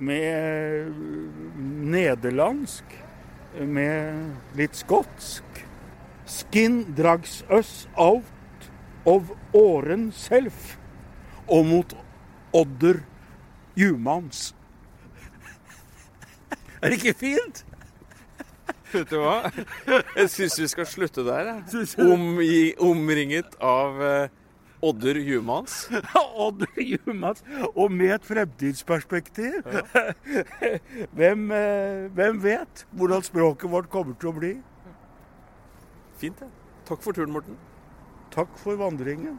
med 0.00 0.88
mm, 0.88 1.90
nederlandsk, 1.92 2.96
med 3.60 4.56
litt 4.56 4.78
skotsk. 4.80 5.44
Skin 6.24 6.94
drags 6.96 7.42
us 7.50 7.88
out 7.98 8.70
of 9.04 9.34
åren 9.52 10.08
self, 10.16 10.78
og 11.44 11.68
mot 11.68 11.92
odder 12.56 13.02
jumans. 13.76 14.54
Er 16.82 16.88
det 16.88 16.96
ikke 17.00 17.18
fint? 17.26 17.64
Vet 18.90 19.10
du 19.12 19.20
hva? 19.20 19.50
Jeg 20.16 20.30
syns 20.32 20.56
vi 20.58 20.68
skal 20.72 20.86
slutte 20.88 21.22
der. 21.26 21.50
Om 22.00 22.40
i, 22.42 22.72
omringet 22.82 23.54
av 23.62 24.00
eh, 24.02 24.32
Odder 24.82 25.20
Jumans. 25.20 25.90
Odder 26.46 26.80
jumans, 26.80 27.44
og 27.74 27.92
med 27.92 28.14
et 28.16 28.24
fremtidsperspektiv. 28.24 29.60
Hvem, 31.18 31.50
eh, 31.52 32.08
hvem 32.16 32.40
vet 32.42 32.86
hvordan 32.96 33.22
språket 33.22 33.70
vårt 33.70 33.90
kommer 33.92 34.16
til 34.16 34.32
å 34.32 34.36
bli? 34.40 34.54
Fint, 36.20 36.40
det. 36.40 36.48
Takk 36.88 37.04
for 37.04 37.16
turen, 37.16 37.36
Morten. 37.36 37.60
Takk 38.32 38.56
for 38.62 38.80
vandringen. 38.80 39.36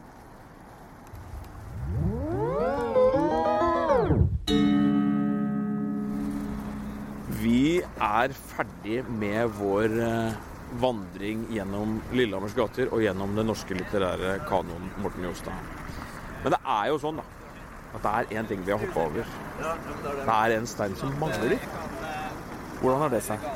Vi 7.42 7.82
er 7.82 8.32
ferdig 8.36 9.00
med 9.10 9.48
vår 9.58 9.94
eh, 9.98 10.34
vandring 10.78 11.40
gjennom 11.50 11.96
Lillehammers 12.14 12.54
gater 12.54 12.92
og 12.92 13.02
gjennom 13.02 13.34
den 13.34 13.48
norske 13.50 13.74
litterære 13.74 14.36
kanoen, 14.46 14.92
Morten 15.02 15.26
Jostad. 15.26 15.72
Men 16.44 16.54
det 16.54 16.60
er 16.76 16.90
jo 16.92 17.00
sånn, 17.02 17.18
da, 17.18 17.24
at 17.96 18.04
det 18.04 18.12
er 18.12 18.38
én 18.38 18.50
ting 18.50 18.62
vi 18.62 18.70
har 18.74 18.78
hoppa 18.78 19.08
over. 19.08 19.34
Det 19.58 20.36
er 20.36 20.54
en 20.54 20.70
stein 20.70 20.94
som 21.00 21.18
mangler. 21.18 21.58
Hvordan 22.78 23.02
har 23.04 23.14
det 23.16 23.22
seg? 23.26 23.50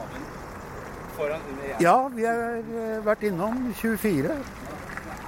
Ja, 1.81 1.97
vi 2.13 2.27
har 2.27 2.59
eh, 2.59 2.99
vært 3.07 3.23
innom 3.31 3.69
24, 3.79 4.35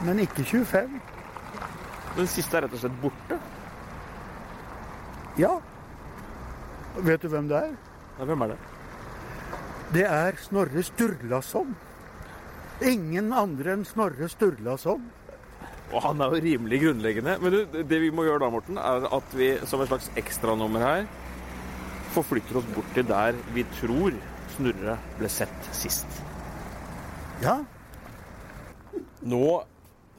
men 0.09 0.23
ikke 0.27 0.43
25. 0.43 0.99
Den 2.19 2.33
siste 2.35 2.59
er 2.59 2.67
rett 2.67 2.75
og 2.75 2.83
slett 2.83 3.03
borte. 3.05 3.39
Ja. 5.39 5.61
Vet 7.07 7.23
du 7.23 7.31
hvem 7.31 7.47
det 7.47 7.63
er? 7.69 7.77
Ja, 8.19 8.27
hvem 8.27 8.43
er 8.43 8.55
det? 8.55 8.59
Det 9.95 10.05
er 10.05 10.41
Snorre 10.43 10.83
Sturlason. 10.85 11.77
Ingen 12.85 13.31
andre 13.33 13.77
enn 13.77 13.87
Snorre 13.87 14.29
Sturlason. 14.31 15.07
Og 15.89 16.03
han 16.05 16.21
er 16.21 16.35
jo 16.35 16.43
rimelig 16.45 16.83
grunnleggende. 16.83 17.39
Men 17.41 17.55
du, 17.55 17.79
det 17.79 18.01
vi 18.03 18.11
må 18.13 18.27
gjøre 18.27 18.43
da, 18.43 18.51
Morten, 18.53 18.81
er 18.83 19.07
at 19.17 19.39
vi 19.39 19.53
som 19.71 19.81
et 19.81 19.91
slags 19.91 20.11
ekstranummer 20.21 20.85
her 20.85 21.09
forflytter 22.13 22.59
oss 22.61 22.69
bort 22.75 22.91
til 22.97 23.07
der 23.09 23.37
vi 23.55 23.65
tror 23.79 24.17
Snurre 24.57 24.97
ble 25.19 25.31
sett 25.31 25.71
sist. 25.77 26.21
Ja. 27.45 27.61
Nå, 29.29 29.45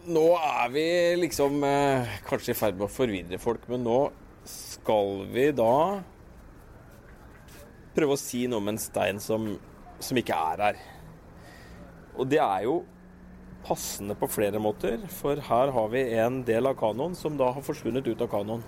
nå 0.08 0.26
er 0.38 0.72
vi 0.72 0.86
liksom 1.20 1.60
eh, 1.68 2.20
kanskje 2.30 2.54
i 2.54 2.58
ferd 2.58 2.80
med 2.80 2.88
å 2.88 2.94
forvirre 2.94 3.42
folk, 3.42 3.66
men 3.72 3.84
nå 3.84 4.00
skal 4.48 5.26
vi 5.34 5.50
da 5.56 5.74
prøve 7.96 8.16
å 8.16 8.22
si 8.22 8.46
noe 8.48 8.62
om 8.62 8.72
en 8.72 8.82
stein 8.82 9.20
som, 9.24 9.52
som 10.00 10.20
ikke 10.20 10.38
er 10.54 10.66
her. 10.68 10.82
Og 12.20 12.28
det 12.30 12.42
er 12.44 12.66
jo 12.68 12.82
passende 13.66 14.16
på 14.18 14.30
flere 14.32 14.60
måter, 14.62 15.02
for 15.12 15.40
her 15.50 15.72
har 15.76 15.90
vi 15.94 16.04
en 16.20 16.42
del 16.48 16.70
av 16.70 16.78
kanoen 16.80 17.16
som 17.18 17.38
da 17.40 17.52
har 17.56 17.66
forsvunnet 17.66 18.08
ut 18.08 18.22
av 18.24 18.32
kanoen. 18.32 18.64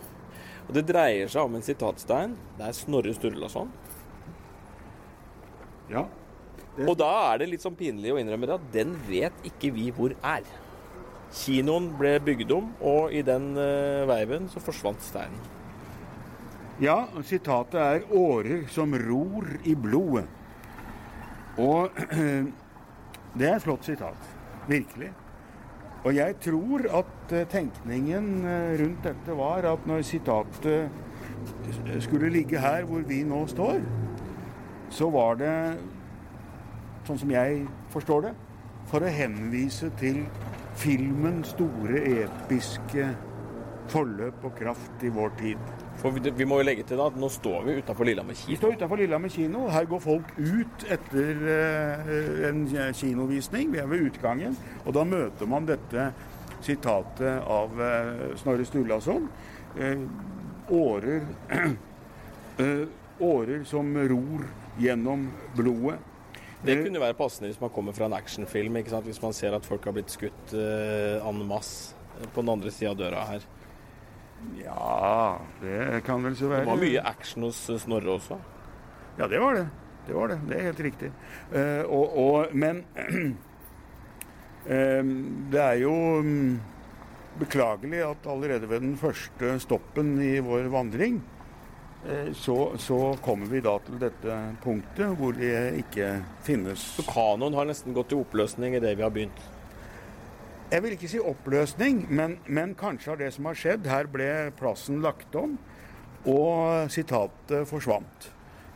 Og 0.68 0.74
Det 0.76 0.86
dreier 0.88 1.32
seg 1.32 1.48
om 1.48 1.56
en 1.58 1.66
sitatstein. 1.66 2.36
Det 2.58 2.68
er 2.68 2.76
Snorre 2.78 3.14
Sturlason. 3.16 3.72
ja. 5.92 6.08
Og 6.80 6.96
da 6.96 7.10
er 7.34 7.42
det 7.42 7.50
litt 7.52 7.64
sånn 7.66 7.76
pinlig 7.76 8.14
å 8.14 8.20
innrømme 8.22 8.48
det 8.48 8.56
at 8.56 8.68
den 8.72 8.94
vet 9.10 9.48
ikke 9.48 9.74
vi 9.76 9.90
hvor 9.92 10.14
er. 10.24 10.46
Kinoen 11.36 11.90
ble 12.00 12.14
bygd 12.24 12.54
om, 12.56 12.70
og 12.80 13.12
i 13.12 13.22
den 13.28 13.52
uh, 13.60 14.08
veiven 14.08 14.48
så 14.52 14.64
forsvant 14.64 15.04
steinen. 15.04 15.61
Ja, 16.82 17.08
sitatet 17.24 17.76
er 17.78 18.02
'årer 18.10 18.68
som 18.68 18.94
ror 18.94 19.46
i 19.64 19.76
blodet'. 19.76 20.26
Og 21.58 21.90
det 23.38 23.50
er 23.50 23.56
et 23.56 23.62
flott 23.62 23.86
sitat. 23.86 24.18
Virkelig. 24.68 25.12
Og 26.04 26.16
jeg 26.16 26.36
tror 26.42 26.82
at 27.00 27.34
eh, 27.34 27.46
tenkningen 27.46 28.46
eh, 28.46 28.82
rundt 28.82 29.04
dette 29.04 29.38
var 29.38 29.68
at 29.70 29.86
når 29.86 30.02
sitatet 30.02 30.90
skulle 32.00 32.30
ligge 32.30 32.60
her 32.60 32.84
hvor 32.84 33.06
vi 33.06 33.24
nå 33.24 33.46
står, 33.48 33.80
så 34.90 35.10
var 35.10 35.36
det, 35.36 35.78
sånn 37.06 37.22
som 37.22 37.32
jeg 37.32 37.62
forstår 37.94 38.22
det, 38.22 38.34
for 38.90 39.06
å 39.06 39.14
henvise 39.14 39.92
til 40.02 40.24
filmens 40.82 41.54
store 41.54 42.02
episke 42.26 43.08
forløp 43.94 44.50
og 44.50 44.58
kraft 44.58 45.06
i 45.06 45.14
vår 45.14 45.38
tid. 45.38 45.81
For 46.02 46.10
vi, 46.16 46.32
vi 46.34 46.46
må 46.50 46.58
jo 46.62 46.66
legge 46.66 46.84
til 46.90 46.98
da 46.98 47.06
at 47.12 47.18
nå 47.22 47.28
står 47.30 47.66
vi 47.68 47.76
utafor 47.78 48.08
Lillehammer 48.10 48.34
Vi 48.34 48.42
kino. 48.48 48.58
står 48.58 48.76
utafor 48.80 48.98
Lillehammer 49.02 49.30
kino. 49.30 49.68
Her 49.70 49.86
går 49.90 50.02
folk 50.02 50.32
ut 50.40 50.86
etter 50.90 51.44
eh, 51.54 52.12
en 52.50 52.64
kinovisning. 52.98 53.70
Vi 53.76 53.82
er 53.84 53.90
ved 53.92 54.08
utgangen. 54.10 54.58
Og 54.86 54.96
da 54.98 55.04
møter 55.06 55.50
man 55.50 55.70
dette 55.70 56.08
sitatet 56.66 57.46
av 57.46 57.78
eh, 57.86 58.24
Snorre 58.42 58.66
Sturlason. 58.66 59.30
Eh, 59.78 60.02
årer 60.74 61.22
Årer 63.22 63.64
som 63.70 63.88
ror 64.10 64.44
gjennom 64.82 65.28
blodet. 65.58 66.00
Det 66.66 66.76
kunne 66.84 67.02
være 67.02 67.18
passende 67.18 67.50
hvis 67.50 67.62
man 67.62 67.72
kommer 67.74 67.94
fra 67.94 68.08
en 68.10 68.18
actionfilm. 68.18 68.78
Hvis 69.06 69.22
man 69.22 69.34
ser 69.38 69.54
at 69.58 69.66
folk 69.66 69.86
har 69.86 69.94
blitt 69.96 70.14
skutt 70.14 70.54
en 70.58 71.42
masse 71.50 71.94
på 72.34 72.42
den 72.42 72.52
andre 72.54 72.74
sida 72.74 72.92
av 72.94 73.00
døra 73.00 73.24
her. 73.30 73.46
Ja, 74.64 75.40
det 75.62 76.02
kan 76.06 76.24
vel 76.24 76.36
så 76.38 76.48
være. 76.52 76.66
Det 76.66 76.74
var 76.74 76.82
mye 76.82 77.02
action 77.12 77.44
hos 77.48 77.60
Snorre 77.84 78.12
også. 78.18 78.36
Ja, 79.20 79.28
det 79.28 79.40
var 79.42 79.54
det. 79.58 79.68
Det 80.08 80.14
var 80.18 80.28
det. 80.32 80.40
Det 80.50 80.56
er 80.58 80.64
helt 80.70 80.84
riktig. 80.88 81.10
Uh, 81.54 81.84
og, 81.86 82.18
og, 82.18 82.56
men 82.58 82.84
uh, 82.98 83.32
det 85.54 85.62
er 85.62 85.78
jo 85.84 85.94
um, 86.22 86.60
beklagelig 87.42 88.02
at 88.06 88.28
allerede 88.28 88.70
ved 88.70 88.80
den 88.84 88.98
første 89.00 89.60
stoppen 89.62 90.22
i 90.24 90.40
vår 90.44 90.64
vandring, 90.74 91.22
uh, 92.08 92.32
så, 92.34 92.58
så 92.82 93.00
kommer 93.24 93.48
vi 93.52 93.62
da 93.64 93.78
til 93.86 94.02
dette 94.02 94.42
punktet 94.66 95.18
hvor 95.20 95.32
det 95.38 95.84
ikke 95.84 96.08
finnes 96.48 96.80
Så 96.98 97.04
kanoen 97.08 97.56
har 97.58 97.66
nesten 97.70 97.96
gått 97.98 98.14
i 98.16 98.20
oppløsning 98.20 98.76
idet 98.80 98.98
vi 98.98 99.06
har 99.06 99.14
begynt. 99.14 99.42
Jeg 100.72 100.86
vil 100.86 100.94
ikke 100.96 101.08
si 101.12 101.20
oppløsning, 101.20 102.06
men, 102.16 102.38
men 102.48 102.72
kanskje 102.80 103.12
av 103.12 103.18
det 103.20 103.28
som 103.36 103.50
har 103.50 103.58
skjedd. 103.60 103.88
Her 103.92 104.08
ble 104.08 104.28
plassen 104.56 105.02
lagt 105.04 105.34
om, 105.36 105.58
og 106.32 106.88
sitatet 106.94 107.68
forsvant. 107.68 108.30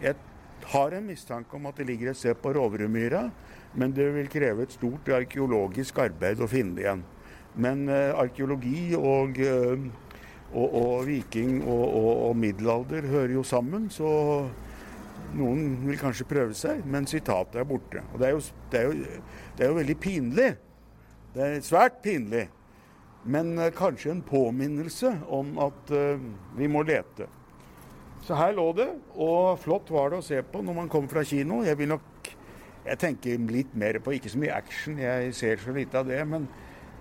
Jeg 0.03 0.17
har 0.73 0.95
en 0.97 1.07
mistanke 1.07 1.55
om 1.55 1.69
at 1.69 1.79
det 1.79 1.85
ligger 1.87 2.11
et 2.11 2.19
sted 2.19 2.35
på 2.41 2.51
Roverudmyra, 2.57 3.29
men 3.79 3.95
det 3.95 4.09
vil 4.11 4.27
kreve 4.33 4.65
et 4.65 4.75
stort 4.75 5.07
arkeologisk 5.21 6.01
arbeid 6.03 6.43
å 6.43 6.49
finne 6.51 6.75
det 6.75 6.83
igjen. 6.83 7.05
Men 7.63 7.87
eh, 7.87 8.11
arkeologi 8.11 8.91
og, 8.99 9.39
eh, 9.39 9.87
og, 10.51 10.67
og 10.67 11.07
viking 11.07 11.61
og, 11.61 11.85
og, 11.85 12.11
og 12.27 12.37
middelalder 12.43 13.07
hører 13.07 13.37
jo 13.37 13.47
sammen, 13.47 13.87
så 13.87 14.11
noen 15.39 15.79
vil 15.87 16.03
kanskje 16.03 16.27
prøve 16.27 16.59
seg, 16.59 16.83
men 16.83 17.07
sitatet 17.07 17.63
er 17.63 17.71
borte. 17.71 18.03
Og 18.11 18.19
det 18.19 18.27
er 18.27 18.35
jo, 18.35 18.45
det 18.71 18.83
er 18.83 18.89
jo, 18.91 19.19
det 19.55 19.63
er 19.63 19.71
jo 19.71 19.79
veldig 19.79 19.99
pinlig. 20.03 20.53
Det 21.36 21.43
er 21.45 21.65
svært 21.65 22.01
pinlig. 22.03 22.47
Men 23.25 23.57
eh, 23.59 23.73
kanskje 23.75 24.13
en 24.15 24.25
påminnelse 24.25 25.11
om 25.33 25.57
at 25.59 25.91
eh, 25.91 26.21
vi 26.57 26.69
må 26.71 26.86
lete. 26.88 27.27
Så 28.25 28.38
her 28.39 28.55
lå 28.57 28.71
det, 28.73 28.88
og 29.21 29.59
flott 29.61 29.91
var 29.93 30.09
det 30.09 30.21
å 30.21 30.25
se 30.25 30.39
på 30.41 30.63
når 30.65 30.77
man 30.79 30.89
kom 30.89 31.09
fra 31.11 31.21
kino. 31.27 31.59
Jeg 31.65 31.77
vil 31.77 31.91
nok 31.93 32.15
jeg 32.86 32.99
tenker 33.01 33.45
litt 33.49 33.71
mer 33.73 33.97
på 34.03 34.13
ikke 34.13 34.29
så 34.29 34.39
mye 34.41 34.53
action, 34.53 34.99
jeg 35.01 35.33
ser 35.33 35.61
så 35.61 35.73
lite 35.73 35.97
av 35.97 36.09
det. 36.09 36.19
Men 36.29 36.45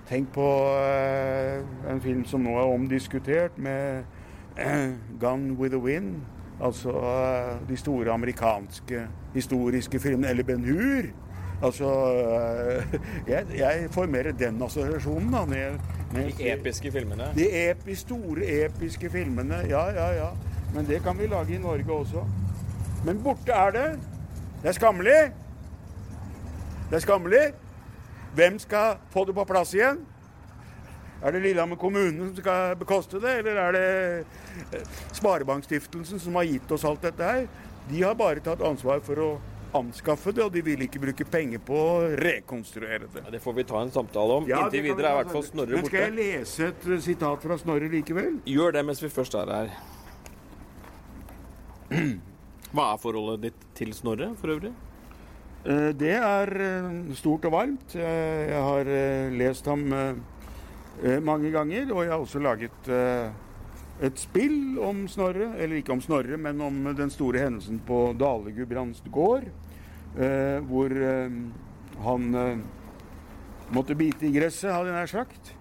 tenk 0.08 0.30
på 0.32 0.46
eh, 0.80 1.60
en 1.90 2.00
film 2.04 2.24
som 2.28 2.44
nå 2.44 2.54
er 2.56 2.72
omdiskutert, 2.72 3.58
med 3.58 4.04
eh, 4.56 4.94
'Gun 5.20 5.56
with 5.60 5.74
the 5.76 5.80
Wind'. 5.80 6.24
Altså 6.62 6.94
eh, 6.94 7.68
de 7.68 7.76
store 7.76 8.12
amerikanske 8.12 9.06
historiske 9.34 10.00
filmene. 10.00 10.30
Eller 10.30 10.44
Ben 10.44 10.64
Hur. 10.64 11.10
Altså 11.62 11.88
eh, 12.10 12.96
jeg, 13.28 13.46
jeg 13.58 13.88
får 13.94 14.06
mer 14.10 14.32
den 14.38 14.62
assosiasjonen, 14.62 15.30
da. 15.32 15.44
Når 15.44 15.56
jeg 15.56 16.34
De 16.38 16.50
episke 16.52 16.92
filmene. 16.92 17.30
de 17.34 17.46
epi, 17.70 17.94
store, 17.94 18.46
episke 18.64 19.10
filmene. 19.10 19.62
Ja, 19.68 19.86
ja, 19.94 20.08
ja. 20.14 20.28
Men 20.74 20.86
det 20.86 21.02
kan 21.02 21.18
vi 21.18 21.26
lage 21.26 21.54
i 21.54 21.58
Norge 21.62 21.92
også. 21.92 22.24
Men 23.04 23.22
borte 23.22 23.52
er 23.52 23.70
det. 23.70 23.86
Det 24.62 24.68
er 24.68 24.72
skammelig. 24.72 25.20
Det 26.90 26.96
er 26.96 27.04
skammelig. 27.04 27.44
Hvem 28.34 28.58
skal 28.58 28.96
få 29.10 29.24
det 29.24 29.34
på 29.34 29.44
plass 29.44 29.74
igjen? 29.74 30.00
Er 31.24 31.32
det 31.32 31.42
Lillehammer 31.42 31.76
kommune 31.80 32.26
som 32.26 32.36
skal 32.36 32.74
bekoste 32.76 33.20
det, 33.22 33.38
eller 33.38 33.56
er 33.56 33.72
det 33.72 34.24
eh, 34.74 34.82
Sparebankstiftelsen 35.16 36.20
som 36.20 36.34
har 36.36 36.44
gitt 36.44 36.72
oss 36.74 36.84
alt 36.84 37.02
dette 37.06 37.24
her? 37.24 37.46
De 37.88 38.02
har 38.02 38.14
bare 38.18 38.42
tatt 38.44 38.60
ansvar 38.64 39.00
for 39.06 39.20
å 39.22 39.28
anskaffe 39.74 40.32
det, 40.34 40.44
og 40.44 40.52
de 40.54 40.62
vil 40.64 40.84
ikke 40.86 41.00
bruke 41.02 41.24
penger 41.26 41.60
på 41.66 41.74
å 41.74 41.94
rekonstruere 42.20 43.08
det. 43.10 43.24
Ja, 43.26 43.30
det 43.34 43.40
får 43.42 43.56
vi 43.58 43.64
ta 43.68 43.80
en 43.82 43.90
samtale 43.94 44.36
om. 44.40 44.46
Ja, 44.48 44.62
Inntil 44.66 44.84
videre 44.86 45.10
er 45.10 45.16
i 45.16 45.22
hvert 45.22 45.32
fall 45.34 45.44
Snorre 45.46 45.72
borte. 45.74 45.80
Men 45.82 45.90
skal 45.90 46.04
jeg 46.06 46.14
lese 46.20 46.68
et 46.70 46.86
eh, 46.90 47.00
sitat 47.08 47.42
fra 47.48 47.58
Snorre 47.58 47.88
likevel? 47.92 48.36
Gjør 48.48 48.76
det 48.78 48.84
mens 48.86 49.02
vi 49.02 49.10
først 49.12 49.34
er 49.40 49.52
her. 49.54 49.74
Hva 52.74 52.86
er 52.94 53.00
forholdet 53.02 53.48
ditt 53.48 53.66
til 53.78 53.92
Snorre 53.96 54.30
for 54.40 54.54
øvrig? 54.54 54.72
Eh, 55.66 55.90
Det 55.98 56.14
er 56.20 56.54
eh, 56.68 56.90
stort 57.18 57.46
og 57.50 57.56
varmt. 57.58 57.96
Jeg 57.98 58.62
har 58.68 58.90
lest 59.34 59.66
ham 59.70 59.86
mange 61.26 61.50
ganger, 61.50 61.88
og 61.90 62.04
jeg 62.04 62.12
har 62.14 62.22
også 62.22 62.38
laget 62.38 62.86
et 64.04 64.20
spill 64.22 64.78
om 64.78 65.04
Snorre. 65.10 65.50
Eller 65.58 65.80
ikke 65.80 65.92
om 65.96 66.00
Snorre, 66.04 66.38
men 66.38 66.60
om 66.62 66.78
den 66.94 67.10
store 67.10 67.42
hendelsen 67.42 67.80
på 67.86 68.12
Dale-Gudbrands 68.20 69.02
gård. 69.10 69.50
Eh, 70.18 70.58
Hvor 70.68 70.92
eh, 70.92 71.36
han 72.04 72.34
eh, 72.34 72.58
måtte 73.74 73.96
bite 73.98 74.28
i 74.28 74.32
gresset, 74.34 74.72
hadde 74.72 74.92
jeg 74.92 74.98
nær 74.98 75.12
sagt. 75.12 75.54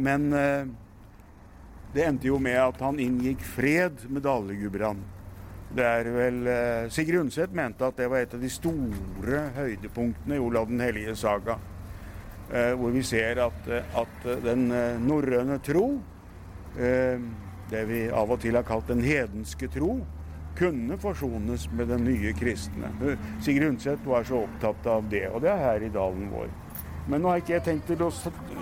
Men 0.00 0.30
det 1.92 2.04
endte 2.06 2.30
jo 2.30 2.38
med 2.40 2.56
at 2.56 2.78
han 2.80 2.96
inngikk 3.04 3.42
fred 3.44 4.06
med 4.08 4.24
Dale-Gudbrand. 4.24 5.02
Det 5.76 5.84
er 5.84 6.08
vel 6.14 6.38
Sigrid 6.88 7.20
Undset 7.20 7.52
mente 7.52 7.84
at 7.84 8.00
det 8.00 8.06
var 8.08 8.24
et 8.24 8.32
av 8.32 8.40
de 8.40 8.48
store 8.48 9.42
høydepunktene 9.58 10.38
i 10.38 10.40
Olav 10.40 10.70
den 10.72 10.80
hellige 10.80 11.12
saga. 11.20 11.58
Hvor 12.48 12.96
vi 12.96 13.04
ser 13.04 13.42
at, 13.44 13.68
at 13.92 14.24
den 14.46 14.70
norrøne 15.04 15.60
tro, 15.60 15.90
det 16.72 17.84
vi 17.92 18.06
av 18.08 18.32
og 18.32 18.40
til 18.40 18.56
har 18.56 18.64
kalt 18.72 18.88
den 18.88 19.04
hedenske 19.04 19.68
tro, 19.76 19.98
kunne 20.58 20.98
forsones 20.98 21.68
med 21.72 21.88
den 21.88 22.04
nye 22.08 22.32
kristne. 22.34 22.90
Sigrid 23.40 23.68
Undset 23.68 24.06
var 24.06 24.26
så 24.26 24.42
opptatt 24.44 24.86
av 24.90 25.06
det, 25.10 25.28
og 25.30 25.42
det 25.44 25.52
er 25.52 25.62
her 25.62 25.86
i 25.86 25.92
dalen 25.94 26.30
vår. 26.32 26.50
Men 27.08 27.22
nå 27.24 27.30
har 27.30 27.40
ikke 27.40 27.54
jeg 27.54 27.64
tenkt 27.64 27.86
til 27.88 28.02
å 28.04 28.10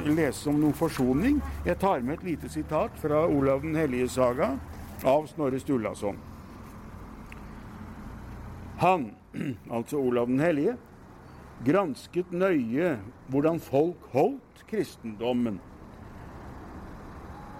lese 0.06 0.46
om 0.52 0.60
noen 0.60 0.76
forsoning. 0.76 1.40
Jeg 1.66 1.80
tar 1.82 2.04
med 2.06 2.20
et 2.20 2.26
lite 2.28 2.50
sitat 2.52 2.94
fra 3.02 3.24
Olav 3.26 3.64
den 3.64 3.74
hellige 3.74 4.08
saga. 4.20 4.54
av 5.04 5.26
Snorre 5.28 5.58
Sturlason. 5.60 6.16
Han, 8.80 9.10
altså 9.76 9.98
Olav 10.00 10.30
den 10.30 10.40
hellige, 10.40 10.76
gransket 11.66 12.32
nøye 12.32 12.94
hvordan 13.28 13.60
folk 13.60 14.08
holdt 14.12 14.64
kristendommen. 14.70 15.60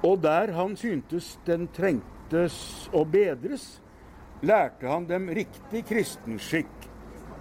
Og 0.04 0.22
der 0.22 0.52
han 0.56 0.76
syntes 0.80 1.34
den 1.46 1.68
trengtes 1.76 2.88
å 2.92 3.04
bedres, 3.04 3.82
lærte 4.42 4.88
han 4.88 5.06
dem 5.08 5.28
riktig 5.30 5.84
kristenskikk. 5.88 6.72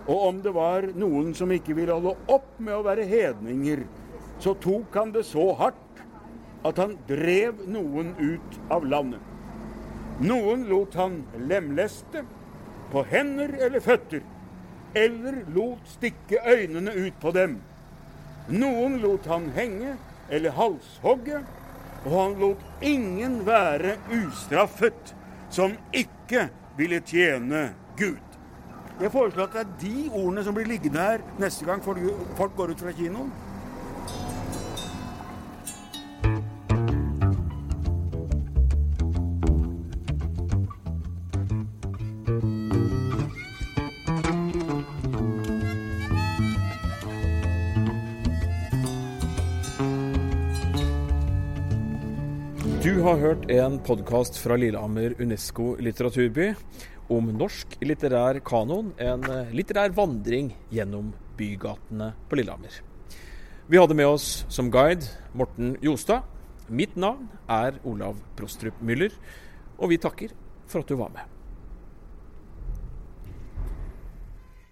Og 0.06 0.28
om 0.28 0.42
det 0.46 0.54
var 0.54 0.86
noen 0.96 1.34
som 1.36 1.52
ikke 1.52 1.76
ville 1.78 1.96
holde 1.96 2.14
opp 2.32 2.60
med 2.62 2.76
å 2.78 2.86
være 2.86 3.08
hedninger, 3.10 3.82
så 4.40 4.54
tok 4.62 4.94
han 4.96 5.14
det 5.16 5.26
så 5.26 5.50
hardt 5.58 5.82
at 6.66 6.80
han 6.82 6.96
drev 7.08 7.66
noen 7.70 8.14
ut 8.20 8.60
av 8.74 8.86
landet. 8.86 9.22
Noen 10.26 10.66
lot 10.70 10.96
han 10.96 11.20
lemleste 11.50 12.24
på 12.92 13.04
hender 13.10 13.52
eller 13.66 13.84
føtter, 13.84 14.24
eller 14.96 15.42
lot 15.56 15.84
stikke 15.92 16.40
øynene 16.48 16.94
ut 16.96 17.18
på 17.22 17.34
dem. 17.36 17.58
Noen 18.48 19.00
lot 19.04 19.26
han 19.28 19.50
henge 19.56 19.98
eller 20.30 20.56
halshogge, 20.56 21.42
og 22.06 22.12
han 22.14 22.38
lot 22.40 22.86
ingen 22.86 23.42
være 23.48 23.98
ustraffet 24.14 25.16
som 25.54 25.74
ikke 25.94 26.48
ville 26.78 27.00
tjene 27.00 27.70
Gud. 27.98 28.22
Jeg 29.02 29.12
foreslår 29.12 29.44
at 29.44 29.54
det 29.54 29.62
er 29.62 29.74
de 29.82 30.10
ordene 30.14 30.44
som 30.44 30.56
blir 30.56 30.68
liggende 30.70 31.04
her 31.04 31.24
neste 31.40 31.66
gang 31.68 31.84
folk 31.84 32.56
går 32.56 32.72
ut 32.72 32.84
fra 32.84 32.94
kinoen. 32.96 33.32
Har 53.06 53.20
hørt 53.22 53.44
en 53.54 53.76
podkast 53.86 54.40
fra 54.42 54.56
Lillehammer 54.58 55.14
Unesco 55.22 55.76
litteraturby 55.78 56.48
om 57.14 57.28
norsk 57.38 57.76
litterær 57.86 58.40
kanon, 58.42 58.88
en 58.98 59.22
litterær 59.54 59.94
vandring 59.94 60.50
gjennom 60.74 61.12
bygatene 61.38 62.08
på 62.26 62.40
Lillehammer. 62.40 62.80
Vi 63.70 63.78
hadde 63.78 64.00
med 64.00 64.10
oss 64.10 64.30
som 64.50 64.74
guide 64.74 65.06
Morten 65.38 65.76
Jostad. 65.86 66.26
Mitt 66.66 66.98
navn 66.98 67.30
er 67.46 67.78
Olav 67.86 68.18
Prostrup 68.40 68.82
Müller, 68.82 69.14
og 69.78 69.94
vi 69.94 70.02
takker 70.02 70.34
for 70.66 70.82
at 70.82 70.90
du 70.90 70.98
var 70.98 71.14
med. 71.14 71.35